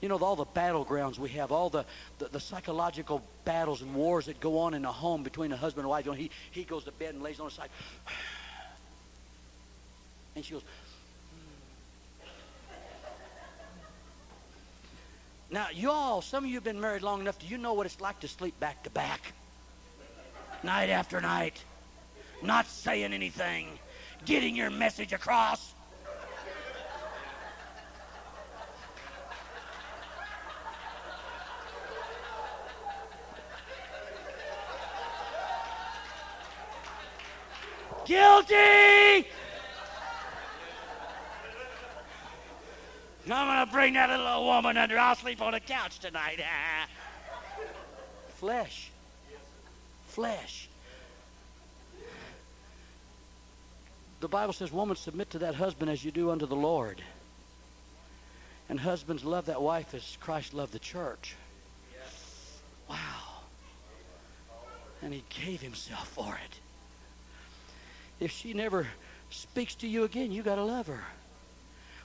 you 0.00 0.08
know, 0.08 0.18
all 0.18 0.36
the 0.36 0.46
battlegrounds 0.46 1.18
we 1.18 1.30
have, 1.30 1.50
all 1.52 1.70
the, 1.70 1.84
the, 2.18 2.28
the, 2.28 2.40
psychological 2.40 3.22
battles 3.44 3.80
and 3.80 3.94
wars 3.94 4.26
that 4.26 4.38
go 4.40 4.58
on 4.58 4.74
in 4.74 4.84
a 4.84 4.92
home 4.92 5.22
between 5.22 5.50
a 5.52 5.56
husband 5.56 5.84
and 5.84 5.90
wife. 5.90 6.04
You 6.04 6.12
know, 6.12 6.16
he, 6.16 6.30
he 6.50 6.64
goes 6.64 6.84
to 6.84 6.92
bed 6.92 7.14
and 7.14 7.22
lays 7.22 7.40
on 7.40 7.46
his 7.46 7.54
side. 7.54 7.70
And 10.36 10.44
she 10.44 10.52
goes, 10.52 10.62
hmm. 10.62 12.26
Now, 15.50 15.68
you 15.72 15.90
all, 15.90 16.22
some 16.22 16.44
of 16.44 16.50
you 16.50 16.56
have 16.56 16.64
been 16.64 16.80
married 16.80 17.02
long 17.02 17.20
enough, 17.20 17.38
do 17.38 17.46
you 17.46 17.58
know 17.58 17.74
what 17.74 17.86
it's 17.86 18.00
like 18.00 18.20
to 18.20 18.28
sleep 18.28 18.58
back 18.58 18.82
to 18.84 18.90
back? 18.90 19.20
Night 20.62 20.90
after 20.90 21.20
night. 21.20 21.62
Not 22.42 22.66
saying 22.66 23.12
anything. 23.12 23.78
Getting 24.24 24.56
your 24.56 24.70
message 24.70 25.12
across. 25.12 25.74
Guilty! 38.06 39.26
I'm 43.30 43.46
going 43.46 43.66
to 43.66 43.72
bring 43.72 43.94
that 43.94 44.10
little 44.10 44.26
old 44.26 44.46
woman 44.46 44.76
under. 44.76 44.98
I'll 44.98 45.14
sleep 45.14 45.40
on 45.40 45.52
the 45.52 45.60
couch 45.60 45.98
tonight. 45.98 46.40
Flesh. 48.36 48.90
Flesh. 50.08 50.68
The 54.20 54.28
Bible 54.28 54.52
says, 54.52 54.72
Woman, 54.72 54.96
submit 54.96 55.30
to 55.30 55.38
that 55.40 55.54
husband 55.54 55.90
as 55.90 56.04
you 56.04 56.10
do 56.10 56.30
unto 56.30 56.46
the 56.46 56.56
Lord. 56.56 57.02
And 58.68 58.80
husbands, 58.80 59.24
love 59.24 59.46
that 59.46 59.60
wife 59.60 59.94
as 59.94 60.16
Christ 60.20 60.54
loved 60.54 60.72
the 60.72 60.78
church. 60.78 61.34
Wow. 62.88 62.96
And 65.02 65.12
he 65.12 65.22
gave 65.28 65.60
himself 65.60 66.08
for 66.08 66.38
it 66.44 66.58
if 68.20 68.30
she 68.30 68.54
never 68.54 68.86
speaks 69.30 69.74
to 69.76 69.88
you 69.88 70.04
again, 70.04 70.32
you 70.32 70.42
got 70.42 70.56
to 70.56 70.64
love 70.64 70.86
her. 70.86 71.04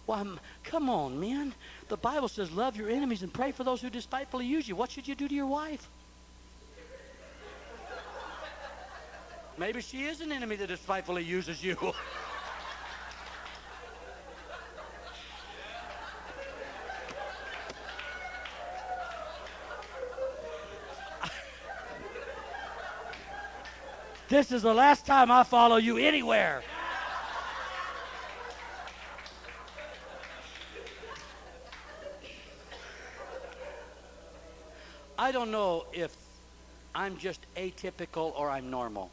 Why, 0.10 0.26
come 0.64 0.90
on, 0.90 1.20
men. 1.20 1.54
The 1.88 1.96
Bible 1.96 2.30
says, 2.30 2.50
love 2.52 2.76
your 2.76 2.90
enemies 2.90 3.22
and 3.22 3.32
pray 3.32 3.52
for 3.52 3.64
those 3.64 3.80
who 3.80 3.92
despitefully 3.92 4.44
use 4.44 4.68
you. 4.68 4.76
What 4.76 4.90
should 4.90 5.08
you 5.08 5.14
do 5.14 5.28
to 5.28 5.36
your 5.36 5.46
wife? 5.46 5.88
Maybe 9.60 9.82
she 9.82 10.06
is 10.06 10.22
an 10.22 10.32
enemy 10.32 10.56
that 10.56 10.66
despitefully 10.66 11.24
uses 11.24 11.64
you. 11.64 11.78
This 24.28 24.52
is 24.52 24.62
the 24.62 24.76
last 24.76 25.08
time 25.08 25.32
I 25.32 25.44
follow 25.44 25.78
you 25.78 25.98
anywhere. 25.98 26.62
I 35.20 35.34
don't 35.34 35.52
know 35.52 35.86
if 35.92 36.16
I'm 36.96 37.18
just 37.18 37.42
atypical 37.58 38.34
or 38.40 38.50
I'm 38.50 38.72
normal. 38.72 39.12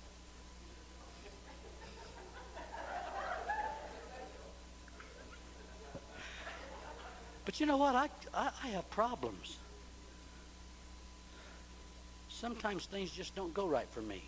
But 7.45 7.59
you 7.59 7.67
know 7.67 7.77
what? 7.77 7.97
I, 7.97 8.09
I, 8.33 8.51
I, 8.63 8.69
have 8.69 8.89
problems. 8.89 9.57
Sometimes 12.29 12.87
things 12.87 13.11
just 13.11 13.35
don't 13.35 13.53
go 13.53 13.67
right 13.67 13.89
for 13.91 14.01
me. 14.01 14.23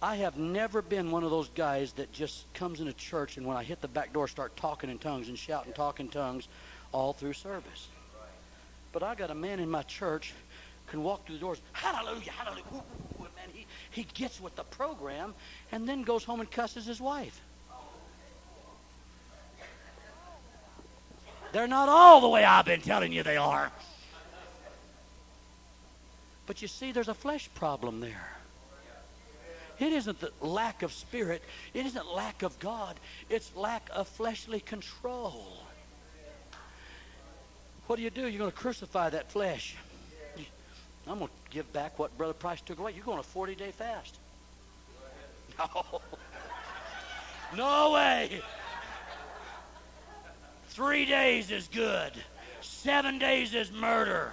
I 0.00 0.16
have 0.16 0.38
never 0.38 0.80
been 0.80 1.10
one 1.10 1.24
of 1.24 1.30
those 1.30 1.50
guys 1.50 1.92
that 1.92 2.10
just 2.10 2.50
comes 2.54 2.80
into 2.80 2.94
church 2.94 3.36
and 3.36 3.44
when 3.44 3.58
I 3.58 3.64
hit 3.64 3.82
the 3.82 3.88
back 3.88 4.14
door 4.14 4.28
start 4.28 4.56
talking 4.56 4.88
in 4.88 4.96
tongues 4.96 5.28
and 5.28 5.38
shouting 5.38 5.74
talking 5.74 6.08
tongues 6.08 6.48
all 6.90 7.12
through 7.12 7.34
service. 7.34 7.88
But 8.92 9.02
I 9.02 9.14
got 9.14 9.30
a 9.30 9.34
man 9.34 9.60
in 9.60 9.70
my 9.70 9.82
church 9.82 10.32
can 10.88 11.02
walk 11.02 11.26
through 11.26 11.36
the 11.36 11.40
doors, 11.40 11.60
hallelujah, 11.72 12.30
hallelujah. 12.30 12.64
Ooh, 12.74 12.76
ooh, 13.20 13.26
man, 13.36 13.48
he, 13.52 13.66
he 13.90 14.04
gets 14.14 14.40
with 14.40 14.56
the 14.56 14.64
program 14.64 15.34
and 15.70 15.88
then 15.88 16.02
goes 16.02 16.24
home 16.24 16.40
and 16.40 16.50
cusses 16.50 16.86
his 16.86 17.00
wife. 17.00 17.40
They're 21.52 21.68
not 21.68 21.88
all 21.88 22.20
the 22.20 22.28
way 22.28 22.44
I've 22.44 22.66
been 22.66 22.80
telling 22.80 23.12
you 23.12 23.22
they 23.22 23.36
are. 23.36 23.70
But 26.46 26.62
you 26.62 26.68
see, 26.68 26.92
there's 26.92 27.08
a 27.08 27.14
flesh 27.14 27.48
problem 27.54 28.00
there. 28.00 28.32
It 29.78 29.92
isn't 29.92 30.20
the 30.20 30.32
lack 30.40 30.82
of 30.82 30.92
spirit. 30.92 31.42
It 31.72 31.86
isn't 31.86 32.06
lack 32.14 32.42
of 32.42 32.58
God. 32.58 32.98
It's 33.28 33.54
lack 33.54 33.88
of 33.92 34.08
fleshly 34.08 34.60
control. 34.60 35.62
What 37.88 37.96
do 37.96 38.02
you 38.02 38.10
do? 38.10 38.28
You're 38.28 38.38
going 38.38 38.50
to 38.50 38.56
crucify 38.56 39.08
that 39.10 39.32
flesh. 39.32 39.74
I'm 41.06 41.18
going 41.18 41.28
to 41.28 41.50
give 41.50 41.72
back 41.72 41.98
what 41.98 42.16
Brother 42.18 42.34
Price 42.34 42.60
took 42.60 42.78
away. 42.78 42.92
You're 42.94 43.04
going 43.04 43.18
a 43.18 43.22
40 43.22 43.54
day 43.54 43.72
fast. 43.72 44.18
No. 45.58 46.00
No 47.56 47.92
way. 47.92 48.42
Three 50.68 51.06
days 51.06 51.50
is 51.50 51.66
good. 51.66 52.12
Seven 52.60 53.18
days 53.18 53.54
is 53.54 53.72
murder. 53.72 54.32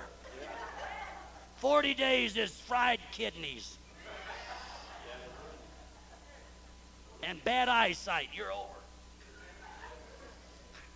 40 1.55 1.93
days 1.93 2.35
is 2.35 2.51
fried 2.51 2.99
kidneys. 3.13 3.77
and 7.23 7.43
bad 7.43 7.69
eyesight, 7.69 8.27
you're 8.35 8.51
over. 8.51 8.84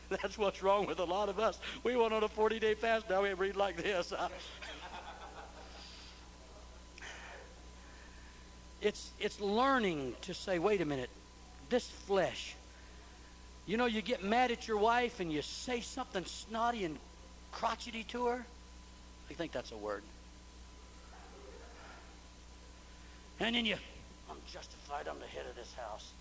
That's 0.21 0.37
what's 0.37 0.61
wrong 0.63 0.85
with 0.87 0.99
a 0.99 1.03
lot 1.03 1.29
of 1.29 1.39
us. 1.39 1.59
We 1.83 1.95
went 1.95 2.13
on 2.13 2.23
a 2.23 2.27
40 2.27 2.59
day 2.59 2.73
fast, 2.73 3.09
now 3.09 3.21
we 3.21 3.33
read 3.33 3.55
like 3.55 3.77
this. 3.77 4.11
it's, 8.81 9.11
it's 9.19 9.39
learning 9.39 10.15
to 10.21 10.33
say, 10.33 10.57
wait 10.57 10.81
a 10.81 10.85
minute, 10.85 11.11
this 11.69 11.87
flesh. 11.87 12.55
You 13.67 13.77
know, 13.77 13.85
you 13.85 14.01
get 14.01 14.23
mad 14.23 14.49
at 14.49 14.67
your 14.67 14.77
wife 14.77 15.19
and 15.19 15.31
you 15.31 15.43
say 15.43 15.79
something 15.79 16.25
snotty 16.25 16.85
and 16.85 16.97
crotchety 17.51 18.03
to 18.05 18.25
her. 18.25 18.43
I 19.29 19.33
think 19.35 19.51
that's 19.51 19.71
a 19.71 19.77
word. 19.77 20.01
And 23.39 23.55
then 23.55 23.65
you, 23.65 23.75
I'm 24.29 24.37
justified, 24.51 25.07
I'm 25.07 25.19
the 25.19 25.27
head 25.27 25.45
of 25.47 25.55
this 25.55 25.71
house. 25.73 26.11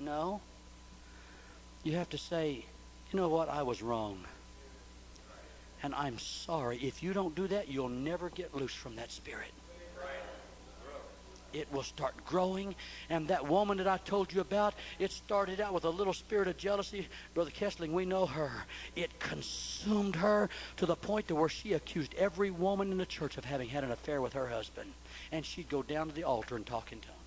No. 0.00 0.40
You 1.84 1.92
have 1.96 2.08
to 2.10 2.18
say, 2.18 2.64
you 3.12 3.18
know 3.18 3.28
what, 3.28 3.48
I 3.48 3.62
was 3.62 3.82
wrong. 3.82 4.24
And 5.82 5.94
I'm 5.94 6.18
sorry. 6.18 6.78
If 6.78 7.02
you 7.02 7.12
don't 7.12 7.34
do 7.34 7.46
that, 7.48 7.68
you'll 7.68 7.88
never 7.88 8.30
get 8.30 8.54
loose 8.54 8.74
from 8.74 8.96
that 8.96 9.12
spirit 9.12 9.52
it 11.54 11.72
will 11.72 11.82
start 11.82 12.14
growing. 12.26 12.74
And 13.08 13.28
that 13.28 13.46
woman 13.46 13.78
that 13.78 13.86
I 13.86 13.98
told 13.98 14.32
you 14.32 14.40
about, 14.40 14.74
it 14.98 15.12
started 15.12 15.60
out 15.60 15.72
with 15.72 15.84
a 15.84 15.90
little 15.90 16.12
spirit 16.12 16.48
of 16.48 16.56
jealousy. 16.56 17.08
Brother 17.32 17.50
Kessling, 17.50 17.92
we 17.92 18.04
know 18.04 18.26
her. 18.26 18.50
It 18.96 19.18
consumed 19.20 20.16
her 20.16 20.50
to 20.76 20.86
the 20.86 20.96
point 20.96 21.28
to 21.28 21.34
where 21.34 21.48
she 21.48 21.72
accused 21.72 22.14
every 22.14 22.50
woman 22.50 22.90
in 22.90 22.98
the 22.98 23.06
church 23.06 23.38
of 23.38 23.44
having 23.44 23.68
had 23.68 23.84
an 23.84 23.92
affair 23.92 24.20
with 24.20 24.34
her 24.34 24.48
husband. 24.48 24.92
And 25.32 25.46
she'd 25.46 25.68
go 25.68 25.82
down 25.82 26.08
to 26.08 26.14
the 26.14 26.24
altar 26.24 26.56
and 26.56 26.66
talk 26.66 26.92
in 26.92 26.98
tongues. 27.00 27.23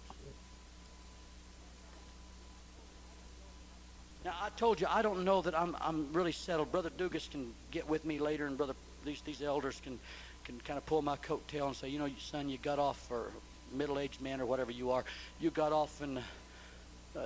Now 4.27 4.33
I 4.41 4.49
told 4.57 4.81
you 4.81 4.87
I 4.89 5.01
don't 5.01 5.23
know 5.23 5.41
that 5.41 5.57
I'm 5.57 5.73
I'm 5.79 6.11
really 6.11 6.33
settled. 6.33 6.69
Brother 6.69 6.89
Dugas 6.89 7.31
can 7.31 7.53
get 7.71 7.87
with 7.87 8.03
me 8.03 8.19
later, 8.19 8.45
and 8.45 8.57
brother 8.57 8.73
these 9.05 9.21
these 9.21 9.41
elders 9.41 9.79
can 9.81 9.97
can 10.43 10.59
kind 10.65 10.77
of 10.77 10.85
pull 10.85 11.01
my 11.01 11.15
coattail 11.15 11.67
and 11.67 11.75
say, 11.77 11.87
you 11.87 11.97
know, 11.97 12.09
son, 12.19 12.49
you 12.49 12.57
got 12.57 12.77
off 12.77 12.99
for 13.07 13.31
middle-aged 13.71 14.21
man 14.21 14.41
or 14.41 14.45
whatever 14.45 14.69
you 14.69 14.91
are, 14.91 15.05
you 15.39 15.49
got 15.49 15.71
off 15.71 16.01
in 16.01 16.17
uh, 16.17 17.19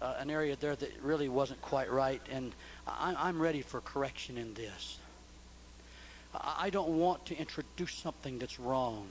uh, 0.00 0.14
an 0.18 0.30
area 0.30 0.56
there 0.56 0.74
that 0.74 0.90
really 1.00 1.28
wasn't 1.28 1.62
quite 1.62 1.88
right, 1.88 2.20
and 2.28 2.52
I, 2.88 3.14
I'm 3.16 3.40
ready 3.40 3.62
for 3.62 3.80
correction 3.80 4.36
in 4.36 4.52
this. 4.54 4.98
I 6.34 6.70
don't 6.70 6.98
want 6.98 7.24
to 7.26 7.36
introduce 7.36 7.94
something 7.94 8.40
that's 8.40 8.58
wrong. 8.58 9.08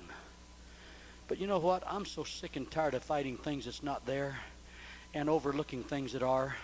But 1.29 1.39
you 1.39 1.47
know 1.47 1.59
what? 1.59 1.81
I'm 1.87 2.05
so 2.05 2.25
sick 2.25 2.57
and 2.57 2.69
tired 2.69 2.93
of 2.93 3.03
fighting 3.03 3.37
things 3.37 3.65
that's 3.65 3.83
not 3.83 4.05
there 4.05 4.39
and 5.13 5.29
overlooking 5.29 5.83
things 5.83 6.11
that 6.11 6.23
are. 6.23 6.57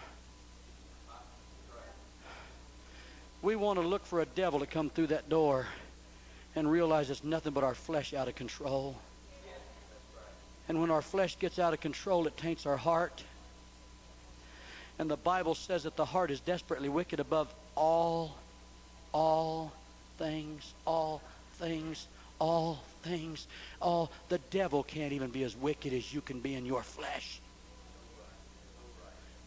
We 3.46 3.56
want 3.56 3.78
to 3.78 3.86
look 3.86 4.08
for 4.08 4.22
a 4.22 4.26
devil 4.26 4.62
to 4.62 4.66
come 4.66 4.90
through 4.90 5.08
that 5.08 5.30
door 5.30 5.68
and 6.56 6.70
realize 6.70 7.12
it's 7.12 7.24
nothing 7.24 7.54
but 7.54 7.64
our 7.64 7.76
flesh 7.76 8.12
out 8.12 8.28
of 8.28 8.34
control. 8.34 8.98
And 10.68 10.82
when 10.82 10.90
our 10.90 11.04
flesh 11.04 11.38
gets 11.38 11.60
out 11.60 11.72
of 11.72 11.80
control, 11.80 12.26
it 12.26 12.36
taints 12.38 12.66
our 12.66 12.76
heart. 12.76 13.24
And 14.98 15.08
the 15.08 15.16
Bible 15.16 15.54
says 15.54 15.84
that 15.84 15.96
the 15.96 16.06
heart 16.06 16.32
is 16.32 16.40
desperately 16.40 16.90
wicked 16.90 17.20
above 17.20 17.54
all, 17.76 18.36
all 19.14 19.72
things, 20.18 20.74
all 20.88 21.22
things, 21.60 22.08
all 22.40 22.80
things. 23.04 23.46
All 23.80 24.12
the 24.28 24.40
devil 24.50 24.82
can't 24.82 25.14
even 25.14 25.30
be 25.30 25.44
as 25.44 25.56
wicked 25.56 25.94
as 25.94 26.12
you 26.12 26.22
can 26.22 26.40
be 26.40 26.56
in 26.56 26.66
your 26.66 26.82
flesh. 26.82 27.40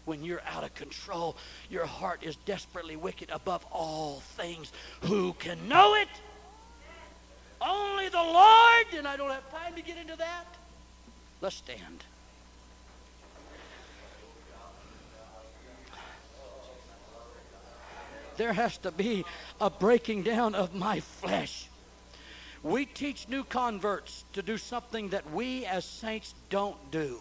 When 0.09 0.25
you're 0.25 0.41
out 0.47 0.65
of 0.65 0.75
control, 0.75 1.37
your 1.69 1.85
heart 1.85 2.23
is 2.23 2.37
desperately 2.47 2.97
wicked 2.97 3.29
above 3.31 3.63
all 3.71 4.21
things. 4.39 4.73
Who 5.03 5.35
can 5.35 5.69
know 5.69 5.97
it? 5.97 6.09
Only 7.61 8.09
the 8.09 8.17
Lord, 8.17 8.87
and 8.97 9.07
I 9.07 9.19
don't 9.19 9.31
have 9.31 9.51
time 9.51 9.75
to 9.75 9.83
get 9.83 9.99
into 9.99 10.17
that. 10.17 10.47
Let's 11.43 11.57
stand. 11.57 12.05
There 18.39 18.55
has 18.55 18.79
to 18.79 18.91
be 18.91 19.27
a 19.61 19.69
breaking 19.69 20.23
down 20.23 20.55
of 20.55 20.75
my 20.75 21.01
flesh. 21.01 21.69
We 22.63 22.87
teach 22.87 23.29
new 23.29 23.45
converts 23.45 24.25
to 24.33 24.41
do 24.41 24.57
something 24.57 25.11
that 25.11 25.31
we 25.33 25.67
as 25.67 25.85
saints 25.85 26.35
don't 26.49 26.79
do. 26.91 27.21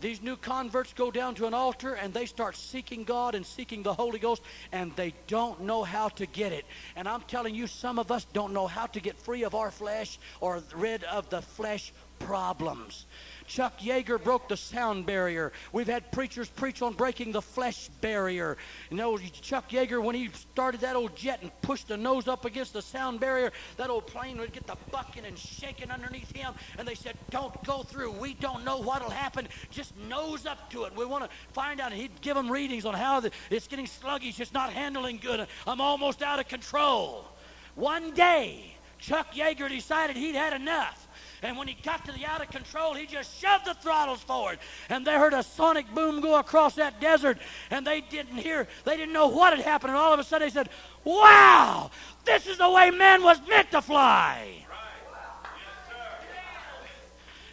These 0.00 0.20
new 0.20 0.36
converts 0.36 0.92
go 0.92 1.10
down 1.10 1.34
to 1.36 1.46
an 1.46 1.54
altar 1.54 1.94
and 1.94 2.12
they 2.12 2.26
start 2.26 2.54
seeking 2.56 3.04
God 3.04 3.34
and 3.34 3.46
seeking 3.46 3.82
the 3.82 3.94
Holy 3.94 4.18
Ghost, 4.18 4.42
and 4.72 4.94
they 4.94 5.14
don't 5.26 5.62
know 5.62 5.84
how 5.84 6.08
to 6.10 6.26
get 6.26 6.52
it. 6.52 6.66
And 6.96 7.08
I'm 7.08 7.22
telling 7.22 7.54
you, 7.54 7.66
some 7.66 7.98
of 7.98 8.10
us 8.10 8.26
don't 8.32 8.52
know 8.52 8.66
how 8.66 8.86
to 8.86 9.00
get 9.00 9.18
free 9.18 9.44
of 9.44 9.54
our 9.54 9.70
flesh 9.70 10.18
or 10.40 10.62
rid 10.74 11.04
of 11.04 11.30
the 11.30 11.40
flesh 11.40 11.92
problems. 12.18 13.06
Chuck 13.46 13.78
Yeager 13.80 14.22
broke 14.22 14.48
the 14.48 14.56
sound 14.56 15.06
barrier. 15.06 15.52
We've 15.72 15.86
had 15.86 16.10
preachers 16.12 16.48
preach 16.48 16.82
on 16.82 16.94
breaking 16.94 17.32
the 17.32 17.42
flesh 17.42 17.88
barrier. 18.00 18.56
You 18.90 18.96
know, 18.96 19.18
Chuck 19.18 19.70
Yeager, 19.70 20.02
when 20.02 20.14
he 20.14 20.28
started 20.28 20.80
that 20.80 20.96
old 20.96 21.16
jet 21.16 21.40
and 21.42 21.50
pushed 21.62 21.88
the 21.88 21.96
nose 21.96 22.28
up 22.28 22.44
against 22.44 22.72
the 22.72 22.82
sound 22.82 23.20
barrier, 23.20 23.52
that 23.76 23.90
old 23.90 24.06
plane 24.06 24.38
would 24.38 24.52
get 24.52 24.66
the 24.66 24.76
bucking 24.90 25.24
and 25.24 25.38
shaking 25.38 25.90
underneath 25.90 26.34
him. 26.34 26.54
And 26.78 26.86
they 26.86 26.94
said, 26.94 27.16
Don't 27.30 27.62
go 27.64 27.82
through. 27.82 28.12
We 28.12 28.34
don't 28.34 28.64
know 28.64 28.78
what'll 28.78 29.10
happen. 29.10 29.48
Just 29.70 29.96
nose 29.96 30.46
up 30.46 30.70
to 30.70 30.84
it. 30.84 30.96
We 30.96 31.04
want 31.04 31.24
to 31.24 31.30
find 31.52 31.80
out. 31.80 31.92
And 31.92 32.00
he'd 32.00 32.20
give 32.20 32.34
them 32.34 32.50
readings 32.50 32.84
on 32.84 32.94
how 32.94 33.20
the, 33.20 33.30
it's 33.50 33.68
getting 33.68 33.86
sluggish. 33.86 34.40
It's 34.40 34.52
not 34.52 34.72
handling 34.72 35.18
good. 35.18 35.46
I'm 35.66 35.80
almost 35.80 36.22
out 36.22 36.38
of 36.38 36.48
control. 36.48 37.24
One 37.74 38.12
day, 38.12 38.76
Chuck 38.98 39.34
Yeager 39.34 39.68
decided 39.68 40.16
he'd 40.16 40.34
had 40.34 40.52
enough. 40.52 41.05
And 41.42 41.58
when 41.58 41.68
he 41.68 41.76
got 41.82 42.04
to 42.06 42.12
the 42.12 42.24
out 42.24 42.40
of 42.40 42.50
control, 42.50 42.94
he 42.94 43.06
just 43.06 43.38
shoved 43.38 43.66
the 43.66 43.74
throttles 43.74 44.20
forward. 44.20 44.58
And 44.88 45.06
they 45.06 45.14
heard 45.14 45.34
a 45.34 45.42
sonic 45.42 45.86
boom 45.94 46.20
go 46.20 46.38
across 46.38 46.74
that 46.76 47.00
desert. 47.00 47.38
And 47.70 47.86
they 47.86 48.00
didn't 48.00 48.38
hear, 48.38 48.66
they 48.84 48.96
didn't 48.96 49.12
know 49.12 49.28
what 49.28 49.56
had 49.56 49.64
happened. 49.64 49.90
And 49.90 49.98
all 49.98 50.14
of 50.14 50.20
a 50.20 50.24
sudden 50.24 50.46
they 50.46 50.52
said, 50.52 50.70
Wow, 51.04 51.90
this 52.24 52.46
is 52.46 52.58
the 52.58 52.70
way 52.70 52.90
man 52.90 53.22
was 53.22 53.38
meant 53.48 53.70
to 53.72 53.82
fly. 53.82 54.62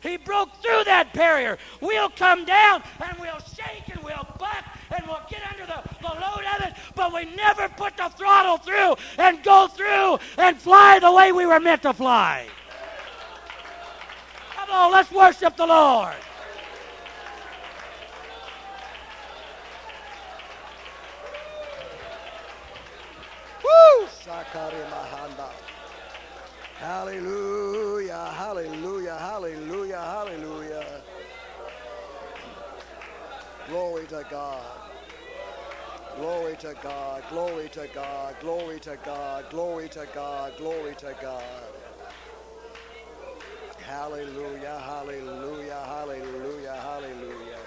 He 0.02 0.18
broke 0.18 0.54
through 0.62 0.84
that 0.84 1.14
barrier. 1.14 1.58
We'll 1.80 2.10
come 2.10 2.44
down 2.44 2.84
and 3.00 3.18
we'll 3.22 3.40
shake 3.40 3.96
and 3.96 4.04
we'll 4.04 4.28
buck 4.38 4.66
and 4.92 5.06
we'll 5.08 5.22
get 5.30 5.42
under 5.50 5.66
the, 5.66 5.82
the 6.02 6.10
load 6.10 6.44
of 6.58 6.68
it, 6.68 6.74
but 6.94 7.14
we 7.14 7.24
never 7.36 7.70
put 7.70 7.96
the 7.96 8.10
throttle 8.10 8.58
through 8.58 8.96
and 9.18 9.42
go 9.44 9.68
through 9.68 10.20
and 10.38 10.58
fly 10.58 11.00
the 11.00 11.12
way 11.12 11.32
we 11.32 11.46
were 11.46 11.62
meant 11.62 11.84
to 11.84 11.94
fly 11.94 12.48
on, 14.72 14.92
let's 14.92 15.12
worship 15.12 15.58
the 15.58 15.68
Lord. 15.68 16.16
Woo! 23.64 24.08
Hallelujah, 26.80 28.32
hallelujah, 28.36 29.18
hallelujah, 29.18 29.98
hallelujah. 30.02 31.04
Glory 33.68 34.08
to 34.08 34.26
God. 34.30 34.80
Glory 36.18 36.56
to 36.58 36.76
God, 36.84 37.24
glory 37.32 37.70
to 37.70 37.88
God, 37.96 38.36
glory 38.42 38.80
to 38.82 38.98
God, 39.04 39.50
glory 39.50 39.90
to 39.90 40.08
God, 40.14 40.54
glory 40.58 40.96
to 40.96 41.16
God. 41.22 41.44
Hallelujah, 43.86 44.80
hallelujah, 44.80 45.84
hallelujah, 45.86 46.74
hallelujah. 46.74 47.60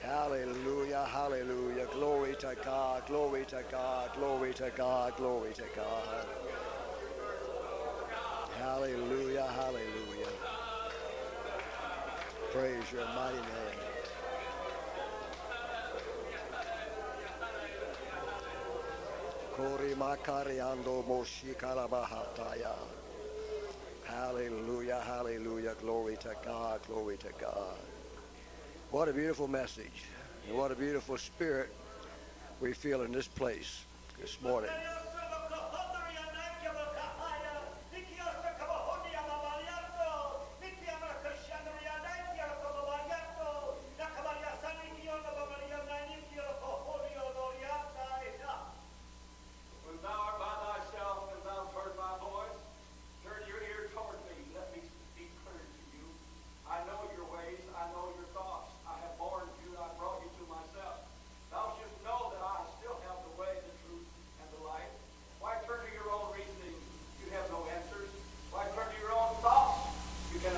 Hallelujah, 0.00 1.04
hallelujah. 1.04 1.86
Glory 1.92 2.34
to 2.36 2.56
God, 2.64 3.06
glory 3.06 3.44
to 3.46 3.62
God, 3.70 4.10
glory 4.14 4.54
to 4.54 4.70
God, 4.74 5.16
glory 5.16 5.52
to 5.52 5.64
God. 5.76 6.26
Hallelujah, 8.56 9.44
hallelujah. 9.46 10.32
Praise 12.52 12.90
your 12.92 13.06
mighty 13.14 13.36
name. 13.36 13.80
Kori 19.52 19.94
makariando 19.94 21.04
moshi 21.06 21.54
karabahataya. 21.54 22.99
Hallelujah, 24.10 25.00
hallelujah. 25.00 25.76
Glory 25.80 26.16
to 26.16 26.34
God, 26.44 26.82
glory 26.88 27.16
to 27.18 27.30
God. 27.40 27.78
What 28.90 29.08
a 29.08 29.12
beautiful 29.12 29.46
message. 29.46 30.04
And 30.48 30.58
what 30.58 30.72
a 30.72 30.74
beautiful 30.74 31.16
spirit 31.16 31.70
we 32.60 32.72
feel 32.72 33.02
in 33.02 33.12
this 33.12 33.28
place 33.28 33.86
this 34.18 34.40
morning. 34.42 34.70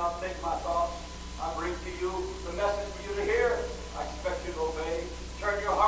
Cannot 0.02 0.20
take 0.20 0.42
my 0.42 0.56
thoughts. 0.66 0.98
I 1.40 1.54
bring 1.54 1.74
to 1.74 1.90
you 2.02 2.10
the 2.44 2.52
message 2.54 2.90
for 2.90 3.02
you 3.08 3.14
to 3.14 3.24
hear. 3.24 3.58
I 3.96 4.02
expect 4.02 4.44
you 4.46 4.52
to 4.52 4.60
obey. 4.74 5.04
Turn 5.38 5.62
your 5.62 5.76
heart 5.76 5.81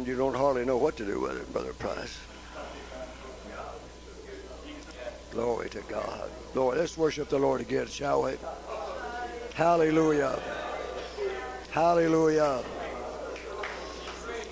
when 0.00 0.08
you 0.08 0.16
don't 0.16 0.34
hardly 0.34 0.64
know 0.64 0.78
what 0.78 0.96
to 0.96 1.04
do 1.04 1.20
with 1.20 1.36
it, 1.36 1.52
Brother 1.52 1.74
Price. 1.74 2.20
Glory 5.30 5.68
to 5.68 5.82
God. 5.82 6.30
Glory. 6.54 6.78
Let's 6.78 6.96
worship 6.96 7.28
the 7.28 7.38
Lord 7.38 7.60
again, 7.60 7.86
shall 7.86 8.22
we? 8.22 8.38
Hallelujah. 9.54 10.40
Hallelujah. 11.70 12.64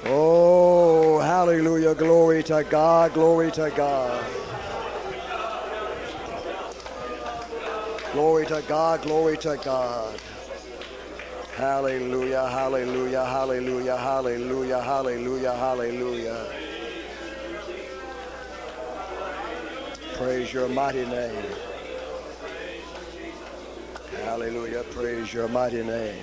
Oh, 0.04 1.18
hallelujah. 1.20 1.94
Glory 1.94 2.42
to 2.42 2.62
God. 2.68 3.14
Glory 3.14 3.50
to 3.52 3.72
God. 3.74 4.26
Glory 8.12 8.46
to 8.46 8.62
God, 8.66 9.02
glory 9.02 9.36
to 9.38 9.56
God. 9.62 10.20
Hallelujah, 11.58 12.46
hallelujah, 12.48 13.24
hallelujah, 13.24 13.96
hallelujah, 13.96 14.80
hallelujah, 14.80 15.52
hallelujah. 15.54 16.46
Praise 20.16 20.52
your 20.52 20.68
mighty 20.68 21.04
name. 21.06 21.44
Hallelujah, 24.24 24.84
praise 24.92 25.34
your 25.34 25.48
mighty 25.48 25.82
name. 25.82 26.22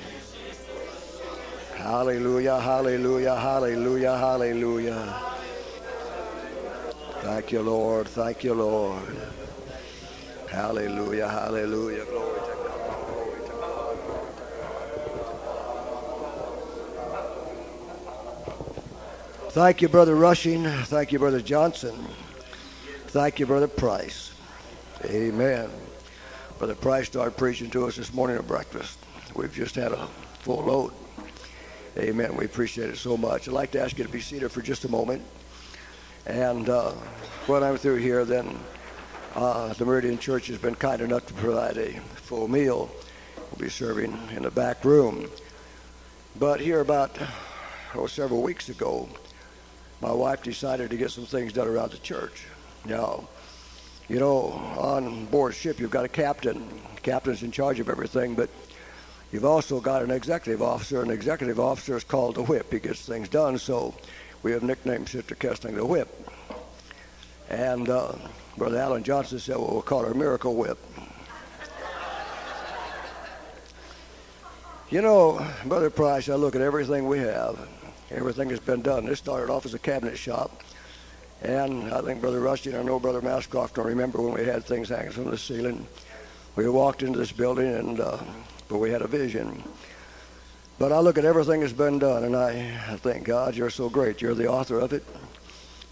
Hallelujah, 1.76 2.60
hallelujah, 2.62 3.36
hallelujah, 3.36 4.18
hallelujah. 4.18 5.16
Thank 7.22 7.52
you, 7.52 7.62
Lord. 7.62 8.08
Thank 8.10 8.44
you, 8.46 8.54
Lord. 8.54 9.04
Hallelujah, 10.50 11.28
hallelujah. 11.30 12.06
Glory 12.06 12.40
to 12.42 12.56
God. 12.68 13.08
Glory 13.08 13.42
to 13.48 13.54
God. 13.54 14.08
Thank 19.56 19.82
you, 19.82 19.88
Brother 19.88 20.16
Rushing. 20.16 20.66
Thank 20.66 21.14
you, 21.14 21.20
Brother 21.20 21.40
Johnson. 21.40 21.96
Thank 23.08 23.40
you, 23.40 23.46
Brother 23.46 23.70
Price. 23.70 24.34
Amen. 25.06 25.70
Brother 26.58 26.76
Price 26.76 27.06
started 27.06 27.38
preaching 27.38 27.70
to 27.70 27.88
us 27.88 27.96
this 27.96 28.14
morning 28.14 28.36
at 28.36 28.46
breakfast. 28.46 29.00
We've 29.34 29.54
just 29.54 29.76
had 29.76 29.94
a 29.94 30.08
full 30.40 30.66
load. 30.66 30.92
Amen. 31.98 32.36
We 32.36 32.44
appreciate 32.44 32.90
it 32.90 32.98
so 32.98 33.16
much. 33.16 33.48
I'd 33.48 33.54
like 33.54 33.72
to 33.72 33.82
ask 33.82 33.98
you 33.98 34.04
to 34.04 34.10
be 34.10 34.20
seated 34.20 34.52
for 34.52 34.62
just 34.62 34.84
a 34.84 34.90
moment. 34.90 35.24
And 36.26 36.68
uh, 36.68 36.92
when 37.48 37.64
I'm 37.64 37.78
through 37.78 38.00
here, 38.00 38.26
then 38.26 38.60
uh, 39.36 39.72
the 39.76 39.86
Meridian 39.86 40.20
Church 40.20 40.48
has 40.48 40.58
been 40.58 40.76
kind 40.76 41.02
enough 41.02 41.28
to 41.28 41.34
provide 41.34 41.78
a 41.78 41.94
full 42.18 42.50
meal. 42.50 42.92
We'll 43.38 43.60
be 43.60 43.70
serving 43.70 44.20
in 44.36 44.44
the 44.44 44.52
back 44.52 44.84
room. 44.84 45.30
But 46.38 46.60
here 46.60 46.82
about 46.82 47.18
oh, 47.94 48.08
several 48.08 48.42
weeks 48.42 48.68
ago, 48.68 49.08
my 50.02 50.12
wife 50.12 50.44
decided 50.44 50.90
to 50.90 50.98
get 50.98 51.12
some 51.12 51.26
things 51.26 51.54
done 51.54 51.68
around 51.68 51.92
the 51.92 51.98
church. 51.98 52.46
Now, 52.86 53.28
you 54.08 54.20
know, 54.20 54.52
on 54.78 55.26
board 55.26 55.56
ship, 55.56 55.80
you've 55.80 55.92
got 55.92 56.06
a 56.06 56.10
captain. 56.10 56.68
The 56.96 57.02
captain's 57.02 57.44
in 57.44 57.52
charge 57.52 57.80
of 57.80 57.90
everything, 57.90 58.36
but 58.36 58.50
you've 59.32 59.46
also 59.46 59.80
got 59.80 60.04
an 60.04 60.12
executive 60.12 60.62
officer. 60.62 61.02
An 61.02 61.10
executive 61.10 61.60
officer 61.60 61.98
is 61.98 62.04
called 62.04 62.36
the 62.36 62.44
whip. 62.44 62.72
He 62.72 62.80
gets 62.80 63.06
things 63.06 63.30
done, 63.30 63.58
so 63.58 63.96
we 64.44 64.52
have 64.52 64.62
nicknamed 64.62 65.10
Sister 65.10 65.34
Kessling 65.34 65.76
the 65.76 65.86
whip. 65.86 66.30
And 67.50 67.90
uh, 67.90 68.14
Brother 68.58 68.78
Alan 68.78 69.04
Johnson 69.04 69.40
said, 69.40 69.58
well, 69.58 69.72
we'll 69.72 69.82
call 69.82 70.04
her 70.04 70.14
Miracle 70.14 70.56
Whip. 70.56 70.78
You 74.92 75.02
know, 75.02 75.46
Brother 75.66 75.90
Price, 75.90 76.30
I 76.30 76.36
look 76.36 76.56
at 76.56 76.62
everything 76.62 77.08
we 77.08 77.18
have. 77.20 77.58
Everything 78.12 78.50
has 78.50 78.60
been 78.60 78.82
done. 78.82 79.06
This 79.06 79.20
started 79.20 79.52
off 79.52 79.66
as 79.66 79.74
a 79.74 79.80
cabinet 79.80 80.18
shop. 80.18 80.64
And 81.42 81.94
I 81.94 82.02
think 82.02 82.22
Brother 82.22 82.40
Rusty 82.40 82.70
and 82.70 82.80
I 82.80 82.84
know 82.84 83.00
Brother 83.00 83.22
Mascroft 83.22 83.74
don't 83.76 83.88
remember 83.88 84.22
when 84.22 84.34
we 84.34 84.46
had 84.46 84.64
things 84.64 84.90
hanging 84.90 85.12
from 85.12 85.30
the 85.30 85.38
ceiling. 85.38 85.88
We 86.56 86.68
walked 86.70 87.04
into 87.04 87.20
this 87.20 87.32
building 87.32 87.68
and 87.68 88.00
uh, 88.00 88.18
but 88.68 88.78
we 88.78 88.90
had 88.92 89.02
a 89.02 89.08
vision. 89.08 89.64
But 90.80 90.92
I 90.92 91.00
look 91.00 91.18
at 91.18 91.26
everything 91.26 91.62
that's 91.62 91.74
been 91.74 92.00
done 92.00 92.24
and 92.24 92.36
I, 92.36 92.78
I 92.90 92.96
thank 92.98 93.26
God 93.26 93.56
you're 93.56 93.70
so 93.70 93.90
great. 93.90 94.22
You're 94.22 94.34
the 94.34 94.48
author 94.48 94.80
of 94.80 94.94
it. 94.94 95.04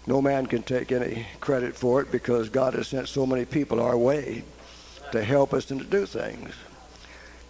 No 0.06 0.20
man 0.20 0.46
can 0.46 0.62
take 0.62 0.92
any 0.92 1.26
credit 1.40 1.74
for 1.74 2.00
it 2.00 2.10
because 2.10 2.48
God 2.48 2.74
has 2.74 2.88
sent 2.88 3.08
so 3.08 3.26
many 3.26 3.44
people 3.44 3.80
our 3.80 3.96
way 3.96 4.44
to 5.12 5.24
help 5.24 5.54
us 5.54 5.70
and 5.70 5.80
to 5.80 5.86
do 5.86 6.04
things. 6.04 6.54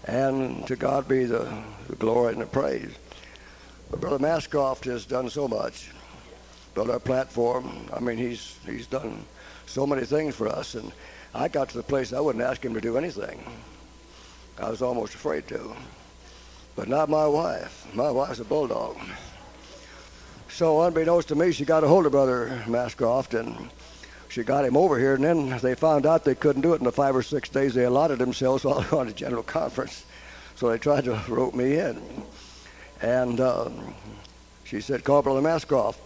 And 0.05 0.67
to 0.67 0.77
God 0.77 1.09
be 1.09 1.25
the, 1.25 1.49
the 1.89 1.97
glory 1.97 2.35
and 2.35 2.43
the 2.43 2.47
praise. 2.47 2.93
But 3.91 4.01
Brother 4.01 4.19
Mascroft 4.19 4.85
has 4.85 5.07
done 5.07 5.31
so 5.31 5.49
much. 5.49 5.91
Built 6.75 6.91
our 6.91 6.99
platform. 6.99 7.89
I 7.93 8.01
mean, 8.01 8.17
he's 8.17 8.59
he's 8.67 8.87
done 8.87 9.25
so 9.67 9.87
many 9.87 10.05
things 10.05 10.35
for 10.35 10.49
us. 10.49 10.75
And 10.75 10.93
I 11.35 11.49
got 11.49 11.69
to 11.71 11.77
the 11.77 11.83
place 11.83 12.13
I 12.13 12.21
wouldn't 12.21 12.45
ask 12.45 12.65
him 12.65 12.75
to 12.75 12.81
do 12.81 12.97
anything. 12.97 13.45
I 14.59 14.71
was 14.71 14.83
almost 14.83 15.15
afraid 15.15 15.49
to. 15.49 15.75
But 16.77 16.89
not 16.89 17.09
my 17.09 17.27
wife. 17.27 17.87
My 17.95 18.11
wife's 18.11 18.41
a 18.41 18.45
bulldog. 18.45 18.97
So 20.49 20.83
unbeknownst 20.83 21.29
to 21.29 21.35
me, 21.35 21.53
she 21.53 21.65
got 21.65 21.85
a 21.85 21.89
hold 21.89 22.07
of 22.07 22.13
Brother 22.13 22.63
Mascroft 22.67 23.39
and 23.39 23.71
she 24.29 24.43
got 24.43 24.65
him 24.65 24.77
over 24.77 24.99
here. 24.99 25.15
And 25.15 25.25
then 25.25 25.59
they 25.59 25.75
found 25.75 26.07
out 26.07 26.25
they 26.25 26.35
couldn't 26.35 26.63
do 26.63 26.73
it 26.75 26.79
in 26.79 26.85
the 26.85 26.93
five 26.93 27.15
or 27.15 27.23
six 27.23 27.49
days 27.49 27.75
they 27.75 27.85
allotted 27.85 28.19
themselves 28.19 28.65
while 28.65 28.81
they 28.81 28.89
were 28.91 28.99
on 28.99 29.09
a 29.09 29.13
general 29.13 29.43
conference. 29.43 30.05
So 30.57 30.71
they 30.71 30.79
tried 30.79 31.05
to 31.05 31.21
rope 31.29 31.55
me 31.55 31.79
in. 31.79 32.01
And 33.05 33.39
um, 33.39 33.95
she 34.65 34.81
said, 34.81 35.05
Brother 35.05 35.43
Mascroft. 35.43 35.99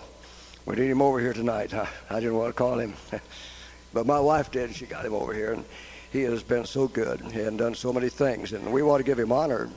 We 0.67 0.75
need 0.75 0.91
him 0.91 1.01
over 1.01 1.21
here 1.21 1.33
tonight. 1.33 1.73
I, 1.73 1.89
I 2.11 2.19
didn't 2.19 2.35
want 2.35 2.49
to 2.49 2.55
call 2.55 2.77
him. 2.77 2.93
but 3.93 4.05
my 4.05 4.19
wife 4.19 4.51
did. 4.51 4.75
She 4.75 4.85
got 4.85 5.07
him 5.07 5.15
over 5.15 5.33
here. 5.33 5.53
And 5.53 5.65
he 6.11 6.23
has 6.23 6.43
been 6.43 6.65
so 6.65 6.89
good 6.89 7.21
and 7.21 7.57
done 7.57 7.77
so 7.77 7.93
many 7.93 8.09
things. 8.09 8.53
And 8.53 8.73
we 8.73 8.83
want 8.83 8.99
to 8.99 9.05
give 9.05 9.17
him 9.17 9.31
honor 9.31 9.71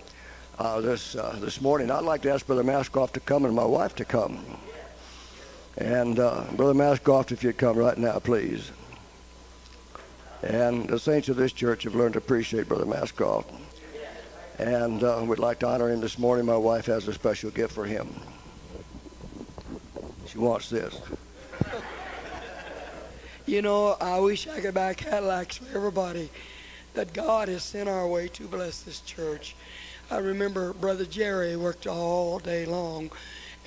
uh, 0.57 0.81
this, 0.81 1.15
uh, 1.15 1.37
this 1.39 1.61
morning. 1.61 1.91
I'd 1.91 2.03
like 2.03 2.23
to 2.23 2.31
ask 2.31 2.47
Brother 2.47 2.63
Mascroft 2.63 3.11
to 3.11 3.19
come 3.19 3.45
and 3.45 3.55
my 3.55 3.65
wife 3.65 3.95
to 3.97 4.05
come. 4.05 4.43
And 5.77 6.17
uh, 6.17 6.45
Brother 6.53 6.73
Mascroft, 6.73 7.31
if 7.31 7.43
you'd 7.43 7.55
come 7.55 7.77
right 7.77 7.99
now, 7.99 8.17
please. 8.17 8.71
And 10.41 10.89
the 10.89 10.97
saints 10.97 11.29
of 11.29 11.35
this 11.35 11.53
church 11.53 11.83
have 11.83 11.93
learned 11.93 12.13
to 12.13 12.17
appreciate 12.17 12.67
Brother 12.67 12.85
Mascroft. 12.87 13.45
And 14.61 15.03
uh, 15.03 15.23
we'd 15.25 15.39
like 15.39 15.57
to 15.61 15.67
honor 15.67 15.89
him 15.89 16.01
this 16.01 16.19
morning. 16.19 16.45
My 16.45 16.55
wife 16.55 16.85
has 16.85 17.07
a 17.07 17.13
special 17.13 17.49
gift 17.49 17.73
for 17.73 17.83
him. 17.83 18.13
She 20.27 20.37
wants 20.37 20.69
this. 20.69 21.01
You 23.47 23.63
know, 23.63 23.97
I 23.99 24.19
wish 24.19 24.47
I 24.47 24.61
could 24.61 24.75
buy 24.75 24.93
Cadillacs 24.93 25.57
for 25.57 25.75
everybody 25.75 26.29
that 26.93 27.11
God 27.11 27.47
has 27.47 27.63
sent 27.63 27.89
our 27.89 28.07
way 28.07 28.27
to 28.27 28.47
bless 28.47 28.83
this 28.83 29.01
church. 29.01 29.55
I 30.11 30.19
remember 30.19 30.73
Brother 30.73 31.05
Jerry 31.05 31.55
worked 31.55 31.87
all 31.87 32.37
day 32.37 32.67
long, 32.67 33.09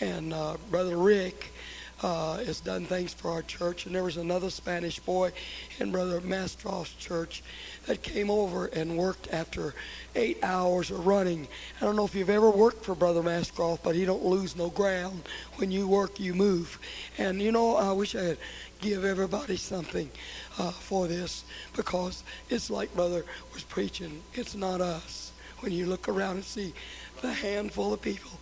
and 0.00 0.32
uh, 0.32 0.58
Brother 0.70 0.96
Rick 0.96 1.53
uh, 2.02 2.38
has 2.38 2.60
done 2.60 2.84
things 2.84 3.14
for 3.14 3.30
our 3.30 3.42
church. 3.42 3.86
And 3.86 3.94
there 3.94 4.02
was 4.04 4.16
another 4.16 4.50
Spanish 4.50 4.98
boy 4.98 5.32
in 5.78 5.90
Brother 5.90 6.20
Mastroff's 6.20 6.94
church 6.94 7.42
that 7.86 8.02
came 8.02 8.30
over 8.30 8.66
and 8.66 8.96
worked 8.96 9.32
after 9.32 9.74
eight 10.14 10.38
hours 10.42 10.90
of 10.90 11.06
running. 11.06 11.46
I 11.80 11.84
don't 11.84 11.96
know 11.96 12.04
if 12.04 12.14
you've 12.14 12.30
ever 12.30 12.50
worked 12.50 12.84
for 12.84 12.94
Brother 12.94 13.22
Mastroff, 13.22 13.80
but 13.82 13.94
he 13.94 14.04
don't 14.04 14.24
lose 14.24 14.56
no 14.56 14.70
ground. 14.70 15.22
When 15.56 15.70
you 15.70 15.86
work, 15.86 16.18
you 16.20 16.34
move. 16.34 16.78
And 17.18 17.40
you 17.40 17.52
know, 17.52 17.76
I 17.76 17.92
wish 17.92 18.14
I 18.14 18.20
could 18.20 18.38
give 18.80 19.04
everybody 19.04 19.56
something 19.56 20.10
uh, 20.58 20.70
for 20.70 21.06
this 21.06 21.44
because 21.74 22.22
it's 22.50 22.70
like 22.70 22.94
Brother 22.94 23.24
was 23.52 23.62
preaching. 23.62 24.22
It's 24.34 24.54
not 24.54 24.80
us. 24.80 25.32
When 25.60 25.72
you 25.72 25.86
look 25.86 26.08
around 26.08 26.36
and 26.36 26.44
see 26.44 26.74
the 27.22 27.32
handful 27.32 27.94
of 27.94 28.02
people 28.02 28.32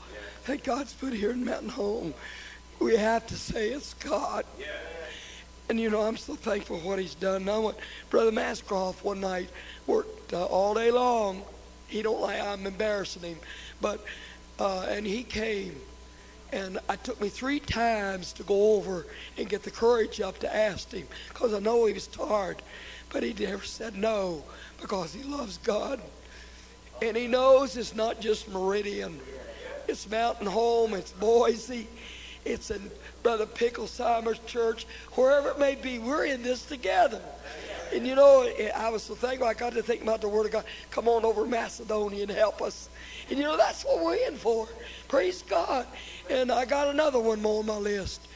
that 0.47 0.65
God's 0.65 0.93
put 0.93 1.13
here 1.13 1.31
in 1.31 1.45
Mountain 1.45 1.69
Home 1.69 2.15
we 2.83 2.97
have 2.97 3.27
to 3.29 3.35
say 3.35 3.71
it's 3.71 3.95
God. 3.95 4.45
And 5.69 5.81
you 5.81 5.89
know, 5.89 6.03
I'm 6.03 6.17
so 6.17 6.35
thankful 6.35 6.79
for 6.81 6.87
what 6.87 6.99
he's 6.99 7.15
done. 7.15 7.45
Now, 7.45 7.61
when 7.63 7.75
Brother 8.11 8.33
Mascroft 8.33 9.03
one 9.05 9.21
night 9.21 9.49
worked 9.87 10.33
uh, 10.33 10.45
all 10.45 10.75
day 10.75 10.91
long. 10.91 11.43
He 11.87 12.03
don't 12.03 12.21
like 12.21 12.41
I'm 12.41 12.67
embarrassing 12.67 13.23
him, 13.23 13.39
but 13.81 14.03
uh, 14.59 14.87
and 14.89 15.07
he 15.07 15.23
came, 15.23 15.77
and 16.53 16.79
it 16.89 17.05
took 17.05 17.21
me 17.21 17.29
three 17.29 17.61
times 17.61 18.33
to 18.35 18.43
go 18.45 18.77
over 18.77 19.07
and 19.37 19.49
get 19.49 19.63
the 19.63 19.71
courage 19.71 20.21
up 20.21 20.39
to 20.39 20.55
ask 20.55 20.91
him 20.91 21.07
because 21.29 21.53
I 21.53 21.59
know 21.59 21.85
he 21.85 21.93
was 21.93 22.07
tired, 22.07 22.63
but 23.11 23.23
he 23.23 23.35
never 23.35 23.65
said 23.65 23.97
no 23.97 24.43
because 24.81 25.13
he 25.13 25.23
loves 25.23 25.59
God, 25.59 26.01
and 27.03 27.15
he 27.15 27.27
knows 27.27 27.77
it's 27.77 27.95
not 27.95 28.21
just 28.21 28.49
Meridian, 28.49 29.21
it's 29.87 30.09
Mountain 30.09 30.47
Home, 30.47 30.95
it's 30.95 31.13
Boise 31.13 31.89
it's 32.45 32.71
in 32.71 32.91
Brother 33.23 33.47
Picklesheimer's 33.47 34.41
church, 34.41 34.87
wherever 35.13 35.51
it 35.51 35.59
may 35.59 35.75
be. 35.75 35.99
We're 35.99 36.25
in 36.27 36.43
this 36.43 36.65
together. 36.65 37.23
And 37.95 38.07
you 38.07 38.15
know, 38.15 38.51
I 38.75 38.89
was 38.89 39.03
so 39.03 39.15
thankful 39.15 39.47
I 39.47 39.55
got 39.55 39.75
to 39.75 39.83
think 39.83 40.03
about 40.03 40.21
the 40.21 40.29
Word 40.29 40.47
of 40.47 40.53
God. 40.53 40.65
Come 40.91 41.09
on 41.09 41.25
over 41.25 41.47
Macedonia 41.47 42.23
and 42.23 42.31
help 42.31 42.63
us. 42.63 42.89
And 43.29 43.39
you 43.39 43.45
know, 43.45 43.57
that's 43.57 43.85
what 43.85 44.03
we're 44.03 44.27
in 44.27 44.37
for. 44.37 44.67
Praise 45.09 45.43
God. 45.43 45.87
And 46.31 46.51
I 46.51 46.65
got 46.65 46.89
another 46.89 47.21
one 47.21 47.43
more 47.43 47.61
on 47.61 47.67
my 47.67 47.77
list. 47.77 48.27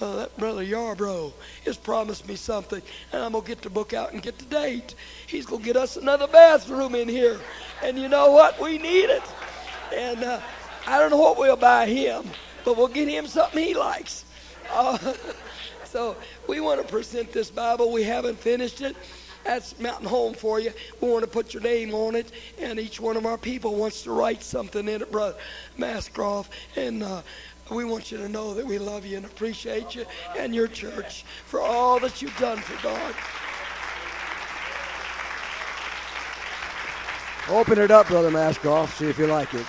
Uh, 0.00 0.16
that 0.16 0.36
brother 0.36 0.62
Yarbrough 0.62 1.32
has 1.64 1.78
promised 1.78 2.28
me 2.28 2.36
something, 2.36 2.82
and 3.12 3.22
I'm 3.22 3.32
gonna 3.32 3.46
get 3.46 3.62
the 3.62 3.70
book 3.70 3.94
out 3.94 4.12
and 4.12 4.20
get 4.22 4.38
the 4.38 4.44
date. 4.44 4.94
He's 5.26 5.46
gonna 5.46 5.64
get 5.64 5.76
us 5.76 5.96
another 5.96 6.26
bathroom 6.26 6.94
in 6.94 7.08
here, 7.08 7.40
and 7.82 7.98
you 7.98 8.08
know 8.08 8.30
what? 8.30 8.60
We 8.60 8.76
need 8.76 9.08
it. 9.08 9.22
And 9.94 10.22
uh, 10.22 10.40
I 10.86 10.98
don't 10.98 11.10
know 11.10 11.16
what 11.16 11.38
we'll 11.38 11.56
buy 11.56 11.86
him, 11.86 12.26
but 12.66 12.76
we'll 12.76 12.88
get 12.88 13.08
him 13.08 13.28
something 13.28 13.64
he 13.64 13.74
likes. 13.74 14.24
Uh, 14.72 14.98
so 15.84 16.16
we 16.48 16.58
want 16.60 16.82
to 16.82 16.86
present 16.86 17.32
this 17.32 17.48
Bible. 17.48 17.92
We 17.92 18.02
haven't 18.02 18.38
finished 18.40 18.80
it. 18.80 18.96
That's 19.44 19.78
Mountain 19.78 20.08
Home 20.08 20.34
for 20.34 20.58
you. 20.58 20.72
We 21.00 21.08
want 21.08 21.22
to 21.22 21.30
put 21.30 21.54
your 21.54 21.62
name 21.62 21.94
on 21.94 22.16
it, 22.16 22.32
and 22.60 22.80
each 22.80 23.00
one 23.00 23.16
of 23.16 23.24
our 23.24 23.38
people 23.38 23.76
wants 23.76 24.02
to 24.02 24.10
write 24.10 24.42
something 24.42 24.88
in 24.88 25.00
it, 25.00 25.12
Brother 25.12 25.38
Mascroft. 25.78 26.48
And 26.74 27.04
uh, 27.04 27.22
we 27.70 27.84
want 27.84 28.10
you 28.10 28.18
to 28.18 28.28
know 28.28 28.52
that 28.54 28.66
we 28.66 28.80
love 28.80 29.06
you 29.06 29.16
and 29.16 29.26
appreciate 29.26 29.94
you 29.94 30.04
and 30.36 30.52
your 30.52 30.66
church 30.66 31.22
for 31.22 31.60
all 31.60 32.00
that 32.00 32.20
you've 32.20 32.36
done 32.38 32.58
for 32.58 32.82
God. 32.82 33.14
Open 37.48 37.78
it 37.78 37.92
up, 37.92 38.08
Brother 38.08 38.32
Mascroft. 38.32 38.98
See 38.98 39.06
if 39.06 39.20
you 39.20 39.28
like 39.28 39.54
it. 39.54 39.64